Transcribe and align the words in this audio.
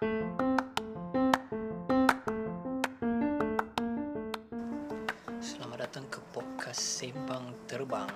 Selamat 0.00 0.16
datang 5.76 6.08
ke 6.08 6.16
podcast 6.32 6.80
Sembang 6.80 7.52
Terbang. 7.68 8.08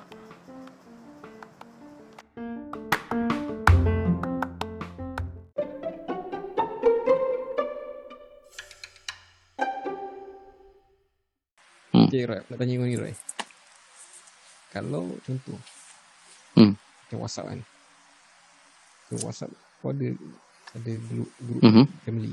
Hmm. 11.92 12.08
Okay, 12.08 12.24
Roy. 12.24 12.40
Nak 12.48 12.56
tanya 12.56 12.80
kau 12.80 12.88
ni, 12.88 12.96
Roy. 12.96 13.12
Kalau 14.72 15.12
contoh, 15.20 15.60
Hmm. 16.56 16.80
macam 16.80 17.28
WhatsApp 17.28 17.52
kan. 17.52 17.60
So, 19.12 19.20
WhatsApp 19.20 19.52
kau 19.84 19.92
ada 19.92 20.16
ada 20.74 20.92
grup, 21.06 21.30
grup 21.38 21.62
Mhm. 21.62 21.84
family. 22.02 22.32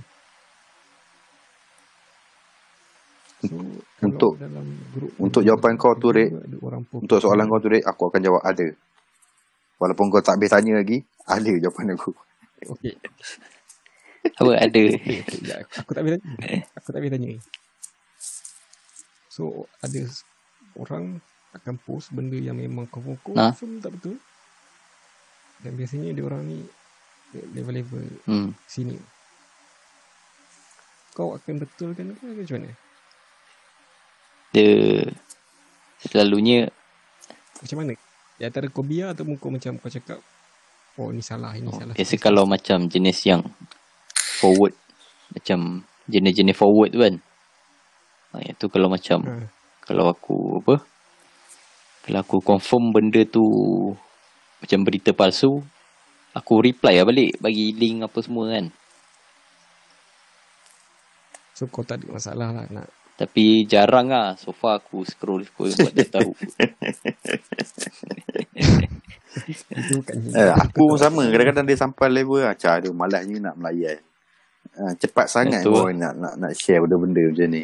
So, 3.41 3.57
Untuk- 4.05 4.37
dalam 4.37 4.65
grup 4.93 5.11
untuk 5.17 5.41
jawapan 5.41 5.73
kau 5.73 5.97
tu, 5.97 6.13
perempuan. 6.13 7.01
Untuk 7.01 7.17
soalan 7.17 7.49
kau 7.49 7.57
tu, 7.57 7.73
Dek, 7.73 7.81
aku 7.85 8.13
akan 8.13 8.21
jawab 8.21 8.41
ada. 8.45 8.67
Walaupun 9.81 10.13
kau 10.13 10.21
tak 10.21 10.37
habis 10.37 10.53
tanya 10.53 10.77
lagi, 10.77 11.01
ada 11.25 11.51
jawapan 11.57 11.97
aku. 11.97 12.13
Okey. 12.69 12.93
Apa 14.41 14.53
ada? 14.53 14.83
Aku, 15.81 15.91
tak 15.97 16.01
tanya. 16.05 16.19
Aku 16.77 16.89
tak 16.93 17.01
tanya. 17.01 17.29
So, 19.33 19.65
ada 19.81 20.01
orang 20.77 21.17
akan 21.57 21.75
post 21.81 22.13
benda 22.13 22.37
yang 22.37 22.61
memang 22.61 22.85
kau 22.93 23.01
kau 23.25 23.33
Ha? 23.33 23.57
tak 23.57 23.89
betul. 23.89 24.21
Dan 25.65 25.73
biasanya 25.73 26.13
dia 26.13 26.25
orang 26.25 26.45
ni 26.45 26.61
level-level 27.33 28.03
Hmm. 28.27 28.51
sini. 28.65 28.97
Kau 31.11 31.35
akan 31.35 31.53
betulkan 31.59 32.15
ke 32.15 32.23
macam 32.23 32.55
mana? 32.59 32.71
Dia 34.51 35.07
selalunya 36.01 36.67
Macam 37.61 37.77
mana? 37.77 37.93
Di 38.35 38.43
antara 38.43 38.65
kau 38.67 38.81
biar 38.81 39.13
ataupun 39.13 39.37
kau 39.37 39.53
macam 39.53 39.77
kau 39.77 39.87
cakap 39.87 40.17
Oh 40.99 41.07
ni 41.07 41.23
salah, 41.23 41.55
ini 41.55 41.71
oh, 41.71 41.77
salah. 41.77 41.95
biasa 41.95 42.19
kalau 42.19 42.43
macam 42.43 42.83
jenis 42.85 43.23
yang 43.23 43.39
forward 44.41 44.75
macam 45.31 45.87
jenis-jenis 46.11 46.57
forward 46.57 46.91
tu 46.91 46.99
kan. 46.99 47.15
Ha, 48.31 48.43
yang 48.43 48.55
tu 48.59 48.67
kalau 48.67 48.91
macam 48.91 49.23
Ha. 49.23 49.47
kalau 49.87 50.11
aku 50.11 50.59
apa? 50.59 50.83
Kalau 52.03 52.19
aku 52.19 52.37
confirm 52.43 52.91
benda 52.91 53.23
tu 53.23 53.45
macam 54.59 54.79
berita 54.83 55.15
palsu, 55.15 55.63
aku 56.35 56.53
reply 56.63 57.01
lah 57.01 57.05
balik 57.07 57.37
bagi 57.39 57.75
link 57.75 58.03
apa 58.05 58.19
semua 58.23 58.51
kan. 58.51 58.65
So 61.61 61.69
kau 61.69 61.85
tak 61.85 62.01
ada 62.01 62.17
masalah 62.17 62.49
lah 62.49 62.65
nak 62.73 62.89
Tapi 63.21 63.69
jarang 63.69 64.09
lah 64.09 64.33
So 64.33 64.49
far 64.49 64.81
aku 64.81 65.05
scroll 65.05 65.45
scroll 65.45 65.69
buat 65.77 65.93
dia 65.93 66.09
tahu 66.09 66.33
Eh, 70.11 70.51
aku 70.51 70.91
pun 70.91 70.99
sama. 70.99 71.23
Kadang-kadang 71.29 71.63
dia 71.63 71.79
sampai 71.79 72.11
level 72.11 72.43
macam 72.43 72.71
ada 72.71 72.89
malasnya 72.91 73.37
nak 73.39 73.55
melayan. 73.55 74.03
Uh, 74.75 74.91
cepat 74.99 75.27
sangat 75.31 75.63
Betul. 75.63 75.75
kau 75.75 75.91
nak, 75.91 76.13
nak 76.15 76.33
nak 76.39 76.51
share 76.55 76.83
benda-benda 76.83 77.23
macam 77.31 77.47
ni. 77.47 77.63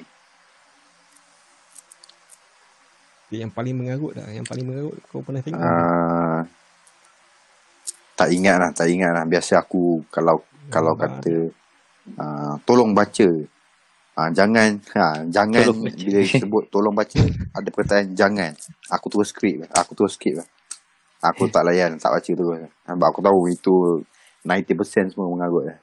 Yang 3.27 3.51
paling 3.51 3.75
mengarut 3.75 4.15
lah 4.15 4.27
Yang 4.31 4.47
paling 4.47 4.63
mengarut 4.63 4.95
kau 5.11 5.19
pernah 5.19 5.43
tengok 5.43 5.59
Uh, 5.59 6.47
tak 8.17 8.33
ingat 8.33 8.57
lah, 8.57 8.71
tak 8.73 8.89
ingat 8.89 9.13
lah. 9.13 9.23
Biasa 9.23 9.61
aku 9.61 10.01
kalau 10.09 10.41
kalau 10.67 10.97
Ah. 10.97 10.99
kata 10.99 11.53
uh, 12.17 12.53
tolong 12.65 12.91
baca. 12.91 13.29
Uh, 14.17 14.29
jangan 14.33 14.81
ha, 14.97 15.21
jangan 15.29 15.61
Tolong 15.61 15.85
baca. 15.85 16.01
bila 16.01 16.19
sebut 16.25 16.63
tolong 16.67 16.91
baca 16.91 17.21
ada 17.53 17.67
perkataan 17.69 18.17
jangan. 18.17 18.51
Aku 18.89 19.07
terus 19.07 19.29
skip. 19.29 19.61
Aku 19.71 19.93
terus 19.93 20.17
skip 20.17 20.33
lah. 20.35 20.47
Aku 21.21 21.45
tak 21.47 21.61
layan, 21.63 21.97
tak 21.97 22.09
baca 22.11 22.25
terus. 22.25 22.57
Sebab 22.83 23.05
aku 23.05 23.21
tahu 23.21 23.39
itu 23.47 23.73
90% 24.41 25.13
semua 25.13 25.29
mengarut 25.29 25.69
lah. 25.69 25.77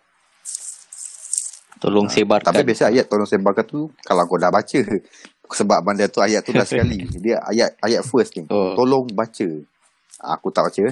Tolong 1.78 2.08
sebarkan 2.08 2.48
Tapi 2.48 2.64
biasa 2.64 2.88
ayat 2.88 3.06
tolong 3.06 3.28
sebarkan 3.28 3.66
tu 3.66 3.80
kalau 4.00 4.24
kau 4.24 4.40
dah 4.40 4.48
baca 4.48 4.80
sebab 5.58 5.78
benda 5.84 6.08
tu 6.08 6.18
ayat 6.18 6.40
tu 6.40 6.50
dah 6.50 6.64
sekali. 6.64 7.06
Dia 7.22 7.38
ayat 7.44 7.78
ayat 7.78 8.02
first 8.02 8.34
ni. 8.34 8.48
Oh. 8.48 8.74
Tolong 8.74 9.06
baca. 9.10 9.46
Aku 10.34 10.50
tak 10.50 10.66
baca. 10.66 10.84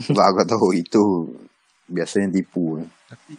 sebab 0.06 0.24
aku 0.24 0.42
tahu 0.48 0.68
itu 0.76 1.04
biasanya 1.90 2.32
tipu. 2.40 2.82
Tapi 3.08 3.34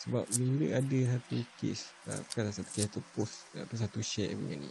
sebab 0.00 0.24
bila 0.32 0.78
ada 0.80 0.98
satu 1.18 1.36
kes 1.60 1.80
bukan 2.06 2.44
satu 2.52 2.70
kes 2.72 2.84
satu 2.90 3.00
post 3.14 3.36
apa 3.56 3.74
satu 3.76 4.00
share 4.02 4.34
punya 4.36 4.56
ni. 4.60 4.70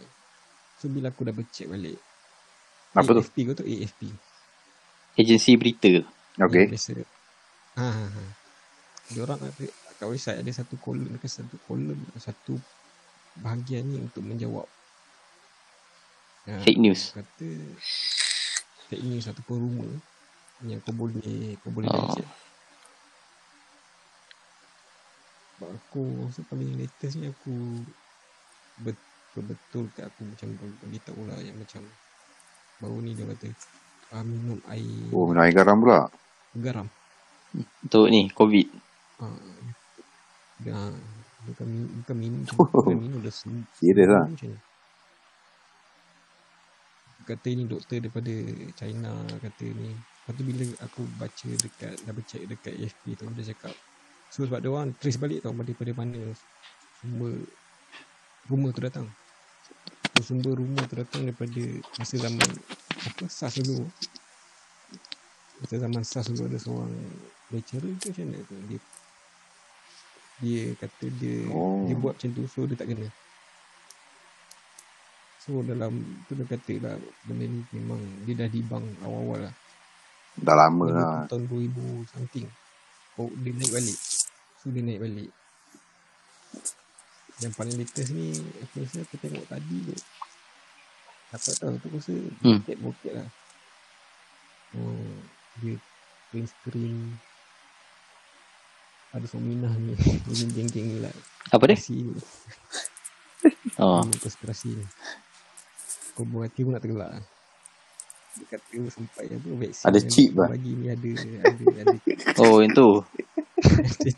So 0.80 0.88
bila 0.92 1.10
aku 1.12 1.26
dah 1.28 1.34
check 1.52 1.68
balik 1.70 1.98
Apa 2.96 3.10
tu? 3.16 3.24
AFP 3.24 3.36
kau 3.48 3.54
tu? 3.56 3.64
AFP 3.66 4.10
Agensi 5.18 5.54
berita. 5.60 6.02
Okey. 6.40 6.66
Yang 6.66 6.68
biasa 6.72 6.90
ha 7.78 7.88
ha 7.88 8.06
ha. 8.16 8.24
Dia 9.10 9.22
orang 9.26 9.40
ada 9.42 9.66
kat 9.98 10.06
website 10.08 10.40
ada 10.42 10.52
satu 10.52 10.76
kolom 10.82 11.16
ke 11.20 11.28
satu 11.30 11.56
kolom 11.66 11.98
satu 12.18 12.58
bahagian 13.38 13.86
ni 13.86 13.98
untuk 14.02 14.22
menjawab. 14.26 14.66
Ha, 16.48 16.54
Fake 16.64 16.80
news. 16.80 17.14
kata 17.14 17.48
fake 18.90 19.06
news 19.06 19.30
ataupun 19.30 19.56
rumor 19.56 19.88
yang 20.60 20.82
kau 20.82 20.92
boleh 20.92 21.54
kau 21.62 21.70
boleh 21.70 21.88
Oh. 21.88 22.10
sebab 25.56 25.70
aku 25.70 26.00
rasa 26.24 26.40
paling 26.44 26.72
latest 26.74 27.16
ni 27.16 27.28
aku 27.28 27.52
betul-betul 28.80 29.92
kat 29.92 30.08
aku 30.08 30.24
macam 30.24 30.48
bagi 30.56 31.00
tahu 31.04 31.20
lah 31.28 31.36
yang 31.38 31.56
macam 31.56 31.84
baru 32.80 32.96
ni 32.98 33.12
dia 33.12 33.28
kata 33.28 33.48
ah, 34.10 34.24
minum 34.24 34.56
air. 34.66 35.12
Oh, 35.12 35.28
minum 35.28 35.44
air 35.44 35.52
garam 35.52 35.76
pula. 35.78 36.08
garam. 36.56 36.88
Untuk 37.52 38.08
ni 38.08 38.32
Covid. 38.32 38.66
Ah, 39.20 39.36
dah 40.64 40.88
bukan 41.44 41.66
minum 41.68 41.90
bukan 42.00 42.16
minum 42.16 42.40
bukan 42.48 42.96
minum 42.96 43.18
dah 43.20 43.32
sembuh 43.32 43.64
Serius 43.76 44.08
lah. 44.08 44.24
macam 44.28 44.48
ni 44.48 44.58
kata 47.30 47.48
ni 47.54 47.64
doktor 47.70 48.02
daripada 48.02 48.34
China 48.74 49.12
kata 49.38 49.66
ni. 49.66 49.94
Lepas 49.94 50.32
tu 50.34 50.42
bila 50.46 50.66
aku 50.82 51.02
baca 51.18 51.48
dekat 51.48 51.94
double 52.06 52.24
check 52.26 52.42
dekat 52.46 52.74
AFP 52.76 53.04
tu 53.18 53.24
dia 53.34 53.50
cakap 53.54 53.74
so 54.30 54.46
sebab 54.46 54.62
dia 54.62 54.70
orang 54.70 54.94
trace 54.94 55.18
balik 55.18 55.42
tau 55.42 55.50
daripada 55.50 55.90
mana 55.90 56.30
sumber 57.02 57.34
rumor 58.46 58.70
tu 58.70 58.82
datang. 58.82 59.06
So, 60.18 60.34
sumber 60.34 60.54
rumor 60.54 60.84
tu 60.86 60.94
datang 60.98 61.26
daripada 61.26 61.62
masa 61.98 62.14
zaman 62.18 62.50
apa 63.00 63.24
SARS 63.26 63.62
dulu. 63.64 63.86
Masa 65.64 65.74
zaman 65.82 66.02
SARS 66.06 66.26
dulu 66.30 66.46
ada 66.46 66.58
seorang 66.60 66.94
lecturer 67.50 67.90
ke 67.98 68.14
macam 68.14 68.24
mana 68.30 68.38
tu? 68.46 68.56
Dia 68.70 68.78
dia 70.40 70.72
kata 70.80 71.06
dia 71.20 71.44
Oh. 71.52 71.84
dia 71.84 71.96
buat 72.00 72.16
macam 72.16 72.30
tu 72.32 72.42
so 72.48 72.64
dia 72.64 72.76
tak 72.76 72.88
kena 72.88 73.12
So 75.50 75.66
dalam 75.66 75.98
tu 76.30 76.38
dia 76.38 76.46
kata 76.46 76.78
lah 76.78 76.94
benda 77.26 77.42
ni 77.42 77.58
memang 77.74 77.98
dia 78.22 78.38
dah 78.38 78.46
dibang 78.46 78.86
awal-awal 79.02 79.50
lah. 79.50 79.54
Dah 80.38 80.54
lama 80.54 80.86
Benda 80.86 81.02
lah. 81.02 81.22
tahun 81.26 81.42
2000 81.50 82.06
something. 82.06 82.46
Oh 83.18 83.26
dia 83.34 83.50
naik 83.50 83.74
balik. 83.74 83.98
So 84.62 84.70
dia 84.70 84.78
naik 84.78 85.02
balik. 85.02 85.30
Yang 87.42 87.52
paling 87.58 87.74
latest 87.74 88.10
ni 88.14 88.30
aku 88.62 88.74
rasa 88.78 89.02
aku 89.02 89.16
tengok 89.18 89.42
tadi 89.50 89.76
tu. 89.90 89.96
Tak 91.34 91.40
tahu 91.58 91.74
tu 91.82 91.86
aku 91.90 91.98
rasa 91.98 92.14
Hmm. 92.46 92.62
bokek-bokek 92.62 93.12
lah. 93.18 93.28
Oh, 94.78 95.18
dia 95.58 95.74
green 96.30 96.46
screen. 96.46 97.18
Ada 99.10 99.26
Sominah 99.26 99.74
ni. 99.74 99.98
Ini 100.30 100.46
geng-geng 100.54 100.86
ni 100.86 100.98
lah. 101.02 101.10
Apa 101.50 101.66
dia? 101.66 101.74
Ni. 101.90 102.14
Oh 103.82 104.04
Ilmu 104.04 104.14
konspirasi 104.14 104.78
ni. 104.78 104.86
Kau 106.14 106.24
buat 106.26 106.50
hati 106.50 106.60
pun 106.66 106.72
nak 106.74 106.82
tergelak. 106.82 107.22
Dia 108.30 108.44
kata 108.46 108.78
sampai 108.94 109.26
apa 109.26 109.48
vaksin 109.58 109.84
Ada 109.90 110.00
chip 110.06 110.30
lah. 110.38 110.48
Bagi 110.54 110.72
ni 110.78 110.86
ada 110.86 111.10
ada 111.42 111.64
ada. 111.82 111.96
Oh 112.42 112.62
yang 112.62 112.72
tu 112.72 113.02
ada 113.58 114.10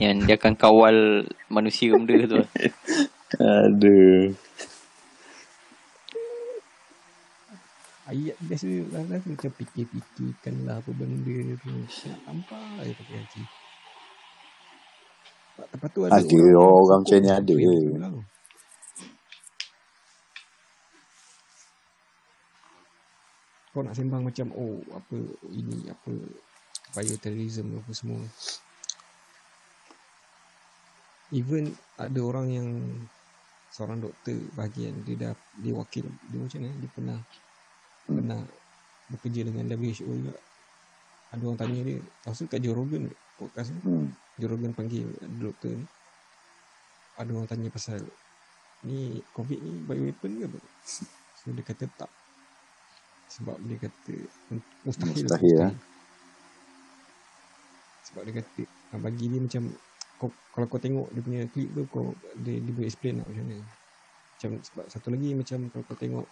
Yang 0.00 0.16
dia 0.24 0.34
akan 0.40 0.54
kawal 0.56 0.96
Manusia 1.52 1.92
benda 1.92 2.16
tu 2.24 2.36
lah. 2.40 2.50
Aduh. 3.38 4.32
ayat 8.08 8.40
biasa 8.40 8.72
lah 8.88 9.04
lah 9.04 9.20
macam 9.20 9.52
fikir-fikirkan 9.52 10.64
lah 10.64 10.80
apa 10.80 10.90
benda 10.96 11.36
tu. 11.60 11.68
Nak 12.08 12.20
tampak 12.24 12.88
je 12.88 12.92
pakai 12.96 13.16
hati. 13.20 13.42
Lepas- 15.58 15.92
tu 15.92 16.00
ada, 16.08 16.16
Ada 16.16 16.36
yang 16.40 16.56
orang 16.56 17.00
macam 17.04 17.18
ni 17.20 17.28
ada. 17.28 17.52
yang 17.52 17.68
betul 17.76 18.00
lah. 18.00 18.12
Kau 23.72 23.84
nak 23.84 23.94
sembang 23.94 24.24
macam 24.24 24.48
oh 24.56 24.80
apa 24.96 25.16
ini 25.52 25.88
apa 25.92 26.12
bioterrorism 26.96 27.78
apa 27.78 27.92
semua. 27.92 28.22
Even 31.28 31.76
ada 32.00 32.20
orang 32.24 32.46
yang 32.48 32.68
seorang 33.68 34.00
doktor 34.00 34.40
bahagian 34.56 34.96
dia 35.04 35.28
dah 35.28 35.32
dia 35.60 35.76
wakil 35.76 36.08
dia 36.32 36.38
macam 36.40 36.60
mana 36.64 36.74
dia 36.80 36.90
pernah 36.90 37.20
Hmm. 38.08 38.24
pernah 38.24 38.40
bekerja 39.12 39.44
dengan 39.44 39.68
WHO 39.68 40.08
juga. 40.08 40.34
Ada 41.28 41.42
orang 41.44 41.60
tanya 41.60 41.80
dia 41.84 42.00
tahu 42.24 42.48
kat 42.48 42.60
Joe 42.64 42.72
Rogan 42.72 43.04
podcast 43.36 43.76
ni? 43.76 43.80
Hmm. 43.84 44.08
Joe 44.40 44.48
Rogan 44.48 44.72
panggil 44.72 45.12
doktor 45.36 45.76
ni. 45.76 45.84
Ada 47.20 47.30
orang 47.36 47.44
tanya 47.44 47.68
pasal 47.68 48.00
ni 48.88 49.20
covid 49.36 49.60
ni 49.60 49.72
bioweapon 49.84 50.30
ke 50.40 50.44
apa? 50.48 50.58
So 51.38 51.54
dia 51.54 51.62
kata 51.62 51.84
tak 51.94 52.10
sebab 53.28 53.56
dia 53.68 53.76
kata 53.76 54.14
mustahil 54.84 55.28
Mustahil, 55.28 55.58
eh? 55.68 55.74
sebab 58.08 58.22
dia 58.24 58.34
kata 58.40 58.62
ah, 58.96 59.00
bagi 59.04 59.24
dia 59.28 59.40
macam 59.44 59.62
kau, 60.18 60.30
kalau 60.56 60.66
kau 60.66 60.80
tengok 60.80 61.06
dia 61.12 61.22
punya 61.22 61.42
clip 61.52 61.68
tu 61.76 61.82
kau 61.92 62.16
dia, 62.40 62.56
dia 62.58 62.72
boleh 62.72 62.88
explain 62.88 63.20
lah 63.20 63.26
macam 63.28 63.44
mana 63.44 63.60
macam 64.38 64.50
sebab 64.64 64.84
satu 64.88 65.08
lagi 65.12 65.28
macam 65.36 65.58
kalau 65.70 65.84
kau 65.86 65.98
tengok 65.98 66.26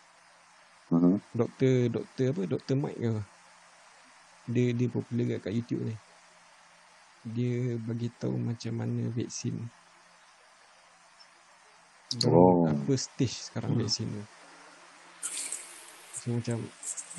Mhm. 0.87 1.19
doktor 1.35 1.75
doktor 1.91 2.27
apa 2.33 2.43
doktor 2.47 2.75
Mike 2.79 3.01
ke 3.03 3.13
dia 4.47 4.71
dia 4.73 4.89
popular 4.89 5.27
kat, 5.37 5.41
kat 5.51 5.53
YouTube 5.59 5.83
ni 5.85 5.95
dia 7.27 7.75
bagi 7.83 8.09
tahu 8.23 8.39
macam 8.39 8.73
mana 8.79 9.11
vaksin 9.11 9.59
dan 12.23 12.31
Oh. 12.31 12.71
apa 12.71 12.93
stage 12.95 13.51
sekarang 13.51 13.75
Hmm. 13.75 13.83
vaksin 13.83 14.07
tu 14.15 14.23
so 16.27 16.35
macam 16.35 16.59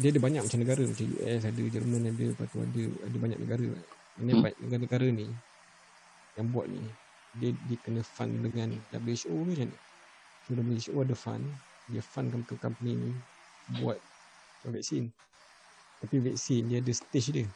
dia 0.04 0.12
ada 0.12 0.19
banyak 0.19 0.44
macam 0.44 0.59
negara. 0.59 0.83
Macam 0.83 1.07
US 1.15 1.42
ada 1.48 1.62
Jerman 1.63 2.01
ada 2.12 2.24
lepas 2.27 2.48
tu 2.51 2.59
ada 2.59 2.83
ada 3.07 3.18
banyak 3.18 3.39
negara. 3.39 3.68
Ini 4.19 4.31
Hmm. 4.36 4.44
negara-negara 4.68 5.07
ni 5.15 5.31
yang 6.36 6.51
buat 6.51 6.68
ni. 6.68 6.83
Dia 7.39 7.56
dia 7.71 7.77
kena 7.80 8.04
fund 8.04 8.36
dengan 8.44 8.75
WHO 8.92 9.31
ke 9.31 9.48
macam 9.48 9.63
mana? 9.63 9.77
So 10.44 10.50
WHO 10.59 10.98
ada 11.07 11.15
fund. 11.15 11.45
Dia 11.88 12.04
fund 12.04 12.36
ke 12.44 12.59
company 12.59 13.00
ni 13.00 13.12
buat 13.80 13.95
vaksin. 14.68 15.07
Tapi 16.03 16.15
vaksin 16.19 16.68
dia 16.68 16.83
ada 16.83 16.92
stage 16.92 17.31
dia. 17.31 17.48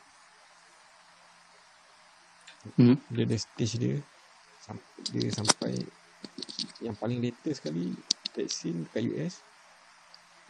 Hmm. 2.79 2.95
dia 3.11 3.27
ada 3.27 3.35
stage 3.35 3.75
dia. 3.75 3.99
Dia 5.11 5.27
sampai 5.35 5.83
yang 6.79 6.95
paling 6.95 7.19
latest 7.19 7.59
sekali 7.59 7.91
vaksin 8.31 8.87
dekat 8.87 9.03
US 9.11 9.35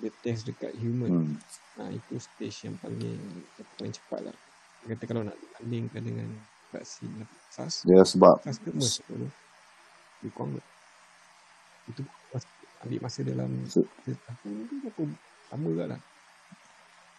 dia 0.01 0.11
test 0.25 0.49
dekat 0.49 0.73
human 0.81 1.09
Hmm. 1.11 1.35
ha, 1.77 1.87
itu 1.93 2.17
stage 2.17 2.65
yang 2.67 2.75
paling 2.81 2.99
paling 3.77 3.93
cepat 3.93 4.19
lah 4.25 4.35
dia 4.81 4.97
kata 4.97 5.03
kalau 5.05 5.21
nak 5.21 5.37
bandingkan 5.61 6.01
dengan 6.01 6.27
vaksin 6.73 7.09
SARS 7.53 7.85
sebab 7.85 8.41
ke 8.41 8.69
MERS 8.73 9.05
apa 9.05 9.13
tu 9.13 9.27
lebih 10.21 10.31
kurang 10.33 10.57
tak? 10.57 10.65
itu 11.89 12.01
ambil 12.81 12.99
masa 13.05 13.19
dalam 13.21 13.49
Se- 13.69 13.89
setahun 14.05 14.53
tu 14.65 14.75
apa 14.89 15.01
sama 15.49 15.67
juga 15.69 15.85
lah 15.93 16.01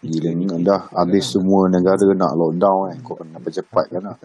Gila 0.02 0.34
ni 0.34 0.46
dah 0.66 0.90
habis 0.98 1.30
semua 1.30 1.70
negara 1.70 2.02
nak 2.18 2.34
lockdown 2.34 2.90
eh. 2.90 2.98
Kau 3.06 3.14
kena 3.14 3.38
percepat 3.38 3.86
kan 3.86 4.02
lah. 4.02 4.18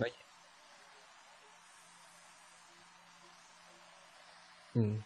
Hmm. 4.74 4.98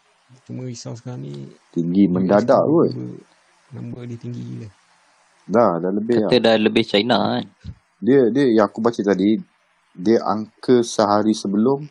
Cuma 0.48 0.64
risau 0.64 0.96
sekarang 0.96 1.28
ni 1.28 1.34
Tinggi 1.76 2.08
mendadak 2.08 2.64
kot. 2.64 2.88
Number, 3.72 4.00
number 4.00 4.02
dia 4.08 4.18
tinggi 4.20 4.42
gila. 4.44 4.68
Dah, 5.42 5.80
dah 5.82 5.90
lebih 5.90 6.16
Kata 6.22 6.36
lah. 6.38 6.40
dah 6.40 6.54
lebih 6.56 6.84
China 6.86 7.18
kan. 7.34 7.44
Dia, 7.98 8.30
dia 8.30 8.44
yang 8.50 8.66
aku 8.66 8.78
baca 8.78 8.98
tadi, 8.98 9.38
dia 9.92 10.18
angka 10.22 10.82
sehari 10.82 11.34
sebelum 11.34 11.86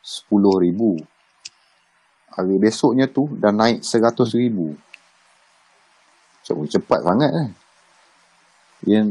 10 0.00 0.62
ribu. 0.62 0.98
Hari 2.34 2.56
besoknya 2.58 3.06
tu 3.06 3.30
dah 3.38 3.54
naik 3.54 3.82
100 3.82 4.34
ribu. 4.34 4.74
Macam 6.38 6.66
cepat 6.66 7.00
sangat 7.02 7.30
kan. 7.30 7.50
Yang 8.84 9.08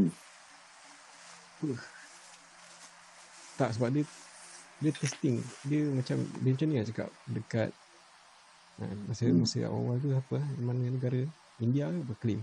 Tak 3.54 3.70
sebab 3.74 3.88
dia 3.94 4.04
dia 4.82 4.92
testing. 4.92 5.40
Dia 5.64 5.88
macam 5.88 6.18
dia 6.42 6.50
macam 6.52 6.66
ni 6.68 6.76
lah 6.76 6.86
cakap 6.86 7.08
dekat 7.24 7.70
ha, 8.76 8.84
masa 9.06 9.30
Hmm. 9.30 9.40
masa 9.40 9.58
awal 9.64 9.96
tu 10.02 10.10
apa 10.10 10.38
mana 10.58 10.90
negara 10.90 11.24
India 11.62 11.86
ke 11.90 11.98
apa 12.02 12.14
claim. 12.18 12.40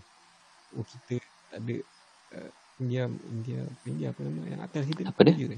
Oh 0.77 0.85
kita 0.87 1.19
tak 1.51 1.59
ada 1.59 1.75
uh, 2.39 2.51
India 2.79 3.03
India 3.27 3.59
India 3.83 4.07
apa 4.15 4.19
nama 4.23 4.41
yang 4.47 4.61
atas 4.63 4.87
kita 4.87 5.03
Apa 5.07 5.21
dia? 5.27 5.35
Kamboja 5.35 5.45
ke? 5.51 5.57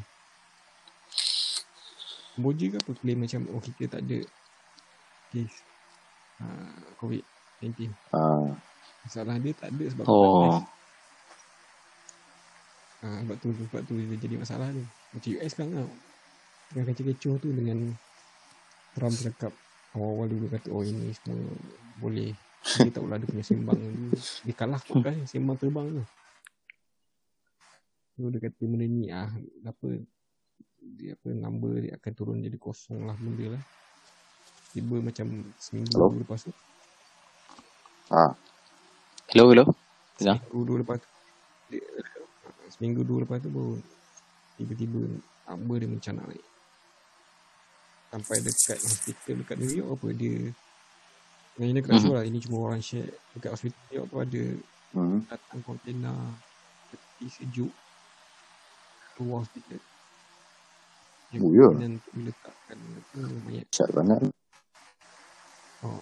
Kamboja 2.33 2.65
ke 2.73 2.77
apa 2.81 2.91
claim 2.97 3.17
macam 3.21 3.41
oh 3.53 3.61
kita 3.61 3.83
tak 3.87 4.01
ada 4.03 4.19
kes 5.29 5.53
uh, 6.41 6.77
COVID-19. 6.97 7.93
ah, 8.13 8.49
Masalah 9.05 9.35
dia 9.37 9.53
tak 9.53 9.69
ada 9.69 9.85
sebab 9.89 10.05
Oh. 10.09 10.61
Ha, 13.03 13.19
sebab 13.19 13.35
tu 13.43 13.51
sebab 13.51 13.83
tu 13.83 13.99
dia 13.99 14.15
jadi 14.15 14.39
masalah 14.39 14.71
tu. 14.71 14.79
Macam 15.11 15.29
US 15.35 15.51
sekarang 15.51 15.71
tau. 15.75 15.91
Tengah 16.71 16.85
kecoh-kecoh 16.87 17.35
tu 17.43 17.49
dengan 17.51 17.77
Trump 18.95 19.11
cakap 19.19 19.51
awal-awal 19.93 20.31
dulu 20.31 20.45
kata 20.49 20.71
oh 20.71 20.81
ini 20.81 21.11
semua 21.13 21.51
boleh. 21.99 22.31
Dia 22.63 22.89
tak 22.89 23.03
pula 23.03 23.19
dia 23.19 23.27
punya 23.27 23.43
sembang. 23.43 23.79
Dia 24.47 24.53
kalah 24.55 24.79
kan 24.79 25.15
sembang 25.27 25.57
terbang 25.59 25.87
tu. 25.99 26.03
So 28.15 28.29
dia 28.29 28.39
kata 28.39 28.63
benda 28.69 28.85
ni 28.85 29.09
ah 29.09 29.27
apa 29.65 29.87
dia 30.79 31.17
apa 31.17 31.27
number 31.33 31.81
dia 31.81 31.97
akan 31.97 32.11
turun 32.13 32.37
jadi 32.39 32.55
kosong 32.61 33.03
lah 33.09 33.17
benda 33.19 33.57
lah. 33.57 33.63
Tiba 34.73 34.97
macam 35.05 35.53
seminggu 35.61 35.93
Hello? 35.93 36.09
lepas 36.17 36.49
tu. 36.49 36.53
ah, 38.09 38.33
Hello, 39.29 39.53
hello. 39.53 39.69
Seminggu 40.17 40.61
dulu 40.65 40.77
lepas 40.81 40.97
tu 40.97 41.09
dia, 41.69 41.83
Seminggu 42.73 43.01
dulu 43.05 43.21
lepas 43.21 43.37
tu 43.37 43.49
baru 43.53 43.77
Tiba-tiba 44.57 45.01
Number 45.49 45.77
dia 45.77 45.89
macam 45.89 46.11
nak 46.17 46.25
naik 46.33 46.45
Sampai 48.13 48.37
dekat 48.41 48.77
hospital 48.81 49.33
Dekat 49.45 49.57
New 49.61 49.73
York 49.73 49.89
apa 49.93 50.07
dia 50.13 50.35
Yang 51.61 51.69
ini 51.69 51.79
tak 51.85 51.97
Mhm. 51.97 52.01
sure 52.01 52.15
lah 52.17 52.25
Ini 52.25 52.37
cuma 52.41 52.57
orang 52.65 52.81
share 52.81 53.13
Dekat 53.37 53.51
hospital 53.53 53.77
New 53.89 53.95
York 54.01 54.09
tu 54.09 54.17
ada 54.21 54.43
hmm, 54.93 55.19
Datang 55.29 55.59
kontena 55.61 56.13
Peti 56.89 57.27
sejuk 57.29 57.71
Luar 59.21 59.45
hospital 59.45 59.81
Yang 61.33 61.43
Oh, 61.43 61.51
ya? 61.53 61.69
kemudian 61.69 61.93
diletakkan 62.13 62.77
apa, 62.77 63.19
mayat 63.45 63.67
cat 63.73 63.89
sangat. 63.93 64.21
oh. 65.83 66.01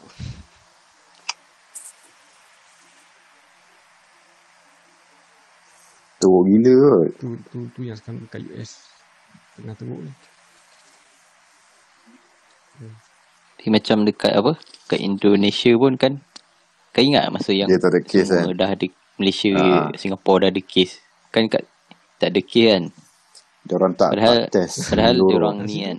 Teruk 6.21 6.43
gila 6.49 6.73
kot. 6.79 7.09
tu, 7.19 7.27
tu, 7.51 7.59
tu 7.75 7.79
yang 7.83 7.97
sekarang 7.99 8.23
dekat 8.23 8.41
US 8.51 8.71
Tengah 9.57 9.75
teruk 9.75 9.99
ni 10.03 10.11
Dia 13.61 13.69
macam 13.69 14.03
dekat 14.03 14.33
apa? 14.33 14.57
Kat 14.87 14.97
Indonesia 14.97 15.71
pun 15.75 15.93
kan. 15.95 16.17
Kau 16.91 16.99
ingat 16.99 17.29
masa 17.29 17.53
yang 17.53 17.69
Dia 17.69 17.77
tak 17.77 17.93
ada 17.93 18.01
kes 18.01 18.27
kan. 18.27 18.51
dah 18.51 18.69
ada 18.69 18.85
Malaysia, 19.15 19.53
Ah. 19.53 19.87
Singapura 19.93 20.43
dah 20.43 20.51
ada 20.51 20.61
kes. 20.61 20.97
Kan 21.29 21.45
kat 21.47 21.63
tak 22.17 22.33
ada 22.33 22.41
kes 22.41 22.65
kan. 22.67 22.83
Dia 23.61 23.73
orang 23.77 23.93
tak, 23.93 24.09
Padahal 24.11 24.37
tak 24.43 24.65
test. 24.65 24.89
padahal 24.89 25.13
dia 25.13 25.35
orang 25.37 25.57
ni 25.63 25.77
kan. 25.79 25.97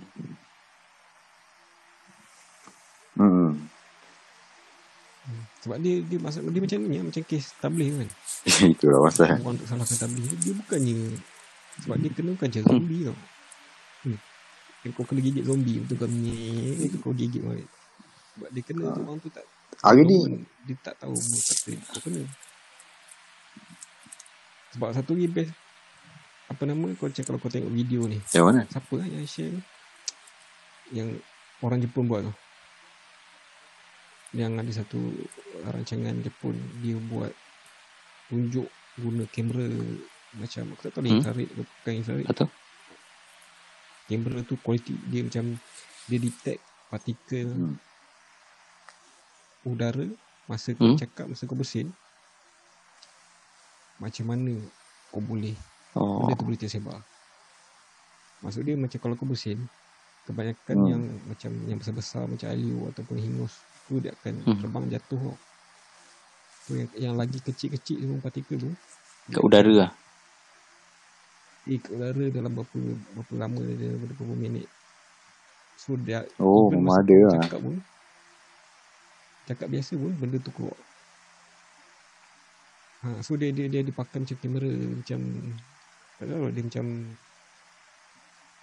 Hmm. 3.14 3.50
Sebab 5.62 5.78
dia 5.78 6.02
dia 6.02 6.18
masa 6.18 6.42
dia 6.42 6.58
macam 6.58 6.78
ni 6.82 6.98
macam 6.98 7.22
kes 7.22 7.54
tabligh 7.56 7.94
kan. 7.94 8.08
Itulah 8.74 8.98
pasal. 9.06 9.38
Orang 9.38 9.54
untuk 9.54 9.68
salahkan 9.70 9.96
tabligh 9.96 10.26
dia 10.42 10.52
bukannya 10.52 10.96
sebab 11.78 11.96
dia 12.02 12.10
kena 12.10 12.30
macam 12.34 12.62
zombie 12.66 13.06
tau. 13.06 13.16
Yang 14.82 14.92
kau 14.98 15.06
kena 15.06 15.20
gigit 15.22 15.44
zombie 15.46 15.78
betul 15.78 15.96
kau 16.02 16.10
ni 16.10 16.34
itu 16.82 16.96
kau 16.98 17.14
gigit. 17.14 17.42
Sebab 18.34 18.48
dia 18.50 18.62
kena 18.66 18.82
tu 18.90 19.00
orang 19.06 19.18
tu 19.22 19.30
tak 19.30 19.46
Hari 19.82 20.02
ni, 20.06 20.46
dia 20.68 20.76
tak 20.78 20.94
tahu 21.00 21.14
kata 21.16 21.70
kau 21.90 22.00
kena. 22.06 22.22
Sebab 24.76 24.88
satu 24.94 25.12
lagi 25.18 25.28
best 25.30 25.52
apa 26.50 26.62
nama 26.68 26.86
kau 26.98 27.08
macam 27.08 27.24
kalau 27.24 27.38
kau 27.40 27.50
tengok 27.50 27.72
video 27.72 28.04
ni. 28.10 28.18
Yang 28.34 28.44
mana? 28.44 28.60
siapa 28.68 28.92
lah 28.98 29.06
yang 29.08 29.24
share 29.24 29.56
yang 30.92 31.08
orang 31.64 31.80
Jepun 31.80 32.04
buat 32.10 32.20
tu. 32.26 32.34
Yang 34.36 34.52
ada 34.60 34.72
satu 34.84 35.00
rancangan 35.68 36.20
Jepun 36.24 36.56
dia 36.84 36.96
buat 37.08 37.32
tunjuk 38.28 38.68
guna 39.00 39.24
kamera 39.28 39.68
macam 40.36 40.72
aku 40.72 40.82
tak 40.88 40.92
tahu 40.96 41.04
dia 41.04 41.12
Hmm? 41.12 41.20
infrared 41.20 41.48
ke 41.48 41.54
bukan 41.60 41.92
infrared. 42.00 42.26
Atau 42.28 42.46
kamera 44.12 44.40
tu 44.42 44.54
kualiti 44.58 44.92
dia 45.08 45.22
macam 45.22 45.56
dia 46.06 46.18
detect 46.18 46.60
partikel 46.88 47.48
Hmm. 47.48 47.76
udara 49.62 50.06
masa 50.44 50.74
kau 50.74 50.90
Hmm? 50.90 50.98
cakap 50.98 51.30
masa 51.30 51.46
kau 51.46 51.54
bersin 51.54 51.88
macam 53.96 54.24
mana 54.26 54.54
kau 55.08 55.22
boleh 55.22 55.54
oh, 55.94 56.26
benda 56.26 56.34
tu 56.34 56.44
boleh 56.44 56.58
tersebar 56.58 56.98
Maksud 58.42 58.66
dia 58.66 58.74
macam 58.74 58.98
kalau 58.98 59.14
kau 59.14 59.22
bersin, 59.22 59.54
kebanyakan 60.26 60.74
Hmm. 60.74 60.90
yang 60.90 61.02
macam 61.30 61.50
yang 61.62 61.78
besar-besar 61.78 62.26
macam 62.26 62.50
aliu 62.50 62.90
ataupun 62.90 63.14
hingus 63.14 63.54
tu 63.86 64.02
dia 64.02 64.10
akan 64.18 64.34
Hmm. 64.42 64.58
terbang 64.58 64.84
jatuh 64.90 65.20
tau. 65.22 65.36
Tu 66.62 66.72
yang, 66.74 66.90
yang 66.98 67.14
lagi 67.14 67.38
kecil-kecil 67.38 68.02
tu 68.02 68.18
partikel 68.18 68.58
tu 68.58 68.70
Kat 69.30 69.46
udara 69.46 69.70
lah. 69.70 69.90
Udara 71.66 72.24
dalam 72.34 72.50
berapa 72.58 72.80
berapa 73.14 73.34
lama 73.38 73.62
dia 73.62 73.94
berapa, 73.94 74.18
berapa 74.18 74.34
minit. 74.34 74.66
So 75.78 75.94
dia 75.94 76.26
Oh, 76.42 76.70
memang 76.70 77.02
ada 77.02 77.16
lah. 77.30 77.42
Cakap 77.46 77.60
pun 77.62 77.76
cakap 79.42 79.68
biasa 79.70 79.92
pun 79.98 80.12
benda 80.18 80.38
tu 80.38 80.50
keluar. 80.54 80.78
Ha, 83.02 83.18
so 83.18 83.34
dia 83.34 83.50
dia 83.50 83.66
dia 83.66 83.82
dipakai 83.82 84.22
macam 84.22 84.38
kamera 84.38 84.70
macam 84.70 85.20
tak 86.22 86.26
tahu 86.30 86.38
lah, 86.38 86.52
dia 86.54 86.62
macam 86.62 86.86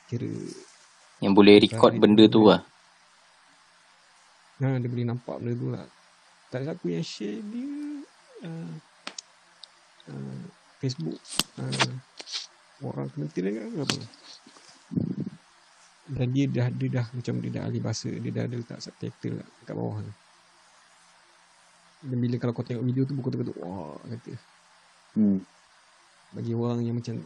kira 0.07 0.31
Yang 1.19 1.33
boleh 1.35 1.55
record 1.59 1.91
Tarik 1.91 2.01
benda 2.03 2.23
tu 2.31 2.41
lah. 2.47 2.63
Ha, 4.63 4.79
dia 4.79 4.87
boleh 4.87 5.07
nampak 5.07 5.35
benda 5.43 5.53
tu 5.59 5.67
lah. 5.71 5.85
Tak 6.51 6.63
ada 6.63 6.71
aku 6.75 6.87
yang 6.87 7.03
share 7.03 7.43
dia 7.51 7.67
uh, 8.47 8.73
uh, 10.07 10.41
Facebook 10.79 11.19
uh, 11.59 11.91
orang 12.81 13.07
kementerian 13.11 13.67
ke 13.67 13.81
apa. 13.81 13.97
Dan 16.09 16.27
dia 16.33 16.45
dah 16.49 16.67
dia 16.73 16.89
dah 16.89 17.05
macam 17.13 17.33
dia 17.37 17.51
dah 17.53 17.63
ahli 17.69 17.79
bahasa, 17.79 18.09
dia 18.09 18.31
dah 18.33 18.43
ada 18.49 18.55
letak 18.57 18.79
subtitle 18.81 19.39
lah 19.39 19.47
kat 19.61 19.75
bawah 19.75 20.01
tu. 20.01 20.13
Dan 21.99 22.17
bila 22.17 22.35
kalau 22.39 22.55
kau 22.55 22.63
tengok 22.63 22.81
video 22.81 23.03
tu 23.03 23.13
buku 23.13 23.27
tu 23.27 23.37
kata 23.37 23.51
wah 23.59 23.99
kata 24.07 24.33
Hmm. 25.09 25.41
bagi 26.31 26.53
orang 26.53 26.85
yang 26.85 26.93
macam 26.93 27.17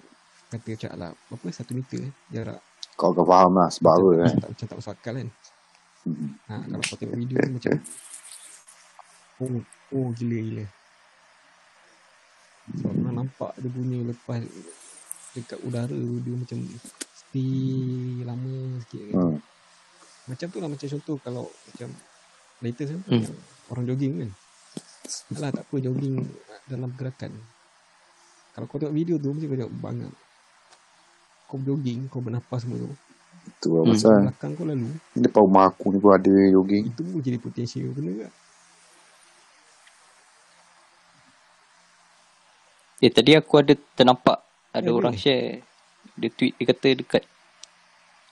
kata 0.48 0.68
macam 0.72 0.90
lah 0.96 1.12
apa 1.12 1.46
satu 1.52 1.76
meter 1.76 2.08
eh, 2.08 2.14
jarak 2.32 2.64
Kau 2.96 3.12
akan 3.12 3.26
faham 3.28 3.54
lah 3.60 3.68
sebab 3.68 3.92
apa 3.92 4.10
kan. 4.24 4.34
tak, 4.40 4.50
macam 4.56 4.66
tak 4.66 4.78
masuk 4.80 4.94
akal 4.96 5.14
kan. 5.20 5.30
Hmm. 6.08 6.30
Ha, 6.48 6.54
kalau 6.64 6.84
kau 6.84 6.96
tengok 6.96 7.18
video 7.20 7.38
tu 7.38 7.52
macam 7.52 7.72
Oh, 9.42 9.50
oh 9.92 10.08
gila 10.14 10.38
gila 10.40 10.66
Sebab 12.72 12.92
orang 12.96 13.16
nampak 13.20 13.52
dia 13.60 13.68
bunyi 13.68 14.00
lepas 14.08 14.40
Dekat 15.34 15.58
udara 15.62 15.90
tu 15.90 16.22
dia 16.22 16.34
macam 16.34 16.58
Stay 17.14 17.50
lama 18.22 18.54
sikit 18.86 19.02
kan. 19.10 19.16
Hmm. 19.18 19.38
Macam 20.24 20.48
tu 20.48 20.58
lah 20.58 20.70
macam 20.70 20.88
contoh 20.88 21.16
kalau 21.20 21.46
Macam 21.68 21.90
latest 22.62 22.90
kan 22.94 23.02
Hmm. 23.10 23.26
Orang 23.68 23.86
jogging 23.86 24.14
kan 24.22 24.30
Alah 25.34 25.52
tak 25.52 25.66
apa 25.66 25.76
jogging 25.78 26.22
dalam 26.66 26.94
gerakan 26.94 27.34
Kalau 28.54 28.66
kau 28.66 28.78
tengok 28.78 28.94
video 28.94 29.16
tu 29.18 29.30
Mesti 29.30 29.46
kau 29.46 29.58
tengok 29.58 29.76
banyak 29.76 30.12
Kau 31.46 31.58
jogging 31.60 32.08
Kau 32.08 32.22
bernafas 32.22 32.64
semua 32.64 32.80
tu 32.80 32.90
Itu 33.44 33.68
lah 33.74 33.84
Hmm. 33.84 33.92
pasal. 33.92 34.16
Belakang 34.24 34.52
kau 34.54 34.64
lalu 34.64 34.88
Depan 35.14 35.42
rumah 35.42 35.66
aku 35.68 35.92
ni 35.92 36.00
pun 36.00 36.14
ada 36.14 36.32
jogging. 36.48 36.84
Itu 36.88 37.02
pun 37.04 37.20
jadi 37.20 37.38
potensi 37.38 37.82
kau 37.82 37.92
kena 37.92 38.12
tak 38.22 38.32
Eh 43.00 43.12
tadi 43.12 43.36
aku 43.36 43.54
ada 43.60 43.74
ternampak 43.94 44.40
ada 44.74 44.84
Eh, 44.84 44.90
orang 44.90 45.14
boleh. 45.14 45.22
share 45.22 45.62
dia 46.14 46.30
tweet 46.30 46.54
dia 46.54 46.66
kata 46.68 46.90
dekat 46.94 47.24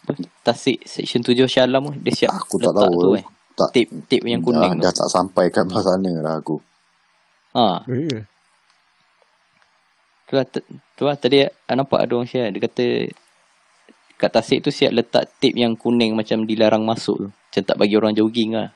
apa, 0.01 0.11
Tasik 0.41 0.81
section 0.83 1.21
7 1.21 1.45
Shah 1.45 1.63
Alam 1.63 1.87
tu, 1.87 1.93
dia 2.01 2.11
siap 2.11 2.33
Aku 2.35 2.57
tak 2.57 2.73
letak 2.73 2.89
tahu. 2.89 2.99
tu 2.99 3.09
eh. 3.15 3.25
Tak, 3.51 3.69
Tip 3.71 3.87
tip 4.07 4.21
yang 4.23 4.41
kuning 4.41 4.73
dah, 4.75 4.89
dah 4.89 4.91
tu. 4.91 4.99
tak 4.99 5.09
sampai 5.09 5.45
kat 5.47 5.63
belah 5.63 5.81
sana 5.81 6.11
lah 6.17 6.35
aku. 6.35 6.57
Ha, 7.51 7.83
Oh 7.83 8.21
tu 10.23 10.33
lah, 10.33 10.45
tu 10.95 11.03
lah 11.03 11.15
tadi 11.15 11.43
ah, 11.43 11.51
nampak 11.69 11.99
ada 11.99 12.15
orang 12.15 12.25
share 12.25 12.49
dia 12.49 12.61
kata 12.61 12.85
kat 14.15 14.31
Tasik 14.31 14.61
tu 14.61 14.69
siap 14.69 14.91
letak 14.91 15.27
tip 15.37 15.51
yang 15.51 15.73
kuning 15.73 16.13
macam 16.13 16.45
dilarang 16.45 16.81
masuk 16.81 17.17
tu. 17.17 17.27
Macam 17.27 17.61
tak 17.61 17.75
bagi 17.75 17.93
orang 17.93 18.13
jogging 18.13 18.55
lah. 18.55 18.69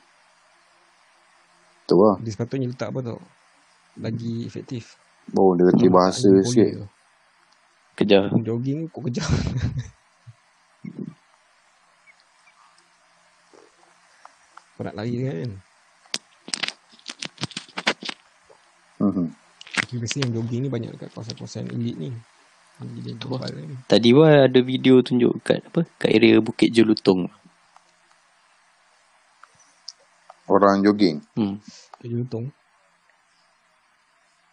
Tu 1.86 1.96
lah. 1.96 2.18
Dia 2.20 2.32
sepatutnya 2.32 2.68
letak 2.68 2.90
apa 2.90 3.00
tau 3.06 3.20
Lagi 3.96 4.44
efektif 4.44 4.98
Oh, 5.32 5.54
dia 5.54 5.66
reti 5.66 5.88
bahasa 5.88 6.28
Lagi 6.28 6.44
sikit. 6.44 6.70
tu. 6.76 6.86
Kejar. 7.96 8.28
Kau 8.28 8.44
jogging 8.44 8.92
kau 8.92 9.00
kejar 9.00 9.24
Kau 14.76 14.84
nak 14.84 14.96
lari 15.00 15.24
kan 15.24 15.52
Hmm. 18.96 19.28
Tapi 19.76 20.02
biasa 20.02 20.24
yang 20.24 20.34
jogging 20.34 20.66
ni 20.66 20.70
banyak 20.72 20.90
dekat 20.98 21.14
kawasan-kawasan 21.14 21.70
elit 21.70 21.94
ni 22.00 22.10
Tu 23.22 23.28
lah. 23.30 23.40
kan 23.40 23.70
Tadi 23.88 24.10
pun 24.12 24.28
ada 24.28 24.60
video 24.66 25.00
tunjuk 25.00 25.40
kat 25.46 25.62
apa 25.62 25.88
kat 25.96 26.12
area 26.12 26.42
Bukit 26.44 26.74
Jelutong. 26.74 27.30
Orang 30.50 30.84
jogging. 30.84 31.24
Hmm. 31.38 31.62
Kerja 32.02 32.16
untung 32.18 32.52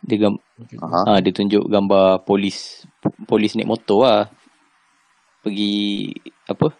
Dia 0.03 0.17
gam 0.19 0.35
Aha. 0.83 0.99
Ah, 1.07 1.19
dia 1.19 1.31
tunjuk 1.31 1.67
gambar 1.67 2.23
polis 2.23 2.87
polis 3.27 3.55
naik 3.55 3.67
motor 3.67 4.07
lah. 4.07 4.23
Pergi 5.43 6.11
apa? 6.47 6.71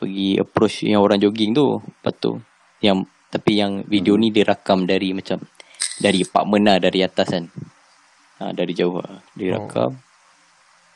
Pergi 0.00 0.40
approach 0.40 0.84
yang 0.84 1.04
orang 1.04 1.20
jogging 1.20 1.52
tu. 1.52 1.76
Lepas 1.76 2.14
tu 2.16 2.40
yang 2.80 3.04
tapi 3.28 3.60
yang 3.60 3.84
video 3.84 4.16
ni 4.16 4.32
dia 4.32 4.48
rakam 4.48 4.88
dari 4.88 5.12
macam 5.12 5.44
dari 6.00 6.24
apartment 6.24 6.64
lah 6.64 6.76
dari 6.80 7.04
atas 7.04 7.26
kan. 7.28 7.44
Ha, 8.40 8.56
dari 8.56 8.72
jauh 8.72 8.96
lah. 8.96 9.20
Dia 9.36 9.56
Oh. 9.56 9.68
rakam. 9.68 10.00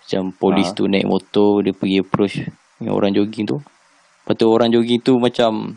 Macam 0.04 0.22
polis 0.32 0.72
Ah. 0.72 0.74
tu 0.76 0.88
naik 0.88 1.04
motor 1.04 1.60
dia 1.60 1.72
pergi 1.76 2.00
approach 2.00 2.34
yang 2.80 2.96
orang 2.96 3.12
jogging 3.12 3.44
tu. 3.44 3.60
Lepas 3.60 4.34
tu 4.40 4.46
orang 4.48 4.72
jogging 4.72 5.04
tu 5.04 5.20
macam 5.20 5.76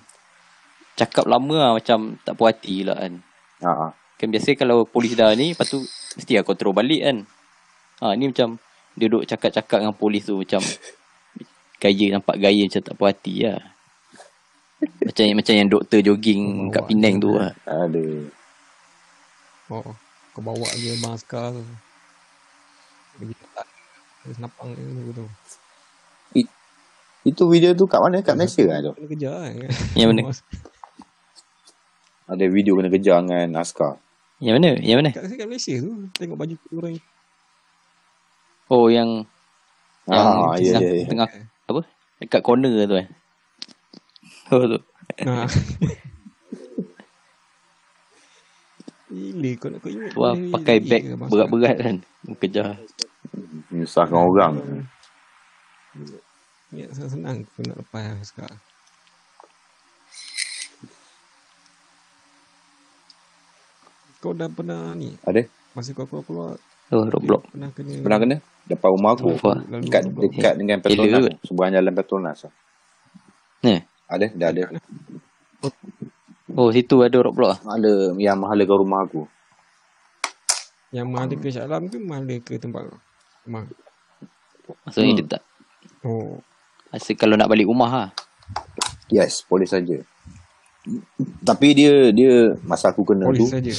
cakap 0.96 1.28
lama 1.28 1.56
lah 1.56 1.72
macam 1.76 2.16
tak 2.24 2.34
puas 2.36 2.56
hati 2.56 2.88
lah 2.88 2.96
kan. 2.96 3.14
Ha. 3.60 3.92
Kan 4.18 4.34
biasa 4.34 4.58
kalau 4.58 4.84
polis 4.90 5.14
dah 5.14 5.30
ni 5.38 5.54
Lepas 5.54 5.70
tu 5.70 5.80
Mesti 6.18 6.42
lah 6.42 6.44
kontrol 6.44 6.74
balik 6.74 7.06
kan 7.06 7.18
ha, 8.02 8.18
Ni 8.18 8.34
macam 8.34 8.58
Dia 8.98 9.06
duduk 9.06 9.30
cakap-cakap 9.30 9.86
dengan 9.86 9.94
polis 9.94 10.26
tu 10.26 10.42
Macam 10.42 10.62
Gaya 11.82 12.06
nampak 12.18 12.42
gaya 12.42 12.66
Macam 12.66 12.82
tak 12.82 12.94
puas 12.98 13.14
hati 13.14 13.46
lah 13.46 13.62
Macam 14.82 15.24
macam 15.38 15.54
yang 15.54 15.70
doktor 15.70 16.00
jogging 16.02 16.70
Oh, 16.70 16.74
Kat 16.74 16.84
Penang 16.90 17.16
tu 17.22 17.30
lah 17.38 17.54
Ada. 17.70 18.06
Oh 19.70 19.94
Kau 20.34 20.42
bawa 20.42 20.66
je 20.74 20.98
bang 20.98 21.14
askar 21.14 21.54
tu 21.54 21.62
Dia 23.22 24.34
senapang 24.34 24.74
dia 24.74 25.14
tu 25.14 25.26
Itu 27.22 27.44
video 27.52 27.78
tu 27.78 27.86
kat 27.86 28.02
mana? 28.02 28.26
Kat 28.26 28.34
Malaysia 28.34 28.66
kan 28.66 28.82
tu? 28.82 28.94
Kena 28.98 29.08
kejar 29.14 29.36
kan 29.46 29.70
Yang 29.94 30.10
mana? 30.10 30.22
Ada 32.28 32.44
video 32.52 32.76
kena 32.76 32.92
kejar 32.92 33.24
dengan 33.24 33.64
askar. 33.64 33.96
Yang 34.38 34.56
mana? 34.62 34.70
Yang 34.82 34.98
mana? 35.02 35.12
Kat, 35.14 35.24
kat 35.34 35.48
Malaysia 35.50 35.74
tu 35.82 35.92
Tengok 36.18 36.38
baju 36.38 36.56
orang 36.78 36.96
Oh 38.70 38.88
yang 38.92 39.26
Yang 40.08 40.28
Ah, 40.28 40.56
ya, 40.60 40.78
tengah, 40.78 40.84
ya, 40.84 40.92
ya. 41.04 41.08
tengah 41.10 41.30
Apa? 41.68 41.82
Dekat 42.22 42.42
corner 42.46 42.74
tu 42.88 42.96
kan 42.96 43.08
Oh 44.54 44.64
tu 44.68 44.80
Ha. 45.26 45.48
Gila 49.08 49.52
kau 49.56 49.70
nak 49.72 49.80
kau 49.82 49.92
ingat 49.92 50.14
ni 50.20 50.44
pakai 50.52 50.76
Abang 51.16 51.32
berat-berat 51.32 51.78
kan 51.80 51.96
Kejar 52.40 52.76
Menyusahkan 53.72 54.20
orang. 54.20 54.54
Ingat 56.76 56.90
senang-senang 56.96 57.38
kau 57.56 57.64
nak 57.66 57.78
lepas 57.82 58.20
sekarang 58.30 58.60
Kau 64.18 64.34
dah 64.34 64.48
pernah 64.48 64.92
ni 64.94 65.14
Ada? 65.22 65.46
Masa 65.72 65.94
kau 65.94 66.06
keluar-keluar 66.06 66.58
Oh 66.88 67.04
Roblox 67.06 67.52
Pernah 67.52 67.70
kena 67.72 67.94
Pernah 68.02 68.20
kena? 68.20 68.36
Depan 68.68 68.90
rumah 68.92 69.12
aku. 69.14 69.32
Lalu 69.32 69.84
Dekat, 69.88 70.02
Roblox. 70.04 70.24
dekat 70.28 70.54
dengan 70.56 70.78
Elok 70.78 70.84
Petronas. 70.84 71.24
Seberang 71.42 71.72
jalan 71.72 71.94
Petronas. 71.94 72.40
Ni 73.62 73.76
Ada? 74.06 74.28
Dah 74.34 74.50
ada. 74.50 74.64
Oh 76.52 76.70
situ 76.72 76.96
ada 77.00 77.18
Roblox 77.18 77.60
lah 77.64 77.78
Ada 77.78 77.92
yang 78.18 78.38
mahalakan 78.38 78.78
rumah 78.82 79.04
aku. 79.04 79.24
Yang 80.90 81.08
mana 81.08 81.34
ke 81.34 81.48
Shah 81.48 81.64
Alam 81.64 81.88
ke 81.88 81.98
mana 81.98 82.36
ke 82.40 82.56
tempat 82.56 82.88
kau? 82.88 83.00
Rumah 83.46 83.64
Maksudnya 84.84 85.08
Hmm. 85.08 85.18
dia 85.18 85.28
tak 85.30 85.44
Oh 86.04 86.40
Masa 86.88 87.12
kalau 87.14 87.36
nak 87.36 87.48
balik 87.48 87.68
rumah 87.68 87.88
lah 87.88 88.10
Yes, 89.08 89.40
polis 89.40 89.72
saja. 89.72 90.04
Tapi 91.42 91.68
dia 91.72 92.12
dia 92.12 92.56
masa 92.64 92.92
aku 92.92 93.04
kena 93.04 93.28
Polis 93.28 93.40
tu 93.40 93.48
saja 93.48 93.72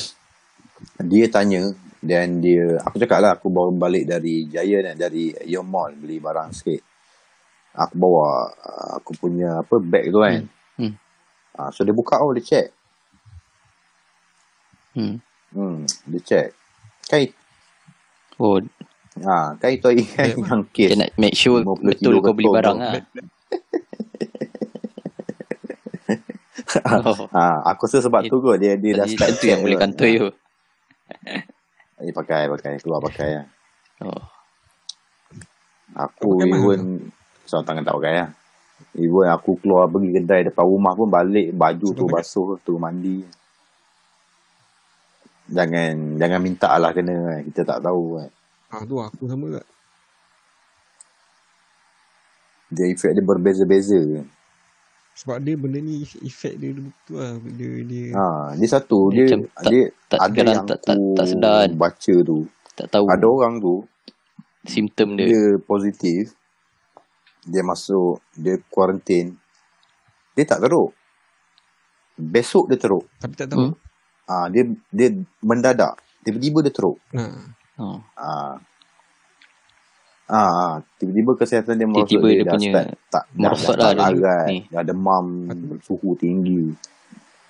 dia 0.98 1.30
tanya 1.30 1.70
dan 1.98 2.38
dia 2.38 2.78
aku 2.82 2.98
cakap 2.98 3.18
lah 3.22 3.32
aku 3.34 3.50
baru 3.50 3.74
balik 3.74 4.06
dari 4.06 4.46
eh, 4.50 4.96
dari 4.98 5.34
Ion 5.50 5.66
Mall 5.66 5.94
beli 5.98 6.18
barang 6.18 6.50
sikit. 6.54 6.82
Aku 7.78 7.94
bawa 7.94 8.50
uh, 8.50 8.90
aku 8.98 9.14
punya 9.14 9.62
apa 9.62 9.78
bag 9.78 10.10
tu 10.10 10.18
kan. 10.18 10.42
Hmm. 10.78 10.94
Ah, 11.58 11.70
so 11.70 11.82
dia 11.82 11.94
buka 11.94 12.18
oh 12.22 12.34
dia 12.34 12.42
check. 12.42 12.66
hmm. 14.94 15.16
Hmm, 15.54 15.86
dia 16.10 16.20
check. 16.22 16.48
Kan 17.10 17.30
Oh 18.38 18.62
Ha, 19.18 19.58
kan 19.58 19.74
itu 19.74 19.82
kan 19.82 19.98
Black 19.98 20.38
yang 20.46 20.62
kes 20.70 20.90
nak 20.94 21.10
make 21.18 21.34
sure 21.34 21.58
50 21.66 21.82
betul 21.82 22.14
kilo 22.14 22.22
kau 22.22 22.34
beli 22.38 22.46
betul 22.46 22.54
barang 22.54 22.78
tu. 22.78 22.82
lah. 22.82 22.92
Black 23.10 23.26
Oh, 26.84 27.32
ha, 27.32 27.64
aku 27.64 27.88
rasa 27.88 28.04
sebab 28.04 28.28
tu 28.28 28.44
kot 28.44 28.60
dia 28.60 28.76
dia 28.76 29.00
dah 29.00 29.08
start 29.08 29.40
tu 29.40 29.48
yang 29.48 29.64
boleh 29.64 29.80
kantoi 29.80 30.20
tu. 30.20 30.28
Dia 31.98 32.12
pakai 32.14 32.46
pakai 32.46 32.78
keluar 32.78 33.02
pakai 33.02 33.30
lah. 33.42 33.46
Oh. 34.06 34.24
Aku 35.98 36.38
pakai 36.38 36.48
even 36.54 36.82
seorang 37.48 37.66
tangan 37.66 37.84
tak 37.84 37.96
pakai 37.98 38.14
lah. 38.22 38.30
Even 38.94 39.26
aku 39.26 39.58
keluar 39.58 39.90
pergi 39.90 40.14
kedai 40.14 40.46
depan 40.46 40.62
rumah 40.62 40.94
pun 40.94 41.10
balik 41.10 41.50
baju 41.50 41.88
tu 41.90 42.06
pakai. 42.06 42.22
basuh 42.22 42.60
turun 42.62 42.78
mandi. 42.86 43.18
Jangan 45.48 46.20
jangan 46.20 46.40
minta 46.44 46.70
lah 46.78 46.94
kena 46.94 47.14
kan. 47.16 47.40
Kita 47.50 47.60
tak 47.66 47.78
tahu 47.82 48.20
kan. 48.22 48.30
Ah 48.68 48.82
tu 48.84 49.00
aku 49.00 49.26
sama 49.26 49.58
kat. 49.58 49.66
Dia 52.68 52.84
efek 52.92 53.16
dia 53.16 53.24
berbeza-beza. 53.24 54.22
Sebab 55.18 55.36
dia 55.40 55.54
benda 55.54 55.78
ni 55.78 55.98
efek 56.20 56.54
dia 56.56 56.70
tu 56.70 56.86
lah. 57.12 57.34
Dia, 57.42 57.70
dia 57.82 58.04
Ha, 58.12 58.24
dia 58.54 58.68
satu 58.68 59.10
Dia 59.10 59.16
dia 59.16 59.24
macam 59.26 59.40
tak- 59.42 59.66
dia 59.66 59.82
tak 60.06 60.18
ada 60.20 60.38
yang 60.40 60.62
tak- 60.64 60.82
tak- 60.84 61.12
tak 61.12 61.26
sedar 61.26 61.58
kan. 61.60 61.70
baca 61.76 62.14
tu. 62.22 62.38
Tak 62.72 62.86
tahu 62.88 63.04
Ada 63.08 63.26
orang 63.26 63.54
tu 63.58 63.74
simptom 64.64 65.08
dia. 65.14 65.26
dia 65.26 65.42
positif 65.60 66.36
dia 67.42 67.62
masuk 67.62 68.20
dia 68.34 68.60
kuarantin 68.68 69.34
dia 70.34 70.44
tak 70.44 70.60
teruk 70.60 70.92
besok 72.14 72.68
dia 72.68 72.76
teruk 72.76 73.08
tapi 73.16 73.32
tak 73.32 73.48
tahu. 73.48 73.58
Hmm. 73.64 73.74
ah 74.26 74.46
dia 74.46 74.62
dia 74.86 75.08
mendadak 75.40 75.96
tiba-tiba 76.20 76.60
dia 76.60 76.70
teruk 76.70 76.98
Oh. 77.76 77.98
ah 78.14 78.58
ah, 80.28 80.72
tiba-tiba 80.96 81.32
kesihatan 81.34 81.74
dia 81.74 81.84
merosot 81.84 82.06
Tiba-tiba 82.06 82.28
dia 82.30 82.42
dah 82.42 82.52
punya 82.52 82.70
start 82.70 82.86
tak 83.08 83.24
dah, 83.26 83.40
merosot 83.40 83.74
dah, 83.74 83.82
lah 83.82 83.92
dia 83.92 84.04
larat 84.14 84.44
ni. 84.46 84.58
dah 84.68 84.82
demam 84.82 85.24
suhu 85.80 86.10
tinggi 86.14 86.64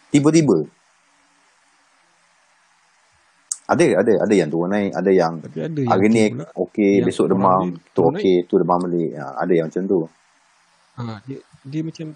tiba-tiba 0.08 0.58
ada 3.68 3.84
ada 4.00 4.12
ada 4.24 4.34
yang 4.34 4.48
turun 4.48 4.72
naik 4.72 4.96
ada 4.96 5.10
yang 5.12 5.32
tapi 5.38 5.58
ada 5.60 5.76
yang 5.76 5.90
hari 5.92 6.08
ni 6.08 6.24
tu 6.24 6.34
pula. 6.34 6.46
okey 6.56 6.92
yang 6.94 7.04
besok 7.04 7.26
demam 7.28 7.60
dia 7.68 7.92
tu 7.92 8.00
okey 8.08 8.36
tu 8.48 8.54
demam 8.56 8.78
balik 8.80 9.10
ah, 9.14 9.32
ada 9.36 9.52
yang 9.52 9.66
macam 9.68 9.84
tu 9.84 10.00
Ah, 10.98 11.22
dia 11.22 11.38
dia 11.62 11.82
macam 11.82 12.06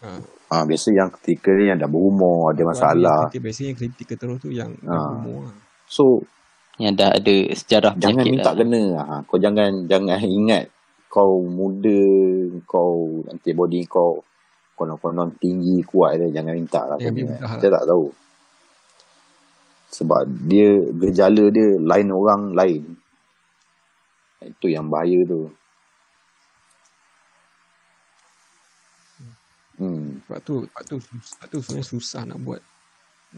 ah, 0.00 0.20
Ah, 0.48 0.64
biasa 0.64 0.88
yang 0.90 1.12
ketika 1.12 1.52
ni 1.52 1.68
yang 1.68 1.76
dah 1.76 1.84
berumur, 1.84 2.48
ada 2.48 2.64
masalah. 2.64 3.28
Yang 3.28 3.44
biasanya 3.44 3.68
yang 3.68 3.78
kritikal 3.78 4.16
terus 4.16 4.38
tu 4.40 4.48
yang 4.48 4.72
Ah. 4.80 4.96
yang 4.96 5.20
umur 5.20 5.38
lah. 5.44 5.56
So, 5.84 6.24
Yang 6.78 6.94
dah 6.94 7.10
ada 7.10 7.34
sejarah 7.58 7.92
jangan 7.98 8.22
penyakit 8.22 8.32
minta 8.32 8.50
lah. 8.50 8.58
kena. 8.58 8.82
Ha, 9.02 9.14
kau 9.26 9.38
jangan 9.38 9.70
jangan 9.90 10.18
ingat 10.22 10.64
kau 11.08 11.42
muda, 11.42 12.02
kau 12.68 13.24
antibody 13.26 13.82
kau 13.88 14.22
konon-konon 14.78 15.34
tinggi, 15.42 15.82
kuat 15.82 16.22
dia. 16.22 16.38
Jangan 16.38 16.54
minta 16.54 16.86
lah. 16.86 16.96
Jangan 17.02 17.18
kena. 17.18 17.34
Kita 17.58 17.66
tak 17.74 17.84
tahu. 17.90 18.06
Sebab 19.88 20.22
dia, 20.46 20.70
gejala 21.02 21.44
dia 21.50 21.80
lain 21.82 22.08
orang 22.14 22.42
lain. 22.54 22.82
Itu 24.44 24.70
yang 24.70 24.86
bahaya 24.86 25.18
tu. 25.26 25.50
Hmm, 29.78 30.22
Sebab 30.26 30.38
tu 30.42 30.54
sebab 30.66 30.82
tu 30.86 30.96
sebab 30.98 31.46
tu 31.50 31.58
sebenarnya 31.62 31.86
susah 31.86 32.22
nak 32.26 32.38
buat 32.42 32.58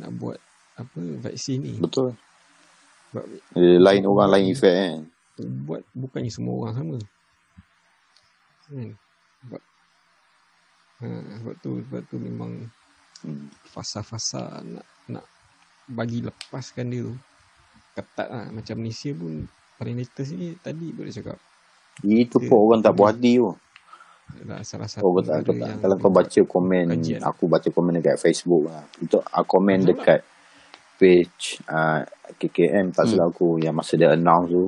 nak 0.01 0.11
buat 0.17 0.39
apa 0.81 1.01
vaksin 1.25 1.61
ni. 1.61 1.77
betul. 1.77 2.17
Sebab 3.11 3.25
Dia 3.59 3.79
lain 3.83 4.03
orang, 4.07 4.29
lain 4.31 4.47
efek 4.55 4.75
kan. 4.75 4.99
buat 5.67 5.83
bukannya 5.97 6.31
semua 6.31 6.55
orang 6.63 6.75
sama. 6.77 6.97
Kan? 8.71 8.95
Sebab 9.43 9.63
ha, 11.01 11.07
sebab 11.43 11.55
tu 11.59 11.71
sebab 11.83 12.01
tu 12.07 12.17
memang 12.21 12.53
fasa-fasa 13.67 14.63
nak 14.63 14.87
nak 15.11 15.25
bagi 15.91 16.23
lepaskan 16.23 16.87
dia 16.89 17.03
tu 17.05 17.15
ketat 17.99 18.29
lah 18.31 18.47
macam 18.55 18.77
Malaysia 18.79 19.11
pun 19.13 19.45
paling 19.77 19.99
latest 19.99 20.31
ni 20.39 20.55
tadi 20.63 20.95
boleh 20.95 21.11
cakap 21.11 21.37
Itu 22.07 22.39
pun 22.39 22.59
orang 22.71 22.81
tak 22.81 22.95
puas 22.95 23.13
hati 23.13 23.43
tu. 23.43 23.51
salah 24.63 24.87
satu 24.87 25.03
Oh 25.03 25.13
betul, 25.19 25.43
negara 25.43 25.51
betul. 25.51 25.67
yang 25.67 25.81
Kalau 25.83 25.97
kau 25.99 26.13
baca 26.15 26.41
komen 26.47 26.87
kajian. 26.95 27.21
Aku 27.27 27.45
baca 27.51 27.69
komen 27.69 27.93
dekat 27.99 28.17
Facebook 28.23 28.71
lah 28.71 28.87
Itu 29.03 29.19
uh, 29.19 29.45
komen 29.45 29.83
Betul 29.83 29.91
dekat 29.99 30.21
Page 31.01 31.65
uh, 31.67 32.05
KKM 32.37 32.93
Tak 32.93 33.03
Hmm. 33.03 33.11
silap 33.11 33.33
aku 33.33 33.57
Yang 33.57 33.75
masa 33.75 33.93
dia 33.97 34.13
announce 34.13 34.49
tu. 34.49 34.65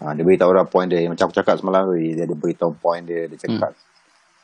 Uh, 0.00 0.12
Dia 0.16 0.24
beritahu 0.24 0.50
dah 0.50 0.64
point 0.64 0.88
dia. 0.88 1.04
Macam 1.04 1.28
aku 1.28 1.36
cakap 1.36 1.54
semalam 1.54 1.84
tu 1.84 1.94
Dia 1.94 2.24
ada 2.24 2.32
beritahu 2.32 2.72
point 2.74 3.04
dia 3.04 3.28
Dia 3.28 3.36
cakap 3.38 3.76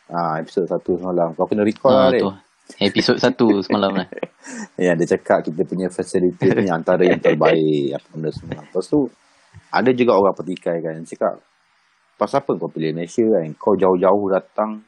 Ah, 0.06 0.38
episod 0.38 0.62
satu 0.64 0.94
semalam. 0.94 1.32
Kau 1.32 1.48
kena 1.48 1.64
recall 1.64 1.90
Ah, 1.90 2.06
lah 2.06 2.10
tu. 2.14 2.28
dia 2.28 2.44
Episod 2.84 3.16
satu 3.16 3.58
semalam 3.58 3.96
lah. 3.96 4.06
Ya 4.76 4.92
dia 4.92 5.08
cakap 5.08 5.42
Kita 5.42 5.64
punya 5.64 5.88
facility 5.88 6.52
ni 6.54 6.68
Antara 6.68 7.02
yang 7.02 7.18
terbaik 7.18 7.96
Apa 7.96 8.06
benda 8.12 8.30
semua. 8.30 8.60
Lepas 8.60 8.84
tu 8.84 9.08
Ada 9.68 9.90
juga 9.90 10.14
orang 10.14 10.36
petikai 10.36 10.78
kan 10.78 11.00
Cakap 11.00 11.40
Pasal 12.14 12.40
apa 12.40 12.52
kau 12.54 12.68
pilih 12.68 12.92
Malaysia 12.92 13.24
kan? 13.26 13.48
Kau 13.54 13.74
jauh-jauh 13.74 14.26
datang 14.30 14.84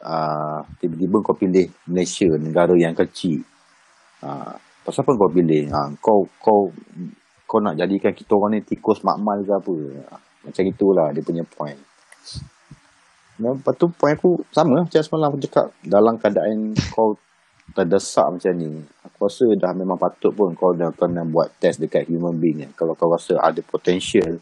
uh, 0.00 0.60
Tiba-tiba 0.76 1.16
kau 1.18 1.34
pilih 1.34 1.66
Malaysia 1.84 2.28
Negara 2.32 2.72
yang 2.72 2.94
kecil. 2.94 3.42
Uh, 4.20 4.54
Pasal 4.88 5.04
apa 5.04 5.20
kau 5.20 5.28
pilih? 5.28 5.68
Uh, 5.68 5.92
Kau 6.00 6.24
Kau 6.40 6.72
Kau 7.44 7.60
nak 7.60 7.76
jadikan 7.76 8.08
kita 8.16 8.32
orang 8.40 8.56
ni 8.56 8.64
Tikus 8.64 9.04
makmal 9.04 9.44
ke 9.44 9.52
apa? 9.52 9.76
Macam 10.48 10.64
itulah 10.64 11.12
Dia 11.12 11.20
punya 11.20 11.44
point. 11.44 11.76
Dan 13.36 13.60
lepas 13.60 13.76
tu 13.76 13.92
point 13.92 14.16
aku 14.16 14.40
sama. 14.48 14.80
Macam 14.80 15.04
semalam 15.04 15.28
aku 15.28 15.44
cakap 15.44 15.76
dalam 15.84 16.16
keadaan 16.16 16.72
kau 16.88 17.20
terdesak 17.76 18.24
macam 18.32 18.52
ni 18.56 18.80
aku 19.04 19.28
rasa 19.28 19.44
dah 19.60 19.76
memang 19.76 20.00
patut 20.00 20.32
pun 20.32 20.56
kau 20.56 20.72
dah 20.72 20.88
kena 20.96 21.20
buat 21.28 21.52
test 21.60 21.84
dekat 21.84 22.08
human 22.08 22.40
being 22.40 22.64
kan. 22.64 22.72
kalau 22.72 22.96
kau 22.96 23.12
rasa 23.12 23.36
ada 23.44 23.60
potential 23.60 24.40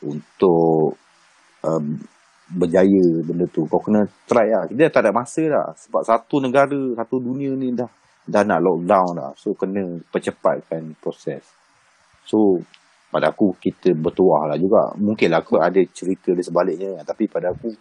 untuk 0.00 0.96
um, 1.60 2.00
berjaya 2.48 3.04
benda 3.20 3.44
tu 3.52 3.68
kau 3.68 3.78
kena 3.84 4.08
try 4.24 4.48
lah. 4.48 4.64
Kita 4.66 4.88
tak 4.88 5.04
ada 5.04 5.12
masa 5.12 5.44
lah. 5.46 5.68
Sebab 5.76 6.02
satu 6.02 6.40
negara 6.40 6.80
satu 6.96 7.20
dunia 7.20 7.52
ni 7.54 7.76
dah 7.76 8.00
dah 8.26 8.42
nak 8.44 8.60
lockdown 8.60 9.16
dah 9.16 9.30
so 9.36 9.56
kena 9.56 10.00
percepatkan 10.12 10.96
proses. 11.00 11.44
So 12.26 12.60
pada 13.10 13.34
aku 13.34 13.58
kita 13.58 13.90
bertuah 13.96 14.46
lah 14.46 14.58
juga. 14.60 14.94
Mungkinlah 14.94 15.42
aku 15.42 15.58
ada 15.58 15.82
cerita 15.90 16.30
di 16.30 16.42
sebaliknya. 16.46 17.02
Tapi 17.02 17.26
pada 17.26 17.50
aku 17.50 17.74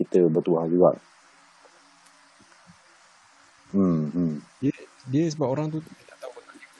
kita 0.00 0.24
bertuah 0.32 0.64
juga. 0.64 0.96
Hmm, 3.70 4.10
hmm. 4.10 4.34
dia 4.58 4.74
dia 5.06 5.24
sebab 5.30 5.46
orang 5.46 5.70
tu 5.70 5.78
dia 5.78 6.04
tak 6.10 6.18
tahu 6.26 6.32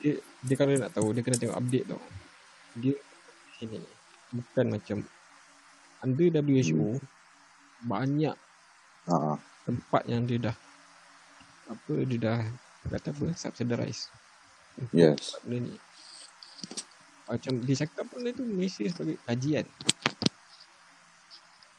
dia 0.03 0.15
dia 0.43 0.55
kalau 0.59 0.71
dia 0.75 0.83
nak 0.83 0.91
tahu 0.91 1.07
dia 1.15 1.23
kena 1.23 1.37
tengok 1.39 1.59
update 1.61 1.87
tau. 1.87 2.03
Dia 2.81 2.95
sini 3.61 3.79
bukan 4.35 4.67
macam 4.75 4.97
under 6.01 6.29
WHO 6.41 6.99
banyak 7.85 8.35
Ha, 9.09 9.35
tempat 9.65 10.07
yang 10.07 10.29
dia 10.29 10.39
dah 10.39 10.57
apa 11.71 11.93
dia 12.03 12.19
dah 12.19 12.41
kata 12.91 13.15
apa 13.15 13.27
subsidize 13.39 14.11
yes. 14.91 15.39
Benda 15.47 15.71
ni. 15.71 15.75
Macam 17.31 17.63
dia 17.63 17.77
cakap 17.87 18.11
pun 18.11 18.27
dia 18.27 18.35
tu 18.35 18.43
Malaysia 18.43 18.83
sebagai 18.91 19.23
kajian. 19.23 19.67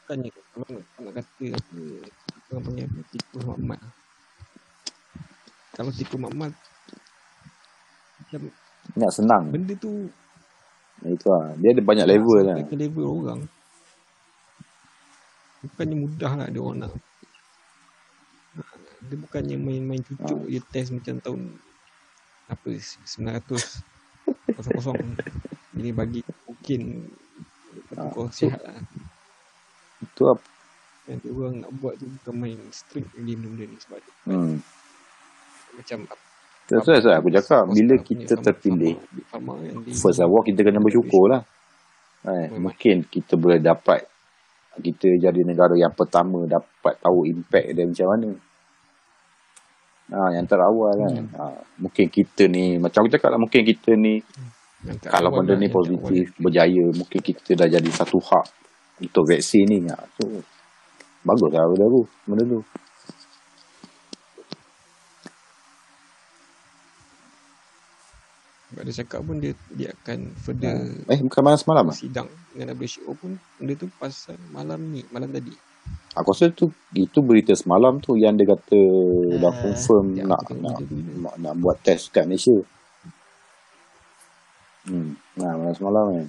Bukannya 0.01 0.29
kalau 0.31 0.67
nak, 0.71 1.13
kata 1.19 1.45
apa 1.51 1.79
orang 2.51 2.63
panggil 2.67 2.85
apa 2.87 2.99
tikus 3.11 3.43
makmal 3.47 3.81
kalau 5.71 5.91
tikus 5.95 6.19
makmal 6.19 6.51
macam 8.19 8.41
nak 8.91 9.11
senang. 9.15 9.43
benda 9.47 9.71
tu 9.79 10.11
itu 11.01 11.25
lah. 11.31 11.57
Dia 11.57 11.73
ada 11.73 11.81
banyak 11.81 12.05
level 12.05 12.37
lah. 12.45 12.55
level 12.61 13.05
orang. 13.09 13.41
Bukannya 15.65 15.95
mudah 15.97 16.31
lah 16.37 16.47
dia 16.51 16.61
orang 16.61 16.77
nak 16.85 16.91
dia 19.11 19.19
bukannya 19.19 19.57
main-main 19.59 19.99
cucuk 19.99 20.47
dia 20.47 20.63
test 20.71 20.95
macam 20.95 21.19
tahun 21.19 21.41
apa 22.47 22.67
900 22.71 24.55
kosong-kosong. 24.55 24.99
Ini 25.79 25.91
bagi 25.91 26.23
mungkin 26.47 27.11
Ah, 27.95 28.07
kau 28.11 28.27
so- 28.31 28.47
sihat 28.47 28.59
lah. 28.63 28.83
Itu 29.99 30.27
lah 30.27 30.39
yang 31.09 31.19
dia 31.19 31.31
orang 31.33 31.55
nak 31.65 31.71
buat 31.81 31.93
tu 31.97 32.05
bukan 32.05 32.33
main 32.37 32.59
strict 32.69 33.09
lagi 33.17 33.33
benda 33.33 33.63
ni 33.65 33.77
sebab 33.81 33.99
hmm. 34.29 34.55
macam 35.81 35.99
That's 36.69 36.87
why 36.87 37.03
that's 37.03 37.07
why 37.09 37.17
aku 37.19 37.29
cakap 37.35 37.63
bila 37.67 37.95
kita 37.99 38.33
terpilih 38.39 38.95
first 39.97 40.23
of 40.23 40.31
all 40.31 40.45
kita 40.45 40.63
kena 40.63 40.79
bersyukur 40.79 41.27
lah. 41.27 41.43
Eh, 42.21 42.53
mungkin 42.53 43.03
kita 43.11 43.35
boleh 43.35 43.59
dapat 43.59 44.07
kita 44.79 45.19
jadi 45.19 45.41
negara 45.43 45.75
yang 45.75 45.91
pertama 45.91 46.47
dapat 46.47 46.95
tahu 47.01 47.27
impact 47.27 47.75
dia 47.75 47.83
macam 47.83 48.07
mana 48.07 48.27
ha, 50.11 50.31
yang 50.31 50.45
terawal 50.45 50.91
kan 50.93 51.11
Hmm. 51.11 51.27
ha, 51.33 51.43
mungkin 51.77 52.05
kita 52.07 52.45
ni 52.45 52.77
macam 52.77 53.01
aku 53.01 53.11
cakap 53.11 53.29
lah 53.31 53.39
mungkin 53.39 53.63
kita 53.63 53.95
ni 53.95 54.19
Angkat 54.81 55.13
Kalau 55.13 55.29
benda 55.29 55.53
lah, 55.53 55.61
ni 55.61 55.69
positif, 55.69 56.33
berjaya, 56.41 56.89
mungkin 56.89 57.21
kita 57.21 57.53
dah 57.53 57.69
jadi 57.69 57.85
satu 57.93 58.17
hub 58.17 58.41
untuk 58.97 59.29
vaksin 59.29 59.69
ni. 59.69 59.85
Ha, 59.85 59.93
So, 60.17 60.41
bagus 61.21 61.53
lah 61.53 61.69
benda 61.69 61.85
tu. 61.85 62.01
Benda 62.25 62.43
tu. 62.49 62.59
Sebab 68.71 68.81
dia 68.87 68.95
cakap 69.03 69.19
pun 69.21 69.35
dia 69.43 69.53
dia 69.69 69.89
akan 69.91 70.19
further 70.39 70.75
Eh, 71.11 71.19
bukan 71.19 71.41
malam 71.43 71.59
semalam 71.59 71.85
lah. 71.91 71.95
sidang 71.95 72.27
dengan 72.55 72.71
WHO 72.71 73.11
pun 73.19 73.35
benda 73.59 73.73
tu 73.75 73.87
pasal 73.99 74.39
malam 74.49 74.79
ni, 74.87 75.03
malam 75.11 75.27
tadi. 75.27 75.51
Aku 76.11 76.35
rasa 76.35 76.51
tu 76.51 76.67
itu 76.91 77.23
berita 77.23 77.55
semalam 77.55 78.03
tu 78.03 78.19
yang 78.19 78.35
dia 78.35 78.43
kata 78.43 78.79
dah 79.39 79.47
Ah, 79.47 79.55
confirm 79.63 80.11
Ya, 80.19 80.27
nak 80.27 80.43
nak, 80.59 80.83
nak 81.23 81.35
nak 81.39 81.53
buat 81.55 81.79
test 81.79 82.11
kat 82.11 82.27
Malaysia. 82.27 82.59
Hmm. 84.83 85.15
Nah, 85.39 85.55
malam 85.55 85.75
semalam 85.77 86.05
kan. 86.11 86.27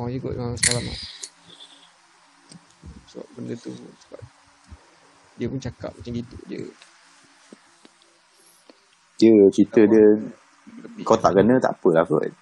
Oh, 0.00 0.08
you 0.08 0.16
kot 0.16 0.32
malam 0.32 0.56
semalam 0.56 0.88
lah. 0.88 0.98
Sebab 3.12 3.26
benda 3.36 3.54
tu 3.60 3.74
sebab 3.76 4.22
dia 5.36 5.46
pun 5.48 5.60
cakap 5.60 5.92
macam 5.92 6.12
gitu 6.16 6.36
je. 6.48 6.60
Dia 9.20 9.34
cerita 9.52 9.84
dia 9.84 10.04
Lebih 10.70 11.04
kau 11.04 11.20
tak 11.20 11.36
kena 11.36 11.60
tak 11.60 11.76
apalah 11.76 12.08
kot. 12.08 12.32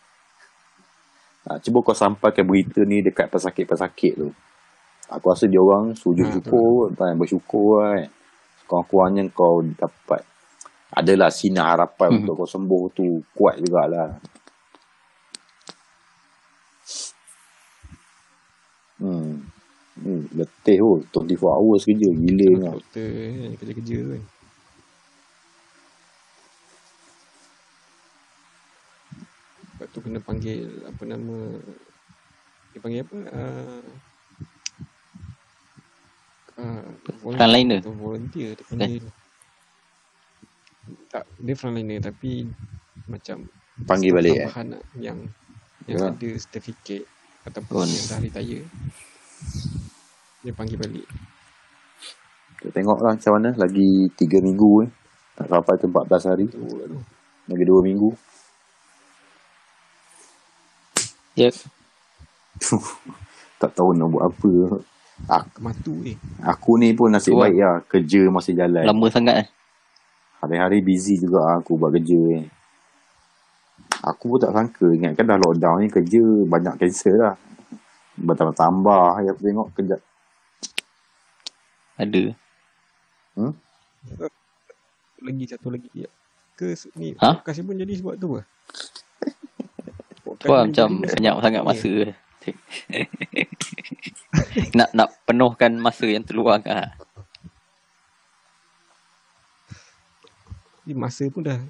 Ha, 1.48 1.56
cuba 1.58 1.80
kau 1.80 1.96
sampaikan 1.96 2.44
berita 2.44 2.84
ni 2.84 3.00
dekat 3.00 3.32
pesakit-pesakit 3.32 4.12
tu. 4.14 4.28
Aku 5.08 5.32
rasa 5.32 5.48
dia 5.48 5.56
orang 5.58 5.96
sujud 5.96 6.28
Ha, 6.28 6.34
syukur 6.36 6.92
kan? 6.92 7.16
bersyukur 7.16 7.80
kan. 7.80 8.12
Kurang-kurangnya 8.68 9.32
kau 9.32 9.64
dapat 9.64 10.20
adalah 10.92 11.32
sinar 11.32 11.72
harapan 11.72 12.08
Hmm. 12.12 12.18
untuk 12.20 12.34
kau 12.36 12.48
sembuh 12.48 12.82
tu 12.92 13.04
kuat 13.32 13.56
jugalah. 13.58 14.20
Hmm. 18.98 19.46
Hmm, 19.98 20.22
letih 20.36 20.78
tu. 20.78 20.90
24 21.10 21.56
hours 21.58 21.82
kerja. 21.82 22.08
Gila 22.12 22.48
kan. 22.62 22.76
kan, 22.92 23.50
kerja-kerja 23.58 23.98
kan. 24.04 24.22
Lepas 29.78 29.87
tu 29.98 30.06
kena 30.06 30.22
panggil 30.22 30.86
apa 30.86 31.02
nama 31.02 31.58
dia 32.70 32.78
panggil 32.78 33.02
apa? 33.02 33.18
Uh, 33.34 33.82
uh, 36.62 36.86
Frontliner. 37.18 37.82
Atau 37.82 37.94
volunteer 37.98 38.54
dia 38.54 38.64
panggil. 38.70 39.02
Tak, 41.10 41.24
dia 41.42 41.52
frontliner 41.52 41.98
tapi 42.00 42.46
macam 43.10 43.44
Panggil 43.78 44.10
balik 44.10 44.34
eh. 44.38 44.46
lah, 44.46 44.54
yang 44.98 45.18
yang 45.86 45.98
Ya. 46.04 46.12
ada 46.12 46.30
sertifikat 46.36 47.02
ataupun 47.48 47.80
Oh. 47.80 47.88
yang 47.88 48.06
dah 48.06 48.20
retire. 48.20 48.62
Dia 50.44 50.52
panggil 50.52 50.76
balik. 50.76 51.06
Kita 52.60 52.70
tengok 52.74 52.98
lah 53.00 53.16
macam 53.16 53.32
mana. 53.38 53.50
Lagi 53.56 54.10
3 54.12 54.42
minggu 54.44 54.84
eh. 54.84 54.90
Nak 55.40 55.46
sampai 55.48 55.74
ke 55.78 55.86
14 55.88 56.28
hari. 56.28 56.44
Tu 56.50 56.60
lah 56.60 56.86
tu. 56.86 57.00
Lagi 57.48 57.64
2 57.64 57.80
minggu. 57.80 58.10
Yep. 61.38 61.54
tak 63.62 63.70
tahu 63.78 63.94
nak 63.94 64.08
buat 64.10 64.24
apa. 64.26 64.52
Aku, 65.28 65.48
Kematu 65.58 65.94
eh. 66.06 66.16
aku 66.46 66.70
ni 66.78 66.94
pun 66.94 67.10
nasib 67.10 67.34
Wah. 67.34 67.46
baik 67.46 67.58
lah. 67.58 67.76
Kerja 67.86 68.20
masih 68.30 68.54
jalan. 68.58 68.86
Lama 68.86 69.06
sangat 69.10 69.34
eh. 69.42 69.48
Hari-hari 70.38 70.78
busy 70.82 71.18
juga 71.18 71.42
lah 71.42 71.54
aku 71.58 71.74
buat 71.78 71.90
kerja 71.94 72.18
ni. 72.18 72.46
Aku 74.02 74.34
pun 74.34 74.38
tak 74.38 74.54
sangka. 74.54 74.86
Ingatkan 74.90 75.26
dah 75.26 75.38
lockdown 75.38 75.82
ni 75.82 75.88
kerja 75.90 76.22
banyak 76.46 76.74
cancel 76.78 77.18
lah. 77.18 77.34
Bertambah-tambah. 78.18 79.26
Ya, 79.26 79.30
aku 79.34 79.42
tengok 79.42 79.68
kejap. 79.74 80.00
Ada. 81.98 82.22
Hmm? 83.38 83.54
lagi 85.18 85.44
satu 85.50 85.74
lagi 85.74 85.90
ke 86.58 86.74
ni 86.98 87.14
Ha? 87.18 87.38
ni 87.38 87.62
pun 87.62 87.74
jadi 87.78 87.92
sebab 87.98 88.14
tu 88.18 88.28
lah 88.38 88.46
Tu 90.38 90.46
lah 90.46 90.62
macam 90.64 90.88
banyak 91.02 91.34
sangat 91.42 91.62
masa. 91.68 91.92
nak 94.78 94.88
nak 94.94 95.08
penuhkan 95.26 95.74
masa 95.76 96.06
yang 96.08 96.24
terluang 96.24 96.62
ah. 96.64 96.94
Di 100.88 100.96
masa 100.96 101.28
pun 101.28 101.44
dah 101.44 101.60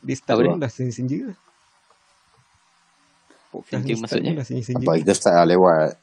Dia 0.00 0.16
start 0.16 0.40
Apa 0.40 0.48
pun 0.48 0.62
dah 0.62 0.70
senja-senja 0.72 1.28
lah 1.28 1.36
Senja 3.68 3.92
maksudnya? 4.00 4.32
dah 4.32 4.46
senja-senja 4.48 4.80
Nampak 4.80 5.04
kita 5.04 5.12
start 5.12 5.36
lah 5.36 5.46
lewat. 5.52 6.00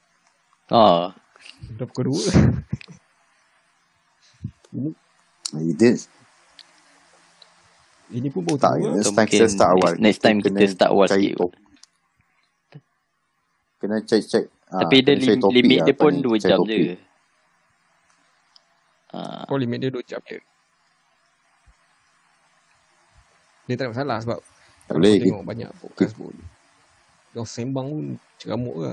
Oh, 0.69 1.09
Dah 1.73 1.85
pukul 1.89 2.13
dua 2.13 2.21
Ini, 4.69 4.93
Itu 5.73 5.97
ini 8.09 8.25
pun 8.33 8.41
baru 8.41 8.57
tak. 8.57 8.81
Next 8.81 9.13
time 9.13 9.29
kita 9.29 9.45
start 9.45 9.71
awal. 9.77 9.93
next- 10.01 10.21
time 10.25 10.41
kita 10.41 10.65
start 10.65 10.89
awal 10.89 11.05
cari 11.05 11.29
sikit. 11.29 11.53
Kena 13.79 14.03
check-check. 14.03 14.45
Ah, 14.67 14.83
tapi 14.83 15.01
dia 15.01 15.15
kena 15.15 15.39
cari 15.39 15.39
lim, 15.49 15.65
limit 15.65 15.77
lah 15.77 15.85
dia 15.87 15.95
pun 15.95 16.11
ni, 16.11 16.21
2 16.21 16.35
cari 16.35 16.45
jam 16.45 16.59
je. 16.61 16.95
Ah, 19.09 19.41
Kau 19.43 19.55
limit 19.55 19.79
dia 19.79 19.89
2 19.89 20.05
jam 20.05 20.21
je 20.21 20.37
Dia 23.65 23.75
tak 23.75 23.85
ada 23.85 23.91
masalah 23.91 24.17
sebab 24.21 24.39
Tak 24.85 24.93
boleh. 24.95 25.17
Tengok 25.17 25.43
banyak 25.43 25.69
podcast 25.75 26.13
pun 26.13 26.35
Kau 27.31 27.41
sembang 27.43 27.87
pun 27.87 28.05
ceramuk 28.35 28.75
ke 28.75 28.91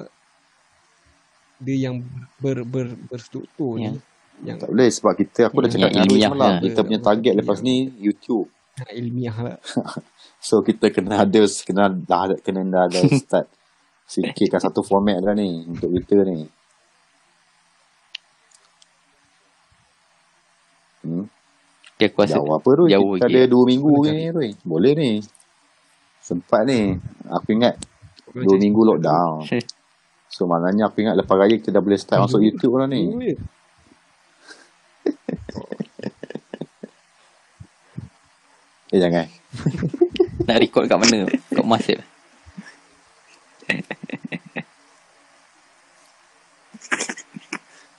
Dia 1.59 1.77
yang 1.83 2.01
ber, 2.38 2.62
ber, 2.62 2.92
berstruktur 3.07 3.77
Ya. 3.77 3.92
ni 3.92 4.01
Yang 4.42 4.57
Tak 4.62 4.68
boleh 4.70 4.88
sebab 4.88 5.12
kita 5.14 5.40
aku 5.49 5.59
dah 5.59 5.70
cakap 5.70 5.90
ilmiah 5.94 6.31
semalam. 6.31 6.49
lah. 6.49 6.57
Kita 6.61 6.81
punya 6.81 7.01
target 7.03 7.33
lepas 7.35 7.59
ni 7.61 7.75
YouTube. 7.96 8.49
ha, 8.77 8.88
ilmiah 9.01 9.37
lah 9.37 9.59
So 10.46 10.61
kita 10.61 10.88
kena 10.88 11.25
ada 11.25 11.40
kena 11.44 11.88
dah 11.88 12.37
kena 12.40 12.61
dah 12.64 12.83
ada 12.87 13.01
start 13.20 13.49
fikirkan 14.07 14.61
satu 14.62 14.81
format 14.81 15.19
dah 15.19 15.35
ni 15.35 15.66
untuk 15.66 15.90
kita 15.92 16.23
ni. 16.25 16.47
Hmm. 21.03 21.31
dia 21.97 22.11
aku 22.11 22.19
rasa 22.27 22.42
Jauh 22.42 22.51
apa 22.51 22.69
Roy? 22.77 22.90
jauh 22.90 23.14
Kita 23.14 23.31
ada 23.31 23.40
lah. 23.40 23.49
dua 23.49 23.62
minggu 23.64 23.92
ni 24.05 24.27
Roy. 24.29 24.51
Boleh 24.66 24.92
ni. 24.99 25.11
Sempat 26.19 26.66
ni. 26.66 26.99
Aku 27.31 27.55
ingat 27.55 27.79
dua 28.33 28.57
minggu 28.57 28.81
lockdown. 28.83 29.47
So 30.27 30.45
maknanya 30.45 30.90
aku 30.90 31.07
ingat 31.07 31.14
lepas 31.16 31.38
raya 31.38 31.55
kita 31.55 31.71
dah 31.71 31.79
boleh 31.81 31.97
start 31.97 32.27
masuk. 32.27 32.42
YouTube 32.42 32.77
lah 32.77 32.90
ni. 32.90 33.07
Eh 38.87 39.03
jangan. 39.03 39.27
nak 40.47 40.59
record 40.62 40.87
kat 40.87 40.99
mana? 40.99 41.27
Kat 41.27 41.66
Masif. 41.66 41.99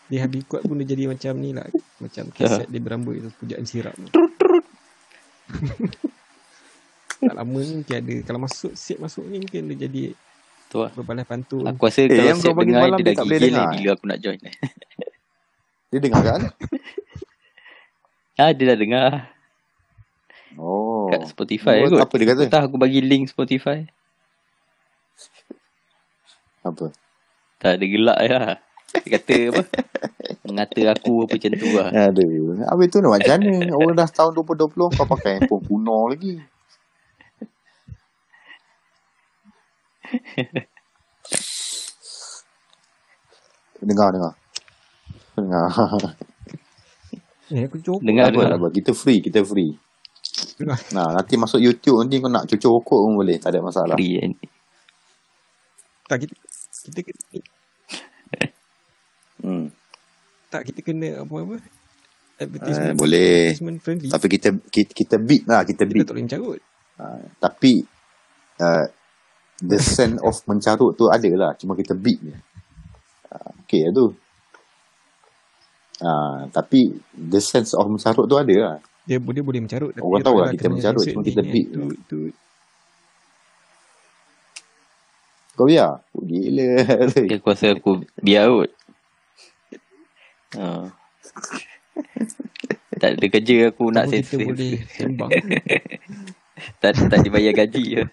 Dia 0.07 0.23
habis 0.23 0.43
kuat 0.45 0.63
pun 0.63 0.77
dia 0.77 0.87
jadi 0.87 1.05
macam 1.05 1.33
ni 1.35 1.51
lah 1.51 1.67
Macam 1.99 2.23
keset 2.35 2.67
dia 2.67 2.79
berambut 2.79 3.15
itu 3.15 3.29
Pujaan 3.35 3.63
sirap 3.63 3.93
tu 3.93 4.07
Tak 7.17 7.33
lama 7.33 7.57
ni 7.57 7.81
mungkin 7.81 7.95
ada 7.97 8.13
Kalau 8.23 8.39
masuk 8.39 8.71
set 8.73 8.97
masuk 8.97 9.25
ni 9.25 9.41
mungkin 9.41 9.67
dia 9.67 9.77
jadi 9.83 10.01
Tu 10.67 10.77
lah. 10.77 10.91
Berbalai 10.91 11.23
pantun 11.23 11.63
Aku 11.65 11.87
rasa 11.87 12.03
Eh, 12.03 12.11
kalau 12.11 12.55
bagi 12.55 12.69
dengar 12.69 12.81
malam 12.83 12.97
dia 12.97 13.03
dia 13.03 13.07
dah 13.07 13.15
tak 13.15 13.25
boleh 13.25 13.37
gigil 13.37 13.47
dengar, 13.49 13.63
lah 13.63 13.71
bila 13.73 13.89
aku 13.91 14.05
nak 14.05 14.19
join. 14.19 14.39
Dia 15.87 15.99
dengar 16.03 16.19
kan? 16.21 16.41
ah, 18.37 18.51
dia 18.51 18.65
dah 18.67 18.77
dengar 18.77 19.09
Oh. 20.57 21.07
kat 21.07 21.23
Spotify 21.29 21.79
Buat 21.79 21.91
kot. 21.93 22.01
Apa 22.03 22.13
dia 22.17 22.27
kata? 22.27 22.41
Entah 22.43 22.63
aku 22.65 22.75
bagi 22.75 22.99
link 22.99 23.31
Spotify. 23.31 23.87
Apa? 26.61 26.91
Tak 27.57 27.79
ada 27.79 27.85
gelak 27.85 28.19
lah. 28.19 28.57
Dia 29.03 29.09
kata 29.19 29.35
apa? 29.53 29.61
Mengata 30.47 30.81
aku 30.95 31.13
apa 31.27 31.35
macam 31.35 31.51
tu 31.59 31.67
lah. 31.75 31.89
Aduh. 31.91 32.63
Habis 32.65 32.87
tu 32.89 32.97
nak 33.03 33.11
macam 33.19 33.35
mana? 33.37 33.53
Orang 33.75 33.95
dah 33.99 34.09
tahun 34.09 34.31
2020 34.33 34.95
kau 34.95 35.07
pakai 35.07 35.31
handphone 35.37 35.63
kuno 35.67 35.99
lagi. 36.09 36.33
dengar, 43.81 44.09
dengar. 44.13 44.33
Dengar. 45.37 45.67
Eh 47.47 47.63
aku 47.63 47.79
cuba 47.79 48.03
Dengar 48.03 48.27
apa, 48.27 48.43
dengar. 48.43 48.59
apa. 48.59 48.67
Kita 48.75 48.91
free, 48.91 49.23
kita 49.23 49.39
free. 49.47 49.71
Dengar. 50.59 50.79
Nah, 50.91 51.15
nanti 51.15 51.39
masuk 51.39 51.63
YouTube 51.63 52.03
nanti 52.03 52.19
kau 52.19 52.27
nak 52.27 52.43
cucuk 52.49 52.71
rokok 52.81 52.99
pun 53.07 53.13
boleh. 53.23 53.37
Tak 53.39 53.55
ada 53.55 53.59
masalah. 53.63 53.95
Free 53.95 54.19
kan. 54.19 54.31
Tak 56.07 56.17
kita 56.23 56.33
kita 56.87 56.99
kena, 57.03 57.39
Hmm. 59.47 59.71
tak 60.51 60.67
kita 60.67 60.83
kena 60.83 61.23
apa-apa 61.23 61.63
Eh, 62.37 62.45
advertisement 62.45 62.93
boleh. 62.93 63.49
advertisement 63.49 63.77
friendly 63.81 64.09
Tapi 64.11 64.27
kita 64.29 64.49
kita, 64.69 64.91
kita 64.93 65.15
beat 65.17 65.43
lah, 65.47 65.65
kita 65.65 65.81
kita 65.81 65.89
beat. 65.89 66.05
tak 66.05 66.13
boleh 66.13 66.27
carut 66.27 66.61
Uh, 66.97 67.21
tapi 67.37 67.85
uh, 68.57 68.89
the 69.61 69.77
sense 69.77 70.17
of 70.17 70.33
mencarut 70.49 70.97
tu 70.97 71.05
ada 71.13 71.29
lah. 71.37 71.53
Cuma 71.53 71.77
kita 71.77 71.93
beat 71.93 72.17
je. 72.17 72.33
Uh, 73.29 73.49
okay 73.61 73.85
lah 73.85 73.93
tu. 73.93 74.07
Uh, 75.97 76.49
tapi 76.49 76.89
the 77.13 77.37
sense 77.37 77.77
of 77.77 77.85
mencarut 77.85 78.25
tu 78.25 78.33
ada 78.33 78.55
lah. 78.57 78.75
Dia, 79.05 79.21
dia 79.21 79.43
boleh 79.45 79.61
mencarut. 79.61 79.93
Tapi 79.93 80.01
Orang 80.01 80.25
tahu 80.25 80.37
lah 80.41 80.49
kita 80.57 80.73
mencarut, 80.73 81.05
cuma 81.05 81.21
kita 81.21 81.45
beat 81.45 81.69
Itu, 81.69 81.77
je. 81.77 81.93
itu, 82.01 82.19
Kau 85.53 85.65
biar? 85.65 86.01
Oh, 86.13 86.21
gila. 86.21 86.69
Aku 87.37 87.47
rasa 87.49 87.73
aku 87.73 88.05
biar 88.17 88.45
kot. 88.49 88.69
Ha. 90.55 90.87
tak 93.01 93.19
ada 93.19 93.25
kerja 93.27 93.73
aku 93.73 93.91
nak 93.91 94.07
Cuma 94.07 94.15
kita 94.23 94.35
boleh 94.39 94.73
sembang. 94.95 95.31
tak, 96.81 96.91
tak 96.95 97.19
dibayar 97.25 97.51
gaji 97.51 97.83
je. 97.83 98.03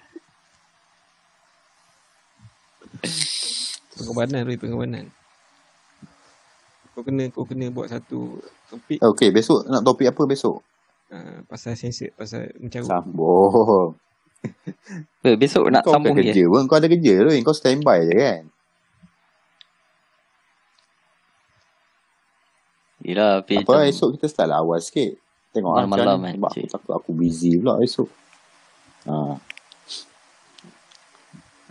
pengorbanan 3.94 4.42
Roy, 4.48 4.58
pengorbanan. 4.58 5.06
Kau 6.94 7.02
kena 7.02 7.26
kau 7.30 7.42
kena 7.42 7.74
buat 7.74 7.90
satu 7.90 8.38
topik 8.70 9.02
Okay, 9.02 9.34
besok 9.34 9.66
nak 9.66 9.82
topik 9.82 10.10
apa 10.10 10.22
besok? 10.30 10.62
uh, 11.14 11.38
pasal 11.46 11.74
sensor, 11.78 12.10
pasal 12.14 12.50
mencarut. 12.58 12.88
Sambung. 12.88 13.98
Eh, 15.24 15.40
besok 15.40 15.72
nak 15.72 15.88
kau 15.88 15.96
sambung 15.96 16.20
je. 16.20 16.30
kerja 16.30 16.42
pun. 16.52 16.68
Kau 16.68 16.76
ada 16.76 16.84
kerja 16.84 17.24
tu. 17.24 17.32
Kau 17.40 17.56
standby 17.56 18.04
je 18.04 18.14
kan? 18.14 18.42
Yelah, 23.04 23.44
tapi 23.44 23.60
Apa 23.60 23.84
macam- 23.84 23.86
esok 23.86 24.08
kita 24.16 24.26
start 24.26 24.48
lah 24.48 24.58
awal 24.58 24.80
sikit. 24.80 25.20
Tengok 25.52 25.70
lah 25.70 25.84
Malam-malam 25.84 26.16
macam 26.18 26.24
kan, 26.24 26.32
ni. 26.32 26.38
Sebab 26.40 26.50
aku 26.50 26.66
takut 26.72 26.92
aku 26.96 27.10
busy 27.12 27.50
pula 27.56 27.76
esok. 27.78 28.08
Ha. 29.04 29.14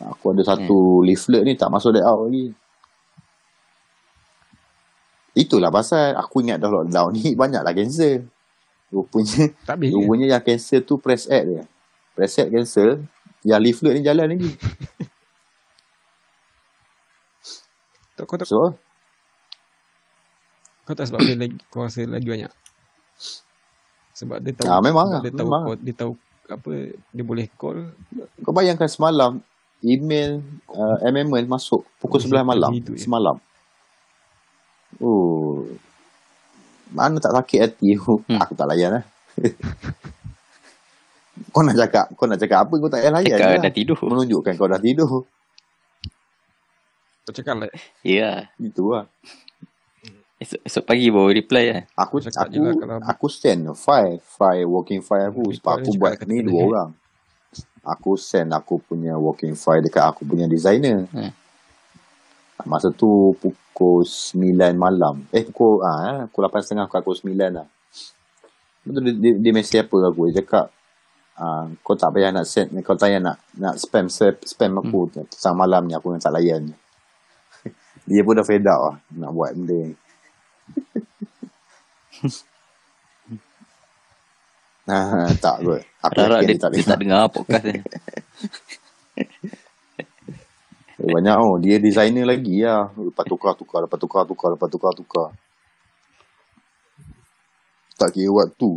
Aku 0.06 0.26
ada 0.30 0.44
satu 0.46 0.78
Hmm. 0.96 1.04
leaflet 1.04 1.42
ni 1.42 1.54
tak 1.56 1.68
masuk 1.68 1.92
deck 1.92 2.06
out 2.06 2.28
lagi. 2.28 2.54
Itulah 5.34 5.74
pasal 5.74 6.14
aku 6.14 6.46
ingat 6.46 6.62
dah 6.62 6.70
lockdown 6.70 7.10
ni 7.12 7.34
banyaklah 7.42 7.74
cancel. 7.74 8.30
Rupanya, 8.88 9.50
Tak 9.66 9.82
rupanya 9.82 10.26
yang 10.30 10.44
cancel 10.46 10.86
tu 10.86 11.02
press 11.02 11.26
ad 11.26 11.44
je. 11.44 11.66
Press 12.14 12.38
ad 12.38 12.54
cancel. 12.54 13.02
Yang 13.42 13.62
leaflet 13.64 13.94
ni 13.98 14.02
jalan 14.02 14.28
lagi. 14.30 14.52
Tak, 18.14 18.30
kau 18.30 18.38
tak, 18.38 18.46
So, 18.46 18.78
kau 20.84 20.94
tak 20.94 21.08
sebab 21.08 21.20
dia 21.22 21.36
lagi, 21.36 21.56
kau 21.68 21.84
rasa 21.84 22.04
lagi 22.04 22.28
banyak. 22.28 22.52
Sebab 24.14 24.38
dia 24.40 24.54
tahu, 24.54 24.68
Ah, 24.68 24.80
memang 24.80 25.08
lah, 25.10 25.20
dia 25.20 25.32
tahu, 25.32 25.48
memang. 25.48 25.62
kau, 25.64 25.76
dia 25.76 25.94
tahu 25.94 26.12
apa, 26.46 26.72
dia 27.10 27.24
boleh 27.24 27.48
call. 27.54 27.80
kau 28.40 28.52
bayangkan 28.52 28.86
semalam 28.86 29.40
email 29.80 30.44
uh, 30.70 30.98
amendment 31.02 31.48
masuk 31.50 31.84
pukul 31.98 32.20
Oh, 32.22 32.28
11 32.30 32.44
malam 32.46 32.70
gitu 32.74 32.94
je. 32.94 33.02
semalam. 33.02 33.36
Oh. 34.98 35.66
Mana 36.88 37.18
tak 37.18 37.34
sakit 37.34 37.60
hati 37.60 37.88
aku. 37.94 38.22
Hmm. 38.28 38.38
Aku 38.38 38.54
tak 38.54 38.70
layan 38.70 38.94
lah. 38.94 39.04
kau 41.50 41.62
nak 41.62 41.74
cakap, 41.76 42.06
kau 42.14 42.30
nak 42.30 42.38
cakap 42.38 42.60
apa 42.62 42.74
kau 42.74 42.88
tak 42.88 43.02
payah 43.02 43.14
layan 43.14 43.34
Cakap 43.34 43.50
lah. 43.50 43.64
dah 43.64 43.74
tidur. 43.74 43.98
Menunjukkan 44.00 44.54
kau 44.54 44.70
dah 44.70 44.78
tidur. 44.78 45.10
Kau 47.24 47.34
cakap 47.34 47.56
lah, 47.58 47.72
Ya. 48.02 48.52
Itu 48.56 48.94
lah. 48.94 49.08
Esok, 50.44 50.60
esok 50.62 50.84
pagi 50.84 51.08
baru 51.08 51.32
reply 51.32 51.66
lah. 51.70 51.84
Aku 51.96 52.20
Cakap 52.20 52.52
aku 52.52 52.60
lah 52.60 52.74
kalau- 52.76 53.04
aku 53.06 53.26
send 53.32 53.64
file 53.76 54.20
file 54.20 54.66
working 54.66 55.00
file 55.00 55.32
aku 55.32 55.40
Working 55.42 55.56
sebab 55.56 55.72
file 55.72 55.80
aku 55.80 55.92
buat 55.96 56.14
ni 56.26 56.38
dua 56.42 56.52
hack. 56.54 56.68
orang. 56.68 56.90
Aku 57.86 58.12
send 58.18 58.50
aku 58.52 58.74
punya 58.80 59.14
working 59.16 59.56
file 59.56 59.80
dekat 59.82 60.04
aku 60.04 60.24
punya 60.24 60.46
designer. 60.46 61.08
Hmm. 61.10 61.32
Masa 62.64 62.92
tu 62.92 63.36
pukul 63.38 64.04
9 64.04 64.40
malam. 64.74 65.28
Eh 65.30 65.44
pukul 65.44 65.80
ah 65.82 66.28
pukul 66.28 66.48
8.30 66.50 66.88
ke 66.88 66.98
pukul 67.02 67.18
9 67.28 67.52
lah. 67.52 67.68
Lepas 68.80 68.92
tu 68.94 69.02
dia, 69.02 69.14
dia, 69.14 69.32
dia 69.38 69.52
mesej 69.52 69.80
apa 69.82 69.96
aku. 70.06 70.28
Dia 70.28 70.40
cakap 70.40 70.72
ah, 71.36 71.66
kau 71.82 71.96
tak 71.96 72.12
payah 72.12 72.32
nak 72.32 72.46
send 72.46 72.72
kau 72.82 72.94
tak 72.94 73.10
payah 73.10 73.20
nak 73.22 73.36
nak 73.54 73.76
spam 73.76 74.08
spam, 74.08 74.36
spam 74.42 74.72
aku 74.78 75.00
Hmm. 75.10 75.28
sang 75.30 75.56
malam 75.56 75.84
ni 75.84 75.94
aku 75.94 76.12
yang 76.12 76.20
tak 76.20 76.32
layan. 76.32 76.72
dia 78.08 78.22
pun 78.22 78.34
dah 78.34 78.44
fed 78.44 78.64
up 78.64 78.80
lah 78.82 78.96
nak 79.14 79.32
buat 79.32 79.52
benda 79.54 79.80
ni. 79.86 79.96
Nah, 84.84 85.32
tak 85.44 85.64
kot. 85.64 85.82
Aku 86.04 86.20
Harap 86.20 86.44
dia, 86.44 86.48
dia 86.52 86.60
tak 86.60 86.70
dia 86.76 86.84
tak 86.84 87.00
dengar. 87.00 87.32
podcast 87.32 87.64
ni. 87.64 87.80
Banyak 91.04 91.36
oh. 91.40 91.56
Dia 91.60 91.80
designer 91.80 92.28
lagi 92.28 92.64
lah. 92.64 92.92
Lepas 92.96 93.26
tukar, 93.28 93.56
tukar. 93.56 93.88
Lepas 93.88 94.00
tukar, 94.00 94.24
tukar. 94.28 94.50
Lepas 94.56 94.70
tukar, 94.72 94.92
tukar. 94.96 95.28
Tak 97.96 98.10
kira 98.12 98.32
waktu. 98.32 98.72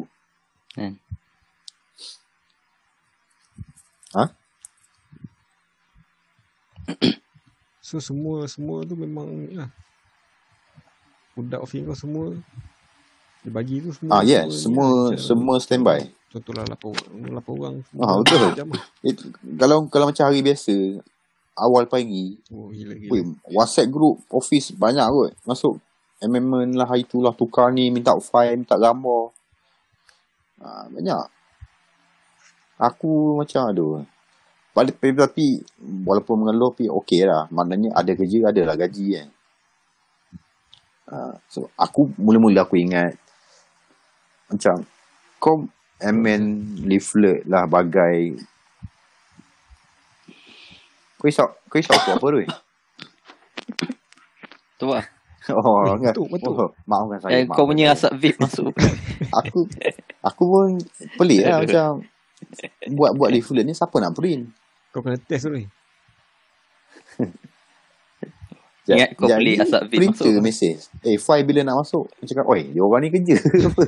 Hmm. 0.79 0.95
Ha? 4.15 4.25
So 7.83 7.99
semua 7.99 8.47
semua 8.47 8.87
tu 8.87 8.95
memang 8.95 9.27
ni 9.27 9.59
lah. 9.59 9.71
Budak 11.37 11.61
office 11.61 11.85
kau 11.85 11.95
semua 11.95 12.33
dia 13.47 13.55
bagi 13.55 13.79
tu 13.79 13.95
semua. 13.95 14.19
Ah, 14.19 14.23
yes. 14.27 14.67
Semua, 14.67 15.15
semua 15.15 15.55
standby. 15.63 16.11
Contohlah 16.35 16.67
8 16.67 16.83
orang, 16.83 17.15
8 17.39 17.55
orang. 17.55 17.75
Ah, 18.03 18.19
betul. 18.19 18.43
Jam 18.59 18.69
lah. 18.75 18.85
It, 19.07 19.23
kalau 19.55 19.87
kalau 19.87 20.11
macam 20.11 20.27
hari 20.27 20.43
biasa, 20.43 20.75
awal 21.55 21.87
pagi, 21.87 22.43
Oh, 22.51 22.75
gila 22.75 22.99
gila. 22.99 23.11
Weh, 23.15 23.23
WhatsApp 23.55 23.87
group 23.87 24.27
office 24.35 24.75
banyak 24.75 25.07
kot. 25.07 25.31
Masuk 25.47 25.79
amendment 26.19 26.75
lah 26.75 26.91
hari 26.91 27.07
tu 27.07 27.23
lah 27.23 27.31
tukar 27.31 27.71
ni 27.71 27.95
minta 27.95 28.19
file 28.19 28.59
minta 28.59 28.75
gambar. 28.75 29.31
Ha, 30.67 30.91
banyak. 30.91 31.25
Aku 32.83 33.39
macam 33.39 33.71
aduh. 33.71 34.03
Tapi, 34.75 35.15
tapi 35.15 35.47
walaupun 36.03 36.43
mengeluh 36.43 36.75
tapi 36.75 36.91
okey 36.91 37.31
lah. 37.31 37.47
Maknanya 37.55 37.95
ada 37.95 38.11
kerja 38.11 38.51
ada 38.51 38.63
lah 38.67 38.75
gaji 38.75 39.07
kan. 39.15 39.29
Ha, 41.07 41.39
so 41.47 41.71
aku 41.79 42.11
mula-mula 42.19 42.67
aku 42.67 42.75
ingat 42.83 43.15
macam 44.51 44.83
kau 45.39 45.67
amend 46.03 46.83
leaflet 46.83 47.47
lah 47.47 47.63
bagai 47.67 48.35
kau 51.15 51.31
risau 51.31 51.47
kau 51.71 51.79
risau 51.79 51.95
aku 51.95 52.11
apa 52.19 52.27
Rui? 52.35 52.47
Tu 54.77 54.87
lah. 54.87 55.07
Oh, 55.47 55.79
Weh, 55.87 55.95
kan. 56.03 56.11
betul, 56.11 56.27
betul. 56.27 56.55
Oh, 56.59 56.71
maafkan 56.91 57.23
saya. 57.23 57.39
Eh, 57.39 57.43
kau 57.47 57.55
maafkan 57.55 57.67
punya 57.71 57.85
saya. 57.95 58.11
asap 58.11 58.13
vape 58.19 58.39
masuk. 58.43 58.75
Aku 59.39 59.59
aku 60.27 60.43
pun 60.43 60.69
pelik 61.15 61.47
lah 61.47 61.59
macam 61.63 62.03
buat 62.91 63.15
buat 63.15 63.31
leaflet 63.31 63.63
ni 63.63 63.71
siapa 63.71 63.95
nak 64.03 64.19
print? 64.19 64.51
Kau 64.91 65.07
kena 65.07 65.15
test 65.23 65.47
dulu 65.47 65.63
ni. 65.63 65.71
Ingat 68.89 69.11
kau 69.13 69.27
pelik 69.27 69.59
asap 69.59 69.81
vape 69.83 69.93
printer 69.93 70.27
masuk. 70.29 70.43
mesej. 70.43 70.75
Eh, 71.03 71.17
file 71.17 71.43
bila 71.43 71.61
nak 71.63 71.77
masuk? 71.81 72.07
Aku 72.09 72.25
cakap, 72.25 72.47
oi, 72.47 72.71
dia 72.71 72.81
orang 72.81 73.03
ni 73.03 73.11
kerja 73.11 73.35
ke 73.35 73.67
apa? 73.69 73.85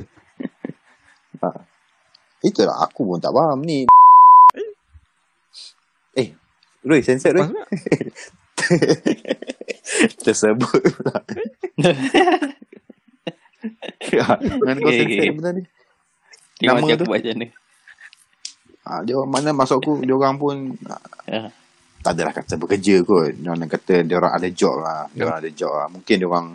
ha. 1.39 1.49
Itulah, 2.39 2.75
aku 2.79 3.01
pun 3.05 3.17
tak 3.17 3.31
faham 3.31 3.59
ni. 3.61 3.87
Eh, 6.13 6.35
Roy, 6.81 6.99
sensor 6.99 7.31
Roy. 7.33 7.47
Pula. 7.47 7.63
Tersebut 10.23 10.81
pula. 10.89 11.15
Ya, 14.09 14.23
Dengan 14.39 14.77
kau 14.79 14.87
Okay, 14.87 15.03
sensor 15.03 15.19
okay. 15.19 15.31
benda 15.31 15.51
ni. 15.51 15.63
Tengok 16.57 16.67
Nama 16.71 16.79
tu? 16.79 16.95
aku 16.95 17.05
buat 17.05 17.19
macam 17.19 17.35
mana. 17.35 17.47
Ha, 18.81 18.91
dia 19.03 19.13
orang 19.13 19.31
mana 19.31 19.49
masuk 19.53 19.77
aku, 19.77 19.93
dia 19.99 20.15
orang 20.15 20.35
pun 20.35 20.55
Ya. 21.25 21.51
Tak 22.09 22.17
adalah 22.17 22.33
kata 22.33 22.57
bekerja 22.57 23.05
kot. 23.05 23.37
Dia 23.37 23.53
orang 23.53 23.69
kata 23.69 24.01
dia 24.01 24.17
orang 24.17 24.33
ada 24.33 24.49
job 24.49 24.81
lah. 24.81 25.05
Dia 25.13 25.29
orang 25.29 25.45
ada 25.45 25.51
job 25.53 25.69
lah. 25.77 25.87
Mungkin 25.93 26.15
dia 26.17 26.25
orang 26.25 26.47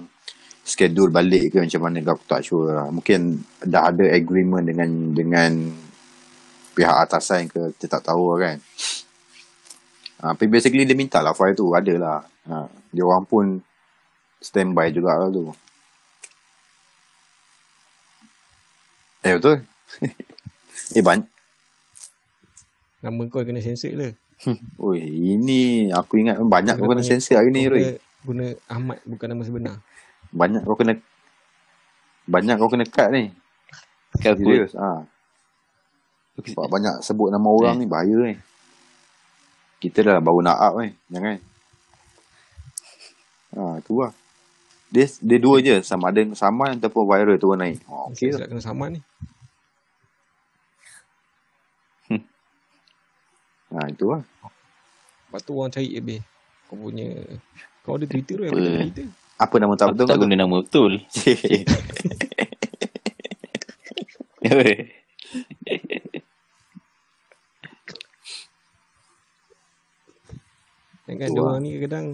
schedule 0.67 1.14
balik 1.14 1.55
ke 1.55 1.62
macam 1.62 1.81
mana 1.87 2.03
aku 2.03 2.27
tak 2.27 2.43
sure 2.43 2.75
lah. 2.75 2.90
Mungkin 2.90 3.38
dah 3.62 3.95
ada 3.95 4.03
agreement 4.11 4.67
dengan 4.67 5.14
dengan 5.14 5.71
pihak 6.75 6.97
atasan 7.07 7.47
ke 7.47 7.71
kita 7.79 7.87
tak 7.87 8.11
tahu 8.11 8.35
lah 8.35 8.38
kan. 8.51 8.57
Ha, 10.27 10.35
tapi 10.35 10.51
basically 10.51 10.83
dia 10.83 10.99
minta 10.99 11.23
lah 11.23 11.38
file 11.38 11.55
tu 11.55 11.71
ada 11.71 11.95
lah. 12.03 12.19
Ha, 12.51 12.67
dia 12.90 13.07
orang 13.07 13.23
pun 13.23 13.62
standby 14.43 14.90
juga 14.90 15.23
lah 15.23 15.31
tu. 15.31 15.55
Eh 19.23 19.38
betul. 19.38 19.62
eh 20.99 21.05
banyak. 21.07 21.31
Nama 23.07 23.23
kau 23.31 23.47
kena 23.47 23.62
sensor 23.62 23.95
lah. 23.95 24.11
Oi, 24.85 25.01
ini 25.37 25.88
aku 25.88 26.20
ingat 26.20 26.37
banyak 26.42 26.77
kau 26.77 26.90
kena 26.90 27.03
sensor 27.05 27.38
hari 27.40 27.55
ni 27.55 27.64
kau 27.66 27.73
Roy. 27.75 27.97
Guna, 28.25 28.44
Ahmad 28.68 28.99
bukan 29.05 29.27
nama 29.31 29.42
sebenar. 29.44 29.77
Banyak 30.35 30.64
kau 30.64 30.77
kena 30.77 30.97
banyak 32.25 32.57
kau 32.57 32.70
kena 32.73 32.85
cut 32.88 33.09
ni. 33.12 33.31
Aku, 34.14 34.38
Serius. 34.38 34.73
Ha. 34.79 35.05
Sebab 36.35 36.66
banyak 36.66 37.03
sebut 37.03 37.31
nama 37.31 37.47
orang 37.47 37.79
ni 37.79 37.87
bahaya 37.87 38.14
ni. 38.33 38.35
Kita 39.79 40.03
dah 40.03 40.18
baru 40.18 40.40
nak 40.42 40.59
up 40.59 40.75
ni. 40.83 40.90
Jangan. 41.12 41.37
Ha, 43.55 43.79
tu 43.87 44.03
lah. 44.03 44.11
Dia, 44.90 45.07
dia 45.23 45.38
dua 45.38 45.59
je. 45.61 45.83
Sama 45.83 46.11
ada 46.11 46.23
saman 46.35 46.79
ataupun 46.79 47.07
viral 47.07 47.38
tu 47.38 47.55
naik. 47.55 47.83
Ha, 47.87 48.11
Okay, 48.11 48.31
okey 48.31 48.38
saya 48.38 48.47
lah. 48.47 48.49
kena 48.51 48.62
saman 48.62 48.88
ni. 48.99 49.01
Ha, 53.75 53.91
itu 53.91 54.15
lah. 54.15 54.23
Lepas 54.23 55.43
tu 55.43 55.59
orang 55.59 55.75
cari 55.75 55.99
habis. 55.99 56.23
Kau 56.71 56.79
punya... 56.79 57.11
Kau 57.83 57.99
ada 57.99 58.07
Twitter 58.07 58.39
tu? 58.39 58.47
Apa 58.47 58.87
Twitter? 58.87 59.11
Apa 59.35 59.59
nama 59.59 59.75
tak 59.75 59.91
betul 59.93 60.07
tak 60.07 60.19
guna 60.23 60.35
nama 60.39 60.63
betul. 60.63 61.03
Yang 64.45 64.77
kan 71.19 71.29
Tu 71.29 71.35
dia 71.35 71.41
lah. 71.41 71.51
orang 71.51 71.61
ni 71.63 71.71
kadang 71.83 72.07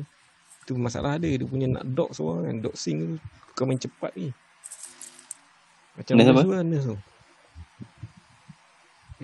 tu 0.68 0.72
masalah 0.78 1.18
dia 1.18 1.34
dia 1.34 1.48
punya 1.48 1.66
nak 1.66 1.84
dox 1.88 2.20
orang 2.22 2.44
kan 2.46 2.56
doxing 2.62 2.96
tu 3.00 3.18
kau 3.58 3.66
main 3.66 3.80
cepat 3.80 4.12
ni 4.14 4.30
macam 5.98 6.14
Nurse 6.14 6.30
tu 6.30 6.34
nurse 6.62 6.86
tu 6.86 6.96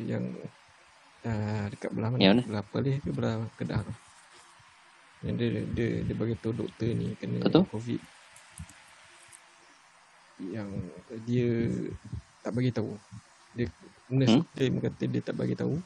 yang 0.03 0.25
uh, 1.27 1.65
dekat 1.75 1.91
belah 1.91 2.09
mana 2.15 2.23
mana? 2.23 2.43
belah 2.47 2.65
Perlis 2.65 2.97
ke 3.03 3.11
belah 3.11 3.43
Kedah 3.59 3.83
tu 3.83 3.95
yang 5.25 5.35
dia 5.35 5.49
dia 5.75 5.89
dia 6.07 6.15
bagi 6.15 6.37
tahu 6.39 6.53
doktor 6.55 6.87
ni 6.93 7.17
kena 7.19 7.43
tu? 7.51 7.63
covid 7.69 7.99
yang 10.53 10.69
dia 11.25 11.49
tak 12.45 12.53
bagi 12.55 12.71
tahu 12.71 12.95
dia 13.57 13.67
nurse 14.07 14.39
Hmm? 14.39 14.45
claim 14.55 14.79
kata 14.79 15.03
dia 15.09 15.21
tak 15.21 15.35
bagi 15.35 15.59
tahu 15.59 15.77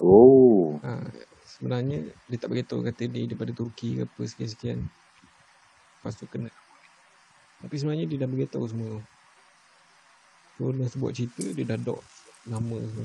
Oh. 0.00 0.80
Ha, 0.80 0.96
sebenarnya 1.44 2.00
dia 2.24 2.38
tak 2.40 2.48
beritahu 2.48 2.80
kata 2.80 3.04
dia 3.04 3.28
daripada 3.28 3.52
Turki 3.52 4.00
ke 4.00 4.08
apa 4.08 4.20
sekian-sekian. 4.24 4.80
Lepas 4.80 6.16
tu 6.16 6.24
kena. 6.24 6.48
Tapi 7.60 7.74
sebenarnya 7.76 8.08
dia 8.08 8.24
dah 8.24 8.30
beritahu 8.30 8.64
semua. 8.64 8.96
So 10.56 10.72
dah 10.72 10.88
sebut 10.88 11.12
cerita 11.12 11.44
dia 11.44 11.64
dah 11.68 11.76
dok 11.76 12.00
nama 12.42 12.76
semua. 12.78 13.04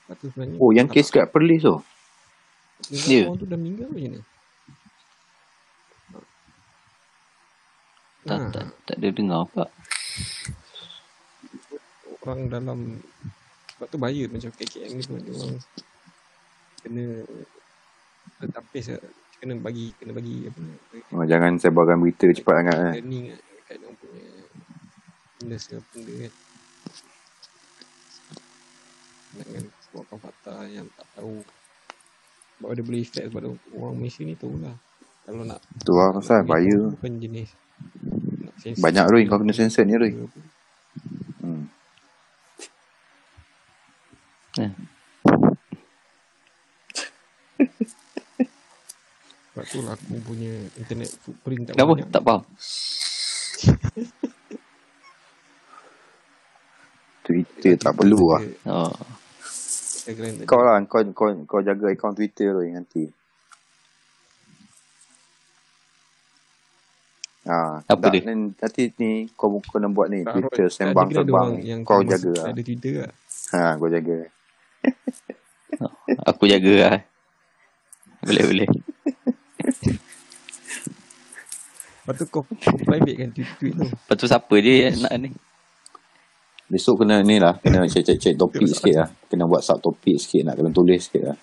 Lepas 0.00 0.14
tu 0.16 0.26
sebenarnya 0.28 0.56
Oh, 0.56 0.70
yang 0.70 0.86
tak- 0.86 0.94
kes 0.96 1.08
kat 1.10 1.26
Perlis 1.26 1.60
tu. 1.60 1.76
dia 2.88 3.00
Ya. 3.00 3.22
orang 3.24 3.36
tu 3.36 3.46
dah 3.46 3.56
meninggal 3.56 3.88
macam 3.88 4.10
ni. 4.12 4.22
Tak, 8.20 8.36
Ha, 8.36 8.50
tak, 8.50 8.64
tak 8.84 8.96
ada 8.96 9.08
dengar 9.10 9.42
pak. 9.48 9.68
orang 12.20 12.40
dalam 12.46 12.78
sebab 13.70 13.86
tu 13.88 13.96
bahaya 13.96 14.28
macam 14.28 14.50
KKM 14.50 14.90
ni 14.90 15.02
pun 15.02 15.16
dia 15.18 15.32
orang 15.32 15.56
kena 16.78 17.04
letapis 18.38 18.84
lah. 18.90 19.00
kena 19.34 19.54
bagi 19.56 19.94
kena 19.96 20.12
bagi 20.12 20.44
apa 20.44 20.58
ni 20.58 20.74
Oh, 21.08 21.24
jangan 21.24 21.56
sebarkan 21.56 21.96
berita 21.96 22.26
cepat 22.28 22.54
sangat 22.58 22.74
kan. 22.74 22.92
training 22.92 23.24
kat 23.30 23.40
kat 23.64 23.76
orang 23.78 23.96
punya 23.96 24.26
nurse 25.40 25.66
ke 25.66 25.74
apa 25.74 25.88
benda 25.94 26.12
kan 26.18 26.32
jangan 29.38 29.64
sebutkan 29.86 30.18
fakta 30.18 30.54
yang 30.66 30.86
tak 30.98 31.06
tahu 31.14 31.42
sebab 32.58 32.74
dia 32.74 32.82
boleh 32.82 33.00
effect 33.06 33.26
sebab 33.30 33.54
orang 33.78 33.94
Malaysia 33.94 34.22
ni 34.26 34.34
tahu 34.34 34.58
lah 34.58 34.74
kalau 35.28 35.44
nak 35.44 35.60
Tu 35.84 35.92
lah 35.92 36.10
pasal 36.16 36.42
bahaya. 36.42 36.90
bukan 36.98 37.20
jenis 37.20 37.52
Banyak 38.82 39.06
Roy 39.06 39.22
kau 39.30 39.38
kena 39.38 39.54
sensor 39.54 39.86
ni 39.86 39.94
apa. 39.94 40.10
Hmm. 41.38 41.70
sebab 49.54 49.64
tu 49.70 49.78
lah 49.86 49.94
aku 49.94 50.18
punya 50.26 50.54
internet 50.74 51.10
footprint 51.22 51.70
tak 51.70 51.74
Kenapa? 51.78 51.94
banyak 51.94 52.10
Tak 52.10 52.22
faham. 52.26 52.42
Twitter 57.28 57.76
tak 57.76 57.92
perlu 57.92 58.32
lah. 58.32 58.42
Oh. 58.64 59.17
Instagram 60.08 60.32
tadi 60.34 60.48
Kau 60.48 60.60
lah 60.64 60.80
kau 60.88 61.04
kau 61.12 61.28
kau 61.44 61.60
jaga 61.60 61.92
akaun 61.92 62.16
Twitter 62.16 62.48
Roy 62.50 62.72
nanti. 62.72 63.04
Ha, 67.44 67.80
Apa 67.82 67.96
tak, 68.02 68.12
dia? 68.14 68.28
Ni, 68.28 68.52
nanti 68.52 68.82
ni 68.96 69.10
kau 69.32 69.60
kena 69.62 69.88
buat 69.88 70.08
ni 70.08 70.20
Tak, 70.20 70.32
Twitter 70.34 70.64
Roy, 70.64 70.72
sembang 70.72 71.08
terbang. 71.08 71.50
yang 71.60 71.80
Kau 71.80 72.00
jaga 72.00 72.32
lah. 72.34 72.46
ada 72.52 72.60
Twitter 72.60 73.04
lah 73.04 73.12
Ha, 73.48 73.76
kau 73.76 73.88
jaga. 73.88 74.16
Aku 76.28 76.44
jaga 76.44 76.72
lah. 76.78 76.96
Boleh, 78.20 78.44
boleh. 78.44 78.68
lepas 81.98 82.14
tu 82.14 82.24
kau, 82.26 82.44
private 82.84 83.16
kan 83.16 83.28
tweet-tweet 83.30 83.72
tu 83.74 83.84
Lepas 83.84 84.16
tu 84.16 84.26
siapa 84.26 84.54
je 84.58 84.72
nak 84.96 85.12
ni? 85.18 85.28
Besok 86.68 87.00
kena 87.00 87.24
ni 87.24 87.40
lah, 87.40 87.56
kena 87.56 87.84
cek-cek 87.84 88.36
topik 88.36 88.68
sikit 88.68 88.94
lah. 88.94 89.08
Kena 89.24 89.48
buat 89.48 89.64
sub 89.64 89.80
topik 89.80 90.20
sikit 90.20 90.44
nak 90.44 90.54
kena 90.54 90.68
tulis 90.68 91.00
sikit 91.00 91.22
lah. 91.24 91.36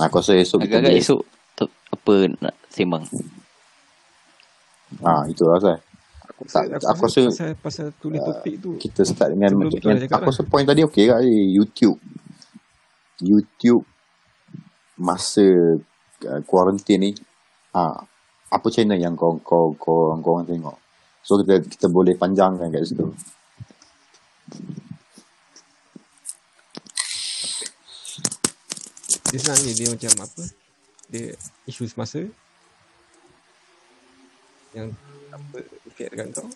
Aku 0.00 0.18
rasa 0.18 0.34
esok 0.34 0.62
kita 0.62 0.78
Agak-agak 0.78 0.90
boleh- 0.90 1.02
esok 1.02 1.20
tu, 1.54 1.64
apa 1.88 2.12
nak 2.40 2.54
sembang? 2.66 3.04
Ha, 5.00 5.26
itu 5.26 5.42
lah 5.42 5.58
Zai. 5.58 5.78
aku 6.24 6.42
Tak, 6.44 6.64
aku 6.82 7.02
rasa- 7.06 7.30
pasal, 7.30 7.50
pasal 7.56 7.86
tulis 7.98 8.18
topik 8.20 8.54
tu 8.58 8.70
Kita 8.76 9.02
start 9.02 9.34
dengan 9.34 9.54
macam 9.56 9.74
yang, 9.74 9.98
cakap 10.00 10.18
aku 10.18 10.22
lah. 10.24 10.34
rasa 10.34 10.42
point 10.44 10.66
tadi 10.66 10.82
okey 10.82 11.04
kat 11.04 11.18
eh, 11.22 11.46
YouTube. 11.50 11.98
YouTube 13.18 13.82
masa 14.96 15.46
uh, 16.24 16.40
quarantine 16.42 17.00
ni 17.00 17.10
ha, 17.72 17.90
apa 18.48 18.66
channel 18.70 18.98
yang 18.98 19.14
kau 19.14 19.34
kau 19.40 19.74
kau 19.74 20.14
kau 20.14 20.32
orang 20.32 20.46
tengok. 20.46 20.78
So 21.24 21.40
kita 21.40 21.64
kita 21.64 21.86
boleh 21.88 22.14
panjangkan 22.14 22.68
kat 22.68 22.84
situ. 22.84 23.08
dia 29.34 29.42
sebenarnya 29.42 29.72
dia 29.74 29.88
macam 29.90 30.12
apa? 30.22 30.42
Dia 31.10 31.26
isu 31.66 31.90
semasa. 31.90 32.22
Yang 34.70 34.94
apa 35.34 35.58
efek 35.90 36.06
dekat 36.14 36.26
kau? 36.38 36.46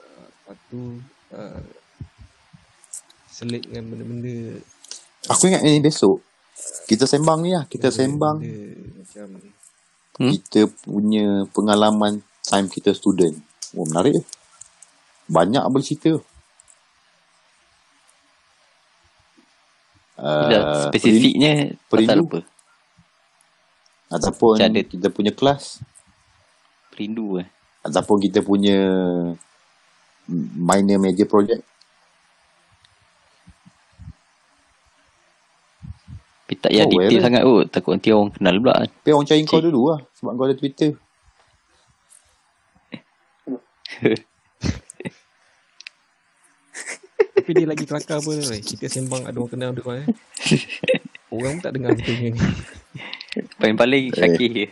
Uh, 0.00 0.24
lepas 0.24 0.56
tu 0.72 0.80
uh, 1.36 1.60
selit 3.28 3.68
dengan 3.68 3.92
benda-benda. 3.92 4.64
Aku 5.28 5.52
ingat 5.52 5.60
ni 5.68 5.84
besok. 5.84 6.24
Kita 6.88 7.04
sembang 7.04 7.44
ni 7.44 7.52
lah, 7.52 7.68
kita 7.68 7.92
benda- 7.92 7.98
sembang. 8.00 8.36
benda 8.40 8.64
macam 9.04 9.28
Hmm? 10.14 10.30
kita 10.30 10.70
punya 10.86 11.42
pengalaman 11.50 12.22
time 12.44 12.68
kita 12.68 12.92
student. 12.92 13.36
Oh 13.74 13.84
menarik. 13.84 14.22
Banyak 15.26 15.64
bercerita. 15.72 16.20
Bila 20.14 20.58
Uh, 20.62 20.88
spesifiknya 20.88 21.74
perindu. 21.90 22.22
apa? 22.30 22.40
ataupun 24.06 24.54
Macam 24.54 24.70
ada. 24.70 24.82
kita 24.86 25.08
punya 25.10 25.34
kelas 25.34 25.82
Perindu 26.86 27.42
eh. 27.42 27.50
ataupun 27.82 28.22
kita 28.22 28.38
punya 28.40 28.78
minor 30.54 31.02
major 31.02 31.26
project 31.26 31.66
Tapi 36.44 36.54
tak 36.62 36.70
payah 36.70 36.86
Oh, 36.86 36.90
detail 36.94 37.10
well. 37.10 37.24
sangat 37.26 37.42
kot. 37.42 37.64
Takut 37.74 37.92
nanti 37.98 38.08
orang 38.14 38.30
kenal 38.30 38.54
pula 38.62 38.74
tapi 38.86 39.10
orang 39.10 39.26
cari 39.26 39.42
kau 39.42 39.58
dulu 39.58 39.80
lah 39.90 40.00
sebab 40.14 40.30
kau 40.38 40.46
ada 40.46 40.54
Twitter 40.54 40.90
tapi 47.34 47.50
dia 47.52 47.66
lagi 47.68 47.84
kelakar 47.84 48.24
apa 48.24 48.30
Roy? 48.30 48.60
kita 48.64 48.88
sembang 48.88 49.28
ada 49.28 49.36
orang 49.36 49.52
kenal 49.52 49.70
dia 49.76 49.82
orang 49.84 49.98
eh 50.00 50.08
orang 51.34 51.52
pun 51.58 51.62
tak 51.62 51.72
dengar 51.76 51.90
kita 51.98 52.10
punya 52.14 52.30
ni 52.32 52.40
Paling-paling 53.34 54.04
Eh. 54.08 54.16
Syakir 54.16 54.50
je. 54.54 54.66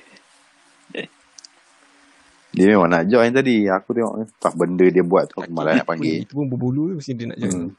dia 2.52 2.64
memang 2.68 2.86
nak 2.86 3.10
join 3.10 3.32
tadi 3.34 3.66
aku 3.66 3.90
tengok 3.96 4.14
eh, 4.22 4.28
tak 4.38 4.54
benda 4.54 4.86
dia 4.86 5.02
buat 5.02 5.24
tu 5.28 5.40
aku 5.42 5.50
malah 5.50 5.82
nak 5.82 5.88
panggil 5.88 6.22
itu 6.22 6.32
pun 6.32 6.46
berbulu 6.46 6.94
mesti 6.94 7.12
dia 7.16 7.26
nak 7.28 7.38
join 7.40 7.68
hmm. 7.68 7.70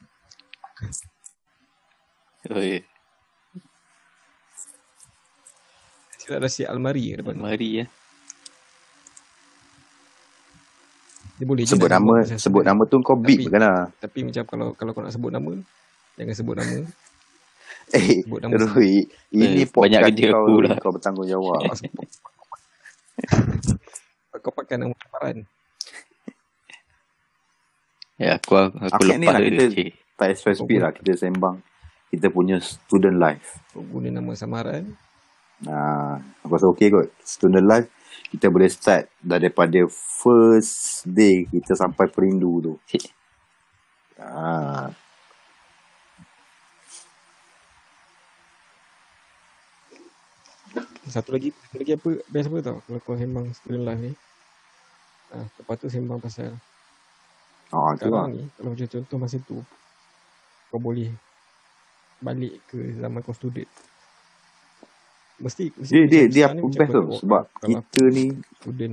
Oh, 2.51 2.59
ya. 2.59 2.83
silap 6.19 6.43
dah 6.43 6.51
siap 6.51 6.75
almari 6.75 7.15
kat 7.15 7.23
depan 7.23 7.39
Mari 7.39 7.69
ya. 7.79 7.85
Dia 11.34 11.45
boleh 11.45 11.63
je 11.63 11.71
sebut 11.71 11.88
nak 11.88 11.97
nama 11.97 12.15
sebut 12.21 12.38
sebenarnya. 12.38 12.67
nama 12.69 12.81
tu 12.86 12.95
kau 12.99 13.15
beep 13.15 13.47
kan 13.47 13.59
lah 13.59 13.79
Tapi 13.95 14.19
macam 14.23 14.43
kalau 14.45 14.67
kalau 14.73 14.91
kau 14.91 15.01
nak 15.01 15.11
sebut 15.11 15.29
nama 15.29 15.51
Jangan 16.13 16.36
sebut 16.36 16.55
nama 16.55 16.77
eh 17.97 18.21
Sebut 18.21 18.39
nama 18.39 18.53
Rui 18.55 18.93
ini 19.29 19.61
Eh, 19.61 19.67
banyak 19.67 19.99
kerja 20.03 20.23
kau 20.29 20.41
aku 20.43 20.55
lah. 20.61 20.77
kau 20.77 20.91
bertanggungjawab 20.91 21.61
Kau 24.31 24.39
sebut 24.39 24.53
pakai 24.53 24.77
nama 24.77 24.93
samaran 24.95 25.38
Ya, 28.15 28.38
aku 28.38 28.53
aku, 28.55 28.77
aku 28.79 29.01
ni 29.09 29.25
lepas 29.25 29.34
lah 29.34 29.41
dia. 29.41 29.49
kita 29.49 29.63
Cik. 29.67 29.89
tak 30.15 30.27
SPSP 30.31 30.69
lah. 30.77 30.91
Kita 30.93 31.11
sembang 31.13 31.57
kita 32.07 32.29
punya 32.29 32.61
student 32.61 33.17
life. 33.17 33.57
Kau 33.67 33.81
guna 33.81 34.13
nama 34.13 34.31
samaran. 34.31 34.86
Nah, 35.59 36.21
aku 36.39 36.53
rasa 36.53 36.69
okey 36.69 36.88
kot. 36.88 37.09
Student 37.19 37.65
life, 37.65 37.89
kita 38.34 38.49
boleh 38.49 38.65
start 38.65 39.13
daripada 39.21 39.86
first 39.93 41.05
day 41.05 41.45
kita 41.45 41.77
sampai 41.77 42.09
perindu 42.09 42.57
tu. 42.65 42.73
Ah, 44.17 44.89
Satu 51.05 51.29
lagi, 51.36 51.53
satu 51.53 51.77
lagi 51.77 51.93
apa, 51.93 52.09
best 52.31 52.49
apa 52.49 52.57
tau 52.65 52.77
kalau 52.89 52.99
kau 53.05 53.13
sembang 53.13 53.45
student 53.53 53.86
life 53.86 54.01
ni. 54.01 54.11
Ah, 55.29 55.45
lepas 55.61 55.77
tu 55.77 55.88
sembang 55.93 56.17
pasal 56.17 56.57
ah 57.73 57.93
tu 57.99 58.07
lah. 58.09 58.25
sekarang 58.25 58.34
ni, 58.34 58.41
kalau 58.57 58.73
macam 58.73 58.88
contoh 58.89 59.17
masa 59.21 59.38
tu, 59.45 59.57
kau 60.73 60.81
boleh 60.81 61.13
balik 62.23 62.63
ke 62.71 62.97
zaman 62.97 63.21
kau 63.21 63.36
student. 63.38 63.69
Mesti, 65.43 65.75
mesti 65.75 65.91
Dia, 65.91 66.03
dia, 66.07 66.23
dia 66.31 66.45
apa 66.47 66.63
macam 66.63 66.79
best 66.79 66.93
tu. 66.95 67.03
Sebab 67.27 67.43
kita 67.67 68.03
ni 68.15 68.25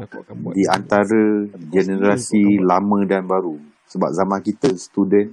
aku 0.03 0.17
aku 0.19 0.35
buat 0.35 0.53
di 0.59 0.65
antara 0.67 1.23
generasi 1.71 2.59
lama 2.59 2.99
dan 3.07 3.23
baru. 3.23 3.55
Sebab 3.87 4.11
zaman 4.11 4.43
kita 4.43 4.75
student, 4.75 5.31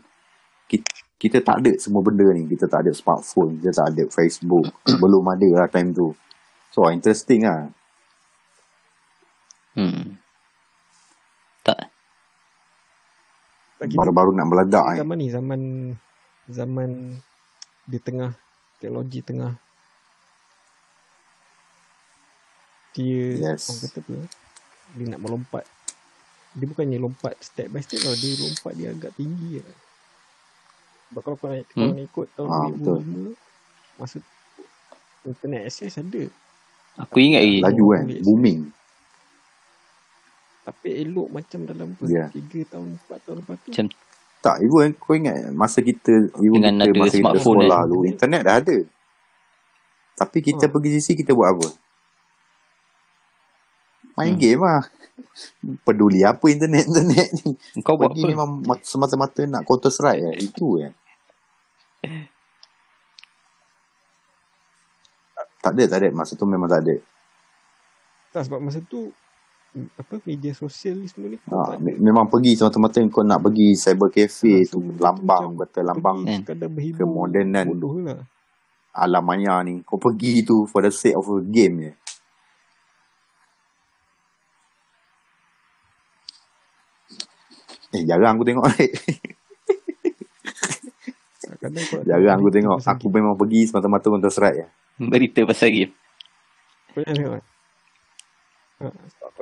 kita, 0.70 0.86
kita 1.18 1.38
tak 1.42 1.66
ada 1.66 1.74
semua 1.82 2.06
benda 2.06 2.30
ni. 2.30 2.46
Kita 2.46 2.70
tak 2.70 2.86
ada 2.86 2.94
smartphone, 2.94 3.58
kita 3.58 3.74
tak 3.74 3.88
ada 3.98 4.04
Facebook. 4.14 4.70
Belum 5.02 5.26
ada 5.26 5.66
lah 5.66 5.70
time 5.74 5.90
tu. 5.90 6.14
So, 6.70 6.86
interesting 6.94 7.50
lah. 7.50 7.74
Hmm. 9.74 10.22
Tak. 11.66 11.90
Baru-baru 13.94 14.38
nak 14.38 14.50
meledak 14.50 14.86
eh. 14.94 14.98
zaman 15.02 15.18
ni 15.18 15.28
zaman 15.30 15.62
zaman 16.50 16.90
di 17.86 17.98
tengah 18.02 18.34
teknologi 18.82 19.22
tengah 19.22 19.54
dia 22.98 23.54
Yes. 23.54 23.70
orang 23.70 23.80
kata 23.84 23.98
apa 24.02 24.16
dia 24.90 25.06
nak 25.08 25.22
melompat 25.22 25.64
dia 26.52 26.66
bukannya 26.66 26.98
lompat 26.98 27.38
step 27.40 27.70
by 27.70 27.80
step 27.80 28.02
tau 28.02 28.14
dia 28.14 28.34
lompat 28.40 28.74
dia 28.74 28.90
agak 28.90 29.14
tinggi 29.14 29.62
lah. 29.62 29.78
sebab 31.08 31.22
kalau 31.22 31.38
kau 31.38 31.48
nak, 31.48 31.64
Hmm. 31.72 31.94
nak 31.94 32.04
ikut 32.04 32.28
tahun 32.34 32.48
Ah, 32.50 32.68
2005 32.68 33.32
masa 33.96 34.18
internet 35.24 35.62
access 35.64 35.96
ada 35.96 36.24
Aku 36.98 37.18
ingat 37.18 37.40
lagi. 37.40 37.62
Laju 37.62 37.84
kan. 37.92 38.04
Booming. 38.22 38.60
tapi 40.64 40.88
elok 41.00 41.30
macam 41.30 41.60
dalam 41.64 41.90
Ya. 42.04 42.28
3 42.28 42.66
tahun 42.66 42.98
4 43.00 43.18
tahun 43.22 43.38
lepas 43.40 43.56
tu 43.58 43.70
Macam 43.72 43.88
Tak, 44.38 44.56
even 44.62 44.94
kau 44.96 45.14
ingat 45.14 45.36
masa 45.52 45.80
kita 45.80 46.14
even 46.38 46.60
Dengan 46.60 46.74
kita 46.76 46.86
ada 46.86 46.94
masa 46.96 47.10
kita 47.10 47.20
smartphone 47.20 47.58
sekolah 47.60 47.80
kan? 47.80 47.88
dulu 47.88 48.04
internet 48.06 48.42
dah 48.44 48.56
ada. 48.58 48.78
Tapi 50.16 50.38
kita 50.42 50.64
Ha. 50.64 50.72
pergi 50.72 50.90
sisi 50.94 51.12
kita 51.14 51.32
buat 51.32 51.50
apa? 51.50 51.68
Main 54.18 54.34
Hmm. 54.34 54.42
game 54.42 54.62
lah. 54.62 54.84
Peduli 55.84 56.22
apa 56.22 56.42
internet-internet 56.44 57.30
ni. 57.38 57.54
kau 57.80 57.94
buat 57.96 58.12
Pergi 58.12 58.24
apa? 58.24 58.30
memang 58.34 58.50
mat- 58.64 58.84
semata-mata 58.84 59.42
nak 59.44 59.62
counter 59.64 59.88
strike 59.88 60.20
eh. 60.20 60.36
Itu 60.42 60.80
eh. 60.80 60.92
Tak 65.60 65.72
ada, 65.72 65.84
tak 65.86 66.00
ada. 66.00 66.10
Masa 66.12 66.34
tu 66.34 66.46
memang 66.46 66.66
tak 66.66 66.82
ada. 66.82 66.96
tak 68.28 68.44
sebab 68.44 68.60
masa 68.60 68.78
tu 68.82 69.10
apa 69.96 70.18
media 70.24 70.54
sosial 70.54 70.96
ni 70.96 71.08
semua 71.08 71.26
ni 71.28 71.38
Ha, 71.44 71.78
me- 71.78 71.98
memang 71.98 72.26
pergi 72.28 72.54
semata-mata 72.54 72.98
kau 73.08 73.22
nak 73.22 73.42
pergi 73.42 73.74
cyber 73.74 74.10
cafe 74.10 74.62
Ah, 74.62 74.68
tu 74.68 74.78
so, 74.78 74.94
lambang 74.96 75.54
kata 75.56 75.80
lambang 75.82 76.18
kan? 76.22 76.42
berhibur 76.68 76.98
kemodenan 77.00 77.66
bodoh 77.68 77.98
lah 78.00 78.22
alam 78.92 79.22
maya 79.22 79.62
ni 79.62 79.82
kau 79.82 79.98
pergi 79.98 80.42
tu 80.42 80.66
for 80.66 80.82
the 80.82 80.90
sake 80.90 81.14
of 81.14 81.26
a 81.28 81.42
game 81.42 81.76
je 81.80 81.92
jarang 88.04 88.36
aku 88.36 88.46
tengok. 88.46 88.66
Eh. 88.78 88.92
nak 91.58 92.20
jarang 92.20 92.38
aku 92.38 92.50
tengok. 92.50 92.78
aku 92.80 93.06
game. 93.08 93.16
memang 93.18 93.36
pergi 93.36 93.66
semata-mata 93.66 94.08
counter 94.08 94.30
strike 94.30 94.58
je 94.58 94.66
Berita 95.00 95.42
pasal 95.44 95.70
game. 95.70 95.94
kau 96.90 97.02
jangan 97.02 97.16
tengok. 97.16 97.44
Apa 99.24 99.42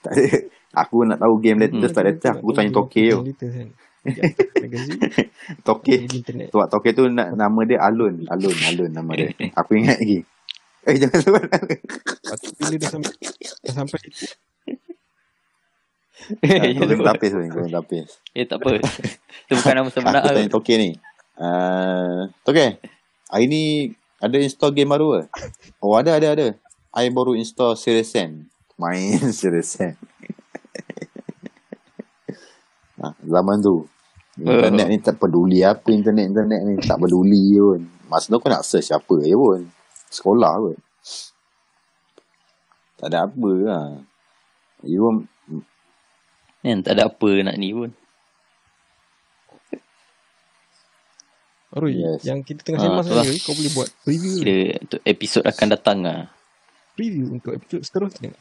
tak 0.00 0.12
ada. 0.12 0.38
Aku 0.76 0.96
nak 1.02 1.18
tahu 1.18 1.34
game 1.38 1.58
latest 1.58 1.90
Hmm. 1.90 1.96
tak 1.96 2.04
latest 2.06 2.30
aku 2.30 2.52
tanya 2.52 2.70
Toke 2.70 3.04
tu 3.10 3.46
kan. 3.48 3.68
Magazine 4.56 5.00
Toke 5.66 5.94
sebab 6.46 6.66
Toke 6.70 6.90
tu 6.92 7.08
na- 7.08 7.32
nama 7.32 7.60
dia 7.64 7.80
Alun. 7.82 8.22
Alun 8.24 8.56
Alun 8.70 8.90
nama 8.92 9.10
dia. 9.12 9.32
Aku 9.58 9.74
ingat 9.74 9.98
lagi. 9.98 10.22
Eh 10.86 10.94
jangan 10.94 11.18
sebut 11.18 11.42
tu 11.42 11.74
bila 12.54 12.76
dah 12.78 12.88
sampai 12.88 13.12
dah 13.58 13.74
sampai 13.74 13.98
kau 16.16 16.88
kena 16.88 17.12
tapis 17.12 17.30
tu 17.30 17.38
kau 17.44 17.60
kena 17.60 17.70
tapis 17.80 18.08
Eh 18.32 18.44
tak 18.48 18.60
apa. 18.60 18.80
Itu 19.48 19.52
bukan 19.60 19.74
nama 19.76 19.88
Aku 19.88 19.94
sebenar. 19.96 20.22
tanya 20.24 20.50
Toke 20.52 20.74
ni. 20.76 20.90
Uh, 21.36 22.28
Toke, 22.44 22.80
hari 23.28 23.44
ni 23.48 23.92
ada 24.16 24.36
install 24.40 24.72
game 24.72 24.88
baru 24.88 25.20
ke? 25.20 25.22
Oh 25.80 25.96
ada, 25.96 26.16
ada, 26.16 26.32
ada. 26.32 26.46
I 26.96 27.12
baru 27.12 27.36
install 27.36 27.76
Serious 27.76 28.12
Sam. 28.12 28.48
Main 28.80 29.20
Serious 29.38 29.76
Sam. 29.76 29.96
nah, 32.96 33.12
zaman 33.20 33.60
tu. 33.60 33.84
Internet 34.36 34.86
ni 34.92 34.98
tak 35.00 35.16
peduli 35.16 35.64
apa 35.64 35.88
internet-internet 35.92 36.60
ni. 36.64 36.74
Tak 36.80 36.96
peduli 37.00 37.56
pun. 37.56 37.80
Masa 38.08 38.32
tu 38.32 38.40
kau 38.40 38.48
nak 38.52 38.64
search 38.64 38.92
apa 38.92 39.14
je 39.20 39.36
pun. 39.36 39.60
Sekolah 40.08 40.52
pun. 40.60 40.76
Tak 42.96 43.08
ada 43.12 43.28
apa 43.28 43.50
lah. 43.64 43.88
Even 44.84 45.28
Kan 46.66 46.82
tak 46.82 46.98
ada 46.98 47.06
apa 47.06 47.30
nak 47.40 47.54
ni 47.54 47.70
pun. 47.70 47.94
Arul 51.70 51.92
Yes. 51.92 52.24
yang 52.24 52.40
kita 52.40 52.64
tengah 52.64 52.80
Ah, 52.80 52.88
lah. 52.90 53.04
sekarang 53.04 53.28
ni 53.28 53.38
kau 53.38 53.52
boleh 53.52 53.72
buat 53.72 53.88
preview 54.00 54.32
Kira 54.38 54.58
untuk 54.80 55.00
episod 55.04 55.42
akan 55.44 55.66
datang 55.68 55.98
lah. 56.00 56.20
preview 56.94 57.28
untuk 57.30 57.52
episod 57.52 57.80
seterusnya 57.80 58.32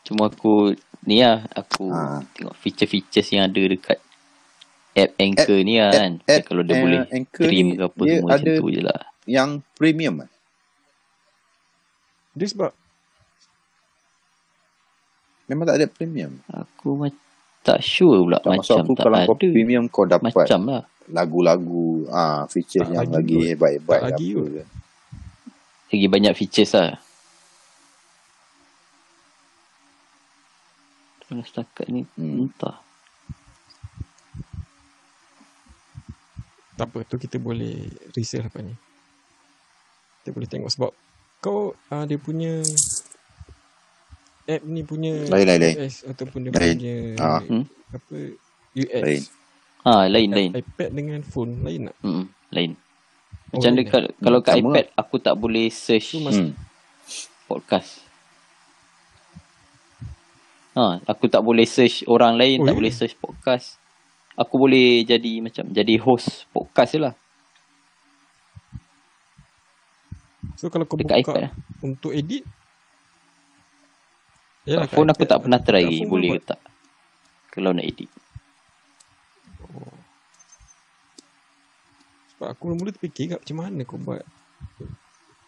Cuma 0.00 0.26
aku 0.26 0.72
ni 1.04 1.20
lah. 1.20 1.44
Aku 1.52 1.86
Ah. 1.86 2.24
tengok 2.32 2.56
feature-features 2.56 3.28
yang 3.28 3.44
ada 3.44 3.60
dekat 3.60 4.00
app 4.96 5.12
Anchor 5.14 5.60
ni 5.60 5.76
lah 5.76 5.92
kan. 5.92 6.12
app, 6.24 6.42
Kalau 6.42 6.62
dia 6.64 6.72
eh, 6.72 6.80
boleh 6.80 7.00
Anchor 7.06 7.44
stream 7.44 7.66
ke 7.70 7.82
apa 7.84 8.02
semua 8.02 8.28
macam 8.32 8.54
tu 8.56 8.66
je 8.68 8.80
lah. 8.80 9.00
yang 9.22 9.48
premium 9.76 10.24
eh? 10.24 10.30
dia 12.32 12.48
sebab 12.48 12.72
Memang 15.48 15.64
tak 15.64 15.76
ada 15.76 15.86
premium. 15.86 16.36
Aku 16.46 16.94
ma- 16.94 17.24
tak 17.60 17.80
sure 17.80 18.22
pula 18.22 18.38
Tak 18.38 18.52
macam 18.54 18.76
aku 18.78 18.92
tak 18.94 19.02
kalau 19.02 19.16
ada. 19.18 19.26
kau 19.26 19.36
premium 19.36 19.84
kau 19.86 20.04
dapat 20.04 20.30
Macam 20.30 20.60
lah. 20.66 20.84
lagu-lagu 21.06 21.84
ah 22.08 22.44
feature 22.46 22.80
Tak 22.82 22.92
yang 22.94 23.08
lagi 23.10 23.34
kot. 23.34 23.44
hebat-hebat 23.46 23.98
Tak 23.98 24.04
lagi 24.10 24.26
kot. 24.30 24.48
Lagi 25.88 26.06
banyak 26.06 26.32
features 26.34 26.72
lah. 26.72 27.00
Kalau 31.22 31.42
setakat 31.42 31.86
ni 31.86 32.04
Hmm. 32.14 32.46
entah. 32.46 32.80
tak 36.74 36.86
apa 36.86 37.02
tu 37.02 37.18
kita 37.18 37.36
boleh 37.36 37.74
research 38.14 38.46
apa 38.46 38.62
ni 38.62 38.70
kita 40.16 40.30
boleh 40.30 40.46
tengok 40.46 40.70
sebab 40.70 40.90
kau 41.40 41.74
uh, 41.74 42.04
dia 42.06 42.14
punya 42.16 42.62
app 44.48 44.62
ni 44.64 44.80
punya 44.80 45.12
Lain, 45.26 45.44
lain, 45.44 45.60
lain. 45.60 45.76
US 45.78 45.96
ataupun 46.02 46.38
dia 46.40 46.50
Lain. 46.50 46.74
punya 46.74 46.96
Ah. 47.16 47.40
Hmm. 47.40 47.64
apa 47.88 48.16
US 48.74 49.02
Lain. 49.04 49.22
Ha, 49.80 49.92
lain 50.06 50.28
lain. 50.30 50.50
iPad 50.54 50.90
dengan 50.90 51.20
phone 51.22 51.52
lain 51.60 51.80
tak 51.86 51.96
Hmm, 52.00 52.24
lain. 52.50 52.70
Oh, 53.48 53.52
Macam 53.54 53.70
lain 53.70 53.78
dekat 53.78 54.02
kalau 54.18 54.40
kat 54.40 54.54
Sama 54.54 54.68
iPad 54.70 54.86
aku 54.94 55.16
tak 55.18 55.34
boleh 55.34 55.66
search 55.68 56.08
mas- 56.18 56.36
Hmm. 56.38 56.52
podcast. 57.44 58.04
Ha, 60.72 61.00
aku 61.02 61.26
tak 61.26 61.40
boleh 61.40 61.64
search 61.64 62.06
orang 62.06 62.34
lain, 62.34 62.60
Oh, 62.60 62.64
tak 62.64 62.72
ya? 62.72 62.78
boleh 62.78 62.92
search 62.92 63.16
podcast. 63.16 63.76
Aku 64.34 64.54
boleh 64.56 65.02
jadi 65.02 65.40
macam 65.40 65.66
jadi 65.66 65.98
host 65.98 66.46
podcast 66.48 66.92
je 66.92 67.00
lah 67.00 67.14
so 70.54 70.66
kalau 70.68 70.86
kau 70.86 70.94
dekat 70.94 71.22
buka 71.22 71.30
iPad 71.34 71.42
lah. 71.44 71.52
untuk 71.80 72.10
edit 72.10 72.42
Kat 74.68 74.84
kat 74.84 74.90
phone 74.92 75.08
aku 75.08 75.24
tak 75.24 75.38
pernah 75.40 75.60
try 75.60 75.84
lagi 75.88 76.04
boleh 76.04 76.36
ke 76.36 76.40
tak. 76.44 76.60
Kalau 77.48 77.72
nak 77.72 77.88
edit. 77.88 78.10
Oh. 79.64 79.96
Sebab 82.36 82.48
aku 82.52 82.62
mula-mula 82.68 82.92
terfikir 82.92 83.32
kat 83.32 83.40
macam 83.40 83.58
mana 83.64 83.80
kau 83.82 83.96
buat 83.96 84.22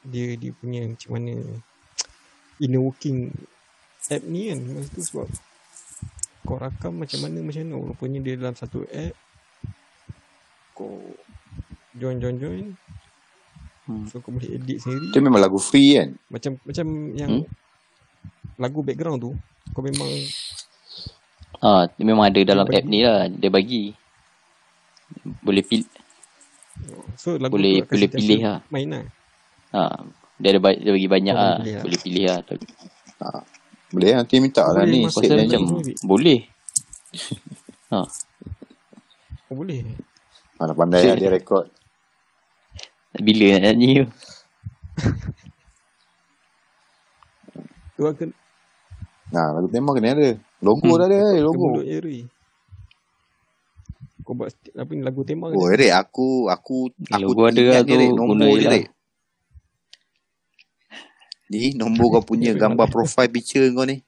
dia 0.01 0.33
dia 0.35 0.51
punya 0.57 0.89
macam 0.89 1.11
mana 1.12 1.35
inner 2.57 2.81
working 2.81 3.29
app 4.09 4.25
ni 4.25 4.49
kan 4.49 4.59
masa 4.64 4.89
tu 4.89 5.03
sebab 5.05 5.29
kau 6.43 6.57
rakam 6.57 6.97
macam 6.97 7.21
mana 7.21 7.45
macam 7.45 7.62
mana 7.62 7.77
rupanya 7.85 8.18
dia 8.25 8.41
dalam 8.41 8.57
satu 8.57 8.89
app 8.89 9.12
kau 10.73 10.99
join 11.95 12.16
join 12.16 12.37
join 12.41 12.66
Hmm. 13.89 14.07
so 14.07 14.23
kau 14.23 14.31
boleh 14.31 14.55
edit 14.55 14.79
sendiri 14.79 15.11
Dia 15.11 15.18
memang 15.18 15.43
lagu 15.43 15.59
free 15.59 15.99
kan? 15.99 16.14
macam 16.31 16.62
macam 16.62 16.87
yang 17.11 17.43
Hmm? 17.43 17.49
Lagu 18.61 18.85
background 18.85 19.19
tu 19.19 19.33
kau 19.73 19.81
memang 19.81 20.07
Ah, 21.61 21.85
dia 21.93 22.09
memang 22.09 22.25
ada 22.25 22.41
dalam 22.41 22.65
app 22.65 22.89
ni 22.89 23.05
lah. 23.05 23.29
Dia 23.29 23.53
bagi. 23.53 23.93
Boleh 25.45 25.61
pilih. 25.61 25.85
so 27.13 27.37
lagu 27.37 27.53
Boleh- 27.53 27.85
boleh 27.85 28.09
pilih 28.09 28.41
lah. 28.41 28.65
main 28.73 28.89
lah 28.89 29.05
Ha, 29.71 30.01
dia 30.41 30.57
ada 30.57 30.73
dia 30.73 30.89
bagi 30.89 31.05
banyak 31.07 31.37
Oh, 31.37 31.45
boleh 31.61 31.61
ah. 31.61 31.77
lah. 31.77 31.83
Boleh 31.85 31.99
pilih 32.01 32.25
lah. 32.25 32.39
Ha. 33.21 33.45
Boleh 33.93 34.11
nanti 34.17 34.35
minta 34.41 34.65
lah 34.65 34.89
Boleh 34.89 34.89
ni. 34.89 35.01
Set 35.05 35.29
Pasal 35.29 35.37
macam 35.45 35.63
boleh. 36.01 36.41
oh 37.93 38.09
boleh 39.51 39.79
Mana 40.57 40.73
pandai 40.73 41.05
lah 41.05 41.17
dia 41.19 41.29
rekod. 41.29 41.69
Bila 43.13 43.47
nak 43.53 43.63
nyanyi 43.69 44.01
tu. 44.01 44.07
tu 47.95 48.09
akan 48.09 48.29
Nah, 49.31 49.55
lagu 49.55 49.70
tema 49.70 49.95
kena 49.95 50.11
ada. 50.12 50.35
Logo 50.59 50.83
Hmm. 50.85 50.99
dah 50.99 51.07
ada. 51.07 51.16
eh, 51.33 51.41
Logo. 51.41 51.78
mulut 51.78 51.87
kau 54.20 54.37
buat 54.37 54.53
apa 54.78 54.91
ni 54.95 55.03
lagu 55.03 55.26
tema 55.26 55.51
Oh? 55.51 55.66
Erik, 55.66 55.91
aku 55.91 56.47
aku 56.47 56.95
aku 57.11 57.35
Logo 57.35 57.51
ada 57.51 57.83
tu, 57.83 57.99
nombor 58.14 58.55
je 58.55 58.62
je, 58.62 58.62
lah. 58.62 58.78
Erik. 58.78 58.87
Ni 61.51 61.74
nombor 61.74 62.07
kau 62.14 62.22
punya 62.31 62.55
gambar 62.55 62.87
profile 62.87 63.26
picture 63.26 63.66
kau 63.74 63.83
ni. 63.83 63.99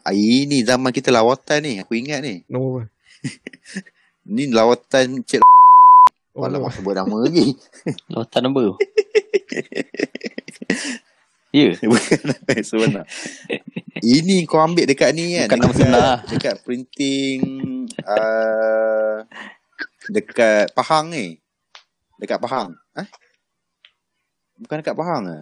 Ah, 0.00 0.12
Ini 0.12 0.64
zaman 0.64 0.92
kita 0.96 1.12
lawatan 1.12 1.60
ni. 1.60 1.72
Aku 1.84 1.92
ingat 1.92 2.24
ni. 2.24 2.40
nombor 2.48 2.84
apa 2.84 2.88
Ni 4.32 4.48
lawatan 4.48 5.20
Cik 5.22 5.44
oh, 6.32 6.40
Alamak, 6.40 6.72
sebut 6.72 6.96
nama 6.96 7.16
lagi. 7.20 7.52
Lautan 8.12 8.48
nombor. 8.48 8.80
ya. 11.56 11.70
Bukan 11.90 12.20
nama 12.28 12.60
sebenar. 12.60 13.04
Ini 14.04 14.44
kau 14.44 14.60
ambil 14.60 14.84
dekat 14.84 15.16
ni 15.16 15.40
kan. 15.40 15.48
Bukan 15.48 15.58
nama 15.58 15.72
dekat, 15.72 15.78
sebenar. 15.80 16.08
Dekat 16.28 16.54
printing 16.62 17.40
uh, 18.04 19.24
dekat 20.12 20.72
Pahang 20.72 21.10
ni. 21.10 21.26
Dekat 22.20 22.38
Pahang. 22.40 22.76
Eh? 22.96 23.08
Bukan 24.56 24.76
dekat 24.80 24.96
Pahang 24.96 25.22
ke? 25.24 25.38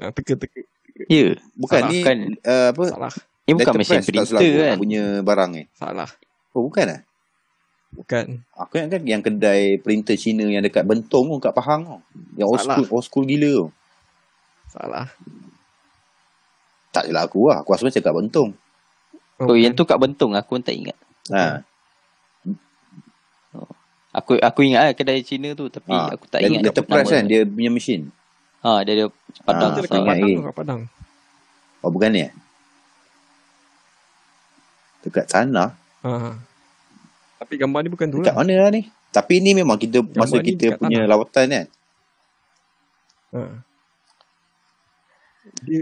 ah, 0.00 0.10
teka 0.10 0.34
teka 0.34 0.60
Ya. 1.08 1.34
Bukan 1.56 1.82
Salah. 1.82 1.90
ni 1.90 2.00
Bukan. 2.04 2.18
uh, 2.44 2.68
apa? 2.74 2.86
salah 2.86 3.14
Ni 3.42 3.52
bukan 3.58 3.74
mesin 3.74 4.00
printer 4.06 4.24
silap 4.28 4.40
aku 4.44 4.60
kan. 4.60 4.76
punya 4.78 5.02
barang 5.24 5.50
ni. 5.50 5.62
salah 5.72 6.10
Oh 6.52 6.68
bukan 6.68 6.86
ah? 6.90 7.00
bukan 7.92 8.26
Aku 8.54 8.72
ingat 8.78 8.90
kan 8.98 9.02
yang 9.04 9.22
kedai 9.24 9.80
printer 9.80 10.14
Cina 10.14 10.44
yang 10.46 10.62
dekat 10.62 10.84
Bentong 10.84 11.26
tu 11.32 11.38
kat 11.40 11.52
Pahang 11.52 11.82
tu. 11.84 11.96
Yang 12.36 12.48
old 12.48 12.60
Salah. 12.60 12.76
school, 12.78 12.86
old 12.92 13.04
school 13.04 13.24
gila 13.26 13.50
tu. 13.50 13.66
Salah 14.72 15.06
Tak 16.88 17.08
jelah 17.08 17.24
aku 17.24 17.48
lah. 17.48 17.60
Aku 17.60 17.72
rasa 17.72 17.88
macam 17.88 18.00
kat 18.00 18.14
Bentong. 18.14 18.50
Oh, 19.40 19.56
yang 19.56 19.72
tu 19.72 19.82
kat 19.82 19.96
Bentong 19.96 20.32
aku 20.32 20.56
pun 20.56 20.62
tak 20.62 20.72
ingat. 20.72 20.96
Ha. 21.28 21.64
Aku 24.12 24.36
aku 24.36 24.60
ingat 24.60 24.80
lah 24.82 24.92
kedai 24.92 25.24
Cina 25.24 25.52
tu 25.52 25.72
tapi 25.72 25.88
ha. 25.88 26.12
aku 26.12 26.28
tak 26.28 26.44
ingat 26.44 26.68
Letterpress 26.68 27.08
kan 27.08 27.24
dia 27.24 27.48
punya 27.48 27.72
mesin. 27.72 28.12
Ha, 28.60 28.84
dia 28.84 28.92
ada 28.94 29.04
padang 29.42 29.72
Ah, 29.72 29.74
Kita 29.74 29.80
aku 29.80 29.86
dekat 29.88 29.98
ingat 29.98 30.06
Padang 30.06 30.20
lagi. 30.20 30.32
tu 30.32 30.42
kat 30.42 30.54
Padang 30.54 30.80
Oh 31.80 31.90
bukan 31.90 32.10
ni 32.10 32.20
eh? 32.22 32.32
Dekat 35.02 35.26
sana. 35.26 35.74
ha. 36.02 36.10
tapi 37.40 37.58
gambar 37.58 37.80
ni 37.82 37.90
bukan 37.90 38.06
tu 38.06 38.20
Dekat 38.20 38.30
lah 38.30 38.36
mana 38.38 38.54
lah 38.54 38.70
ni? 38.70 38.86
Tapi 39.08 39.34
ni 39.40 39.50
memang 39.52 39.74
kita 39.76 39.98
masa 40.14 40.38
ni 40.38 40.52
kita 40.52 40.64
dekat 40.68 40.78
punya 40.78 40.98
tanah. 41.00 41.08
lawatan 41.08 41.46
kan. 41.48 41.66
ha. 43.32 43.40
Dia 45.62 45.80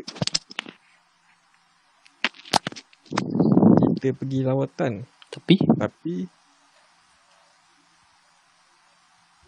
kita 3.97 4.09
pergi 4.17 4.41
lawatan 4.43 4.93
tapi 5.31 5.57
tapi 5.77 6.15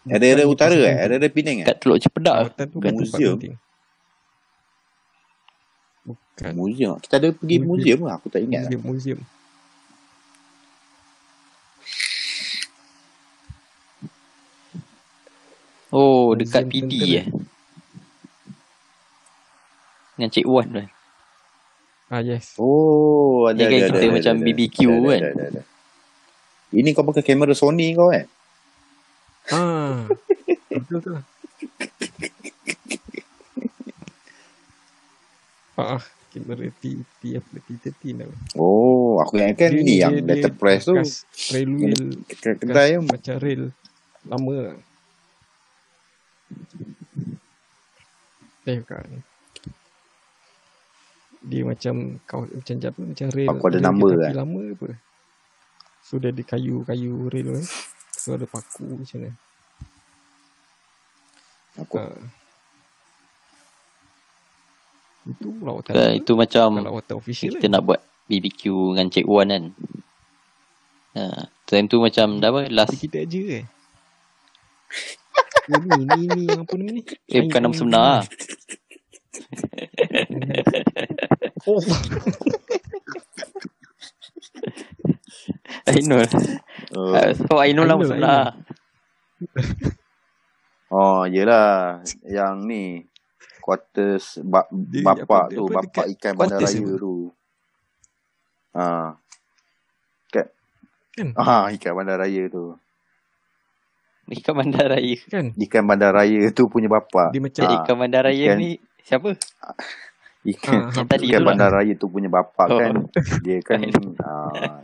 Ada 0.02 0.26
ada 0.34 0.44
utara 0.50 0.74
eh? 0.82 0.96
Ada 0.98 1.14
ada 1.14 1.28
Penang 1.30 1.62
eh? 1.62 1.66
kat 1.66 1.78
Teluk 1.78 2.02
Cepedak. 2.02 2.34
lawatan 2.34 2.66
tu 2.66 2.78
Bukan 2.82 2.92
museum. 2.98 3.36
bukan 6.02 6.52
Museum. 6.58 6.98
Kita 6.98 7.14
ada 7.22 7.30
pergi 7.30 7.56
Museum. 7.62 7.70
museum 7.70 8.00
lah. 8.10 8.18
Aku 8.18 8.26
tak 8.26 8.42
ingat 8.42 8.66
lah. 8.66 8.70
museum 8.74 8.82
museum 8.82 9.20
Oh, 15.92 16.32
Museum 16.32 16.38
dekat 16.40 16.64
PD 16.72 16.92
eh. 17.20 17.26
Dengan 20.22 20.30
Cik 20.30 20.46
Wan 20.46 20.70
tu. 20.70 20.78
ah 22.06 22.22
yes 22.22 22.54
Oh, 22.54 23.50
ada 23.50 23.58
kan 23.58 23.74
ada, 23.74 23.90
kita 23.90 23.98
ada, 23.98 24.14
macam 24.14 24.34
ada, 24.38 24.44
BBQ 24.46 24.78
ada, 24.78 24.94
kan? 25.02 25.18
Ada, 25.18 25.30
ada, 25.34 25.44
ada. 25.50 25.62
Ini 26.70 26.88
kau 26.94 27.02
pakai 27.02 27.26
kamera 27.26 27.50
Sony 27.52 27.90
kau 27.90 28.06
kan? 28.06 28.30
ah 29.50 30.06
betul 30.70 31.02
tu 31.02 31.10
ah 35.74 35.98
kamera 36.30 36.70
T 36.72 36.84
T 37.18 37.34
apa 37.34 37.50
T13 37.58 38.22
apa 38.22 38.34
Oh, 38.54 39.18
aku 39.18 39.42
ingat 39.42 39.58
kan 39.58 39.70
ni 39.74 39.98
yang 39.98 40.14
letterpress 40.22 40.86
tu. 40.86 40.94
bekas 40.94 41.26
railway 41.50 41.98
Dekat 42.30 42.62
kedai 42.62 42.94
tu. 42.94 43.02
macam 43.02 43.34
rail 43.36 43.62
lama 44.22 44.54
lah. 44.62 44.78
Eh 48.62 48.78
bukan. 48.78 49.26
Dia 51.43 51.62
macam 51.66 52.22
kau 52.22 52.47
macam 52.47 52.74
apa 52.78 53.01
macam 53.03 53.26
rail. 53.34 53.49
Aku 53.51 53.64
ada 53.66 53.78
tapi 53.82 54.07
kan? 54.14 54.34
lama 54.34 54.61
apa. 54.70 54.88
So 56.03 56.18
dia 56.22 56.30
ada 56.30 56.43
kayu-kayu 56.43 57.30
rail 57.30 57.49
kan. 57.59 57.66
So 58.14 58.38
ada 58.38 58.47
paku 58.47 58.86
macam 59.03 59.18
mana. 59.22 59.34
Aku 61.82 61.97
Ha. 61.99 62.07
Itu 65.22 65.55
lawatan. 65.62 65.93
Uh, 65.95 66.12
itu 66.18 66.32
macam 66.34 66.82
lawatan 66.82 67.14
official 67.14 67.55
kita 67.55 67.66
kan? 67.66 67.70
nak 67.78 67.82
buat 67.86 68.01
BBQ 68.26 68.62
dengan 68.95 69.07
Cik 69.11 69.26
Wan 69.30 69.49
kan. 69.55 69.64
Ha, 71.12 71.45
time 71.68 71.86
tu 71.93 72.01
macam 72.01 72.40
dah 72.40 72.49
apa 72.49 72.72
last 72.72 72.97
kita 72.97 73.22
aja 73.22 73.62
eh. 73.62 73.64
Oh, 75.70 75.78
ni, 75.78 76.03
ni, 76.03 76.26
ni 76.26 76.45
apa 76.51 76.74
nama 76.74 76.90
ni? 76.90 77.07
eh 77.07 77.38
bukan 77.47 77.61
nama 77.62 77.70
sebenar 77.70 78.03
lah. 78.03 78.22
Ainul. 85.88 86.22
uh, 86.22 86.28
Uh, 86.92 87.32
so 87.34 87.56
Ainul 87.56 87.86
nama 87.86 87.96
Ainul, 87.96 88.08
sebenar. 88.08 88.46
Oh, 90.92 91.24
yelah. 91.24 92.04
Yang 92.20 92.54
ni. 92.68 92.84
Quarters 93.64 94.36
ba- 94.44 94.68
Dia 94.68 95.00
bapak 95.02 95.48
apa- 95.48 95.48
tu. 95.48 95.64
apa 95.64 95.72
Bapak 95.80 96.04
ikan 96.12 96.32
bandar 96.36 96.58
raya 96.60 96.82
apa? 96.82 96.98
tu. 97.00 97.14
Ha. 98.74 99.14
Kan? 100.28 100.46
Kan? 101.14 101.28
Ah, 101.32 101.64
ikan 101.72 101.92
bandar 101.94 102.18
raya 102.18 102.48
tu. 102.48 102.74
Ikan 104.22 104.54
Bandar 104.54 104.86
Raya. 104.88 105.16
kan? 105.26 105.46
Ikan 105.52 105.84
bandar 105.84 106.10
raya 106.14 106.50
tu 106.50 106.66
punya 106.66 106.88
bapak. 106.88 107.30
Dia 107.30 107.40
macam 107.40 107.62
Ah, 107.62 107.70
Ikan 107.82 107.96
Bandar 107.96 108.22
Raya 108.24 108.44
ikan- 108.48 108.56
ni 108.56 108.70
siapa? 109.03 109.30
Ikan, 110.44 110.90
Ah, 110.90 111.07
tadi 111.07 111.30
ikan 111.30 111.38
tu 111.38 111.44
lah. 111.44 111.48
bandar 111.55 111.70
raya 111.70 111.94
tu 111.94 112.07
punya 112.07 112.26
bapak 112.26 112.66
Oh. 112.66 112.74
kan. 112.76 112.92
Dia 113.40 113.62
kan. 113.62 113.78
Ainul. 113.86 114.11
ah, 114.18 114.82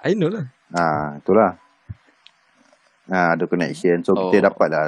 Ainul 0.00 0.30
lah. 0.30 0.46
ah, 0.70 1.18
itulah. 1.18 1.58
Ah, 3.06 3.34
ada 3.34 3.44
connection. 3.44 4.00
So, 4.00 4.14
Oh. 4.14 4.30
kita 4.30 4.46
dapat 4.48 4.68
lah 4.68 4.84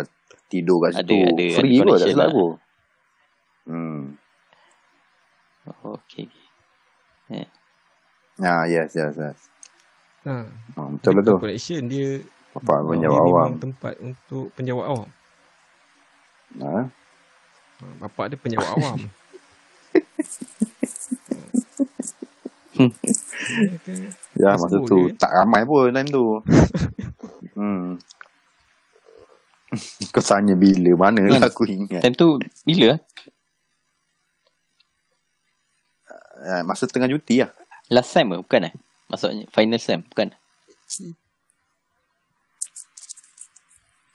tidur 0.46 0.78
kat 0.80 0.94
Ada- 0.94 1.02
situ. 1.02 1.18
ada- 1.18 1.34
ada 1.34 1.46
Free 1.52 1.74
kot 1.74 1.82
tak 1.82 1.86
connection 1.90 2.06
silap 2.08 2.22
lah. 2.22 2.30
aku. 2.30 2.46
Hmm. 3.66 4.02
Oh, 5.82 5.98
okay. 5.98 6.26
Ah, 8.38 8.62
yes, 8.64 8.92
yes, 8.92 9.16
yes. 9.16 9.38
Ha. 10.22 10.46
Ah, 10.76 10.86
betul 10.88 11.18
lah 11.18 11.22
tu. 11.24 11.34
Collection 11.36 11.82
dia 11.82 12.22
Bapak 12.52 12.78
penjawab 12.84 13.20
awam. 13.22 13.50
tempat 13.58 13.98
untuk 13.98 14.54
penjawat 14.54 14.86
awam. 14.86 15.08
Ha? 16.56 16.78
Bapak 18.00 18.32
dia 18.32 18.38
penjawat 18.40 18.68
awam. 18.76 18.98
Hmm. 22.76 22.92
Dia 22.92 23.78
kan 23.80 23.96
Ya, 24.36 24.50
masa 24.60 24.76
tu 24.84 25.08
dia. 25.08 25.16
tak 25.16 25.32
ramai 25.32 25.64
pun 25.64 25.88
time 25.88 26.08
tu. 26.12 26.44
hmm. 27.56 27.96
Kau 30.12 30.20
tanya 30.20 30.52
bila? 30.52 30.92
Mana 30.92 31.24
lah 31.24 31.48
aku 31.48 31.64
ingat. 31.64 32.04
Time 32.04 32.12
tu 32.12 32.36
bila? 32.68 33.00
Ah, 36.36 36.60
masa 36.68 36.84
tengah 36.84 37.08
cuti 37.08 37.40
lah. 37.40 37.50
Last 37.88 38.12
sem 38.12 38.28
ke? 38.28 38.36
Bukan 38.44 38.68
eh? 38.68 38.74
Maksudnya 39.08 39.48
final 39.48 39.80
sem? 39.80 40.04
Bukan? 40.04 40.36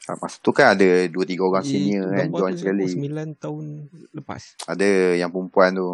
Ah, 0.03 0.15
Masa 0.17 0.37
tu 0.37 0.49
kan 0.49 0.71
ada 0.71 1.07
dua 1.07 1.23
tiga 1.23 1.43
orang 1.43 1.61
Eh, 1.61 1.67
senior 1.67 2.07
kan 2.09 2.27
join 2.31 2.55
sekali. 2.55 2.87
9 2.89 3.35
tahun 3.35 3.85
lepas. 4.11 4.55
Ada 4.65 5.15
yang 5.15 5.29
perempuan 5.29 5.71
tu. 5.71 5.87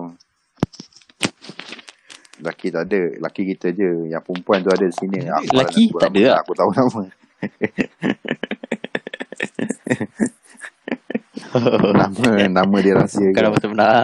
Laki 2.38 2.70
tak 2.70 2.86
ada. 2.86 3.02
Laki 3.20 3.42
kita 3.46 3.70
je. 3.70 4.08
Yang 4.08 4.22
perempuan 4.24 4.62
tu 4.62 4.70
ada 4.70 4.82
di 4.82 4.92
sini. 4.92 5.22
Aku 5.22 5.54
Laki 5.54 5.84
tak 5.92 6.10
ada 6.10 6.22
lah. 6.24 6.36
Aku 6.40 6.52
tahu 6.54 6.70
nama. 6.72 7.02
nama 11.94 12.30
nama 12.48 12.76
dia 12.80 12.94
rahsia 12.96 13.26
Bukan 13.26 13.34
ke? 13.34 13.42
nama 13.42 13.58
sebenar. 13.58 14.04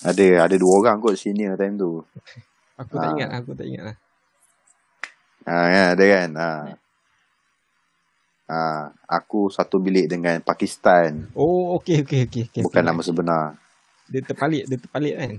Ada 0.00 0.26
ada 0.46 0.54
dua 0.56 0.72
orang 0.78 0.96
kot 0.98 1.14
senior 1.14 1.54
time 1.54 1.74
tu. 1.74 2.00
Aku 2.76 2.92
tak 2.92 3.04
Ah. 3.04 3.12
ingat, 3.12 3.28
aku 3.34 3.50
tak 3.52 3.66
ingat 3.66 3.82
lah. 3.84 3.96
Ha, 5.44 5.54
ya, 5.66 5.82
ada 5.96 6.04
kan? 6.06 6.28
Ha. 6.30 6.48
Ha, 8.48 8.88
aku 9.04 9.52
satu 9.52 9.76
bilik 9.76 10.08
dengan 10.08 10.40
Pakistan. 10.40 11.28
Oh, 11.36 11.76
okey 11.76 12.00
okey 12.00 12.24
okey. 12.24 12.44
okey. 12.48 12.62
Bukan 12.64 12.80
nama 12.80 13.04
sebenar. 13.04 13.60
Dia 14.08 14.24
terpalit, 14.24 14.64
dia 14.64 14.80
terpalit 14.80 15.20
kan. 15.20 15.36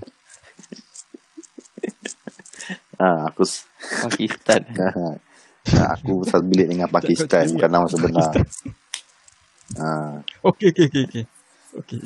Ha, 3.01 3.09
aku 3.33 3.49
Pakistan. 4.05 4.61
ha, 4.77 5.17
aku 5.97 6.21
satu 6.21 6.45
bilik 6.45 6.69
dengan 6.69 6.85
Pakistan. 6.85 7.49
Bukan 7.49 7.71
nama 7.73 7.89
sebenar. 7.89 8.45
Ha. 9.81 10.21
Okey 10.45 10.69
okey 10.69 10.85
okey 10.85 11.03
okey. 11.09 11.23
Okey. 11.81 12.01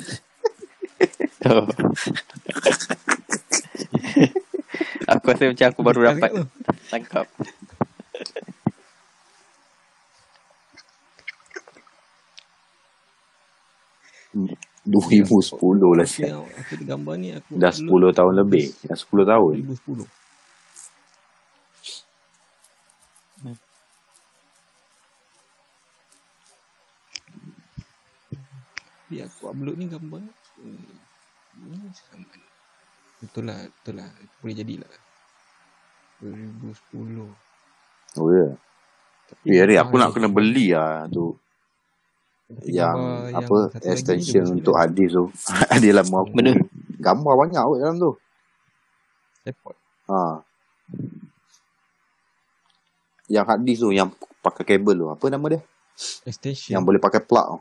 Oh. 1.44 1.68
aku 5.12 5.24
rasa 5.28 5.52
macam 5.52 5.66
aku 5.68 5.80
baru 5.84 6.16
dapat 6.16 6.48
tangkap. 6.88 7.28
2010 14.34 15.96
lah 15.96 16.04
siap. 16.04 16.44
aku 16.44 16.72
gambar 16.84 17.14
ni 17.16 17.28
aku 17.32 17.56
Dah 17.56 17.72
10 17.72 17.88
tahun 17.88 18.32
lebih. 18.44 18.66
Dah 18.84 18.98
10 18.98 19.24
tahun. 19.24 19.54
2010. 19.64 20.04
Tapi 29.04 29.14
aku 29.22 29.42
upload 29.46 29.76
ni 29.78 29.86
gambar 29.86 30.18
ni. 30.20 30.32
hmm. 30.64 30.94
Betul 33.22 33.46
lah, 33.46 33.62
betul 33.62 33.94
lah. 34.02 34.10
Boleh 34.42 34.54
jadilah. 34.58 34.94
2010. 36.18 37.30
Oh 38.18 38.28
ya. 38.34 38.48
Tapi 39.24 39.44
Eh, 39.54 39.64
Ri, 39.64 39.74
gambar 39.78 39.86
aku 39.86 39.94
nak 39.96 40.10
kena 40.12 40.28
beli 40.28 40.74
lah 40.74 41.06
tu. 41.08 41.32
Yang 42.44 42.98
yang 43.32 43.40
apa 43.40 43.56
ni 43.72 43.88
extension 43.88 44.44
untuk 44.52 44.76
hadis 44.76 45.16
tu. 45.16 45.32
Ada 45.72 46.04
lama 46.04 46.16
aku. 46.22 46.32
Mana? 46.36 46.52
Gambar 47.00 47.32
banyak 47.40 47.62
kot 47.64 47.78
dalam 47.80 47.96
tu. 47.96 48.12
Report. 49.48 49.76
Ha. 50.12 50.44
Yang 53.32 53.46
hadis 53.48 53.76
tu 53.80 53.88
yang 53.96 54.12
pakai 54.44 54.64
kabel 54.76 54.96
tu. 55.00 55.08
Apa 55.08 55.24
nama 55.32 55.46
dia? 55.48 55.60
Extension. 56.28 56.76
Yang 56.76 56.82
boleh 56.84 57.00
pakai 57.00 57.24
plug 57.24 57.46
tu. 57.48 57.60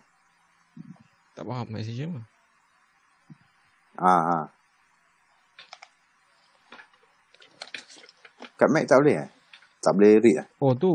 Tak 1.34 1.44
faham 1.48 1.68
extension 1.80 2.12
apa. 2.14 2.22
Ha, 3.94 4.14
ha. 4.20 4.40
Kat 8.60 8.70
Mac 8.70 8.84
tak 8.86 9.00
boleh 9.00 9.16
eh? 9.28 9.30
Tak 9.80 9.92
boleh 9.96 10.12
read 10.20 10.38
eh? 10.44 10.48
Oh 10.60 10.76
tu. 10.76 10.92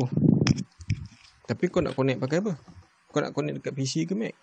Tapi 1.49 1.65
kau 1.73 1.81
nak 1.81 1.97
connect 1.97 2.21
pakai 2.21 2.45
apa? 2.45 2.53
Kau 3.09 3.21
nak 3.25 3.33
connect 3.33 3.61
dekat 3.61 3.73
PC 3.73 4.05
ke 4.05 4.15
Mac? 4.17 4.35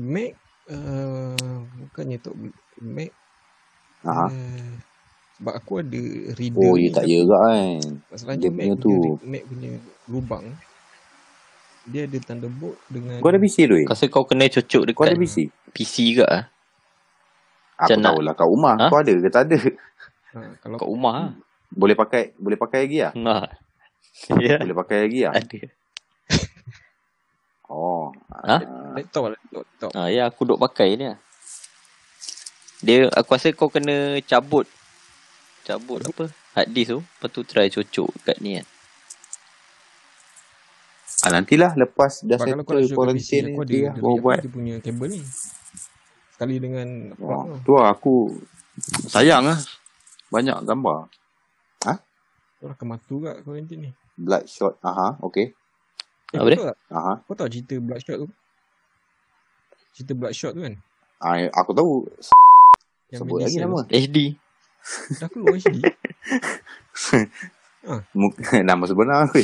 Mac 0.00 0.32
uh, 0.68 1.60
bukannya 1.88 2.16
tu 2.20 2.32
Mac. 2.80 3.10
Ha. 4.04 4.32
Uh, 4.32 4.72
sebab 5.40 5.54
aku 5.56 5.80
ada 5.80 6.02
reader. 6.36 6.60
Oh, 6.60 6.76
ni. 6.76 6.88
ya 6.88 6.90
tak 6.92 7.04
ya 7.08 7.24
juga 7.24 7.36
kan. 7.48 7.80
Masalahnya 8.12 8.42
Dia 8.44 8.50
Mac 8.52 8.56
punya 8.60 8.74
punya, 8.76 8.84
tu. 8.84 8.92
re- 8.96 9.28
Mac 9.28 9.42
punya 9.48 9.70
lubang 10.08 10.46
dia 11.88 12.04
ada 12.04 12.18
Thunderbolt 12.20 12.76
dengan 12.92 13.18
Kau 13.24 13.30
ada 13.32 13.40
PC 13.40 13.56
tu 13.64 13.76
eh? 13.80 13.86
Rasa 13.88 14.04
kau 14.06 14.24
kena 14.28 14.46
cocok 14.46 14.82
Kau 14.92 15.04
ada 15.08 15.16
dekat 15.16 15.22
PC? 15.24 15.36
PC 15.72 15.94
juga 16.14 16.26
ah. 16.28 16.42
Aku 17.80 17.96
Macam 17.96 17.98
tahulah 18.04 18.34
kat 18.36 18.46
rumah. 18.46 18.74
Ha? 18.76 18.86
Kau 18.92 18.98
ada 19.00 19.12
ke 19.16 19.28
tak 19.32 19.42
ada? 19.48 19.58
ha, 20.36 20.38
kalau 20.60 20.76
kat 20.76 20.88
rumah 20.88 21.14
ah. 21.16 21.30
Boleh 21.72 21.96
pakai 21.96 22.36
boleh 22.36 22.58
pakai 22.60 22.78
lagi 22.84 22.98
lah? 23.00 23.12
Nah. 23.16 23.48
Ya. 24.44 24.60
Boleh 24.60 24.76
pakai 24.76 24.96
lagi 25.08 25.20
lah? 25.26 25.34
Ada. 25.36 25.60
Oh. 27.70 28.10
Ha? 28.34 28.58
ah. 28.58 28.62
laptop 28.98 29.30
laptop. 29.54 29.90
Ha, 29.94 30.10
ya 30.10 30.26
aku 30.26 30.42
duk 30.42 30.58
pakai 30.58 30.98
ni. 30.98 31.06
lah. 31.06 31.22
Dia 32.82 33.06
aku 33.14 33.38
rasa 33.38 33.54
kau 33.54 33.70
kena 33.70 34.18
cabut 34.26 34.66
cabut 35.62 36.02
apa? 36.02 36.34
Hard 36.50 36.68
disk 36.74 36.90
tu, 36.90 36.98
lepas 36.98 37.30
tu 37.30 37.40
try 37.46 37.70
cocok 37.70 38.10
kat 38.26 38.42
ni 38.42 38.58
kan. 38.58 38.66
Ah, 41.20 41.30
nantilah 41.30 41.78
lepas 41.78 42.26
dah 42.26 42.42
Sebab 42.42 42.64
kalau 42.64 42.64
kau 42.66 42.74
settle 42.74 42.82
kat 42.82 42.90
PC 42.90 42.96
quarantine 42.96 43.44
ni 43.46 43.54
ada, 43.54 43.70
dia 43.70 43.82
baru 43.94 44.10
apa, 44.10 44.22
buat. 44.24 44.38
dia 44.42 44.50
punya 44.50 44.74
kabel 44.82 45.08
ni. 45.14 45.20
Sekali 46.34 46.54
dengan 46.58 46.88
Oh, 47.22 47.44
tu. 47.44 47.54
tu 47.62 47.72
lah 47.78 47.94
aku 47.94 48.14
sayang 49.06 49.46
lah. 49.46 49.62
Banyak 50.34 50.66
gambar. 50.66 51.06
Tu 52.60 52.68
lah 52.68 52.76
kematu 52.76 53.24
kat 53.24 53.40
quarantine 53.40 53.88
ni. 53.88 53.90
Bloodshot. 54.20 54.76
Aha, 54.84 55.16
okay. 55.24 55.56
Eh, 56.30 56.36
Apa 56.36 56.48
dia? 56.52 56.76
Aha. 56.92 57.24
Kau 57.24 57.32
tahu 57.32 57.48
cerita 57.48 57.80
Bloodshot 57.80 58.20
tu? 58.20 58.28
Cerita 59.96 60.12
Bloodshot 60.12 60.52
tu 60.52 60.60
kan? 60.60 60.76
Ah, 61.24 61.40
aku 61.56 61.72
tahu 61.72 62.04
Yang 63.08 63.20
sebut 63.24 63.38
lagi 63.40 63.56
nama. 63.64 63.80
HD. 63.88 64.36
Dah 65.16 65.28
keluar 65.32 65.56
HD. 65.56 65.80
Muk- 68.20 68.36
nama 68.68 68.84
sebenar 68.84 69.24
aku. 69.24 69.40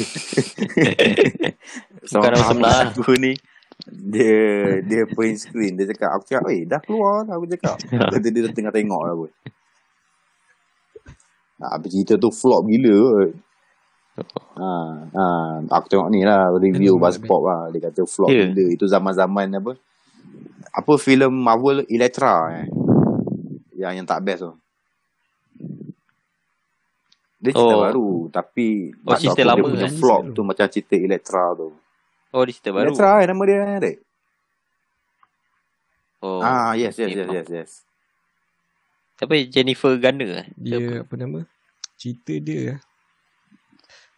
Bukan 2.12 2.30
nama 2.36 2.44
sebenar. 2.44 2.92
aku 2.92 3.16
ni 3.16 3.32
dia 3.86 4.80
dia 4.82 5.04
print 5.04 5.36
screen 5.36 5.76
dia 5.76 5.84
cakap 5.92 6.16
aku 6.16 6.24
cakap 6.26 6.48
eh 6.48 6.64
dah 6.64 6.80
keluar 6.80 7.22
dah 7.28 7.36
aku 7.38 7.46
cakap 7.46 7.76
dia, 7.86 8.18
dia, 8.18 8.30
dia 8.32 8.50
tengah 8.50 8.72
tengok 8.72 9.02
lah 9.04 9.14
nah, 11.56 11.70
habis 11.72 11.90
cerita 11.90 12.14
tu 12.14 12.28
flop 12.28 12.64
gila 12.66 12.94
kot 12.94 13.30
ha, 14.56 14.72
ha, 15.12 15.26
aku 15.68 15.86
tengok 15.88 16.08
ni 16.08 16.24
lah 16.24 16.48
review 16.52 16.96
Dia 16.96 17.02
Buzzpop 17.02 17.42
lah 17.44 17.60
dia 17.68 17.80
kata 17.82 18.02
flop 18.04 18.30
Ya. 18.30 18.48
gila 18.48 18.64
itu 18.70 18.84
zaman-zaman 18.84 19.46
apa 19.52 19.72
apa 20.72 20.92
filem 20.96 21.32
Marvel 21.32 21.84
Electra 21.86 22.52
eh 22.54 22.66
yang 23.76 23.92
yang 23.94 24.06
tak 24.06 24.20
best 24.20 24.40
tu 24.40 24.52
dia 27.36 27.52
cerita 27.52 27.76
Oh. 27.76 27.82
baru 27.82 28.10
tapi 28.28 28.96
Oh, 28.96 29.12
maksud 29.12 29.28
cerita 29.28 29.42
lama 29.44 29.60
dia 29.60 29.64
punya 29.68 29.86
kan? 29.86 29.94
flop 29.94 30.22
tu 30.32 30.40
macam 30.40 30.64
cerita 30.66 30.96
Electra 30.96 31.52
tu 31.52 31.68
Oh, 32.32 32.42
di 32.42 32.52
cerita 32.52 32.68
baru. 32.70 32.92
Electra 32.92 33.20
eh 33.20 33.26
nama 33.26 33.42
dia 33.44 33.60
Dek. 33.78 33.96
Oh. 36.18 36.40
Ah 36.40 36.72
yes 36.72 36.96
yes 36.96 37.08
yes 37.12 37.16
faham. 37.22 37.32
yes 37.34 37.48
yes. 37.48 37.70
Siapa 39.16 39.32
Jennifer 39.48 39.96
Garner 39.96 40.30
eh? 40.36 40.46
Dia 40.54 40.76
Siapa? 40.76 40.92
apa 41.02 41.14
nama? 41.16 41.40
Cerita 41.96 42.34
dia 42.36 42.76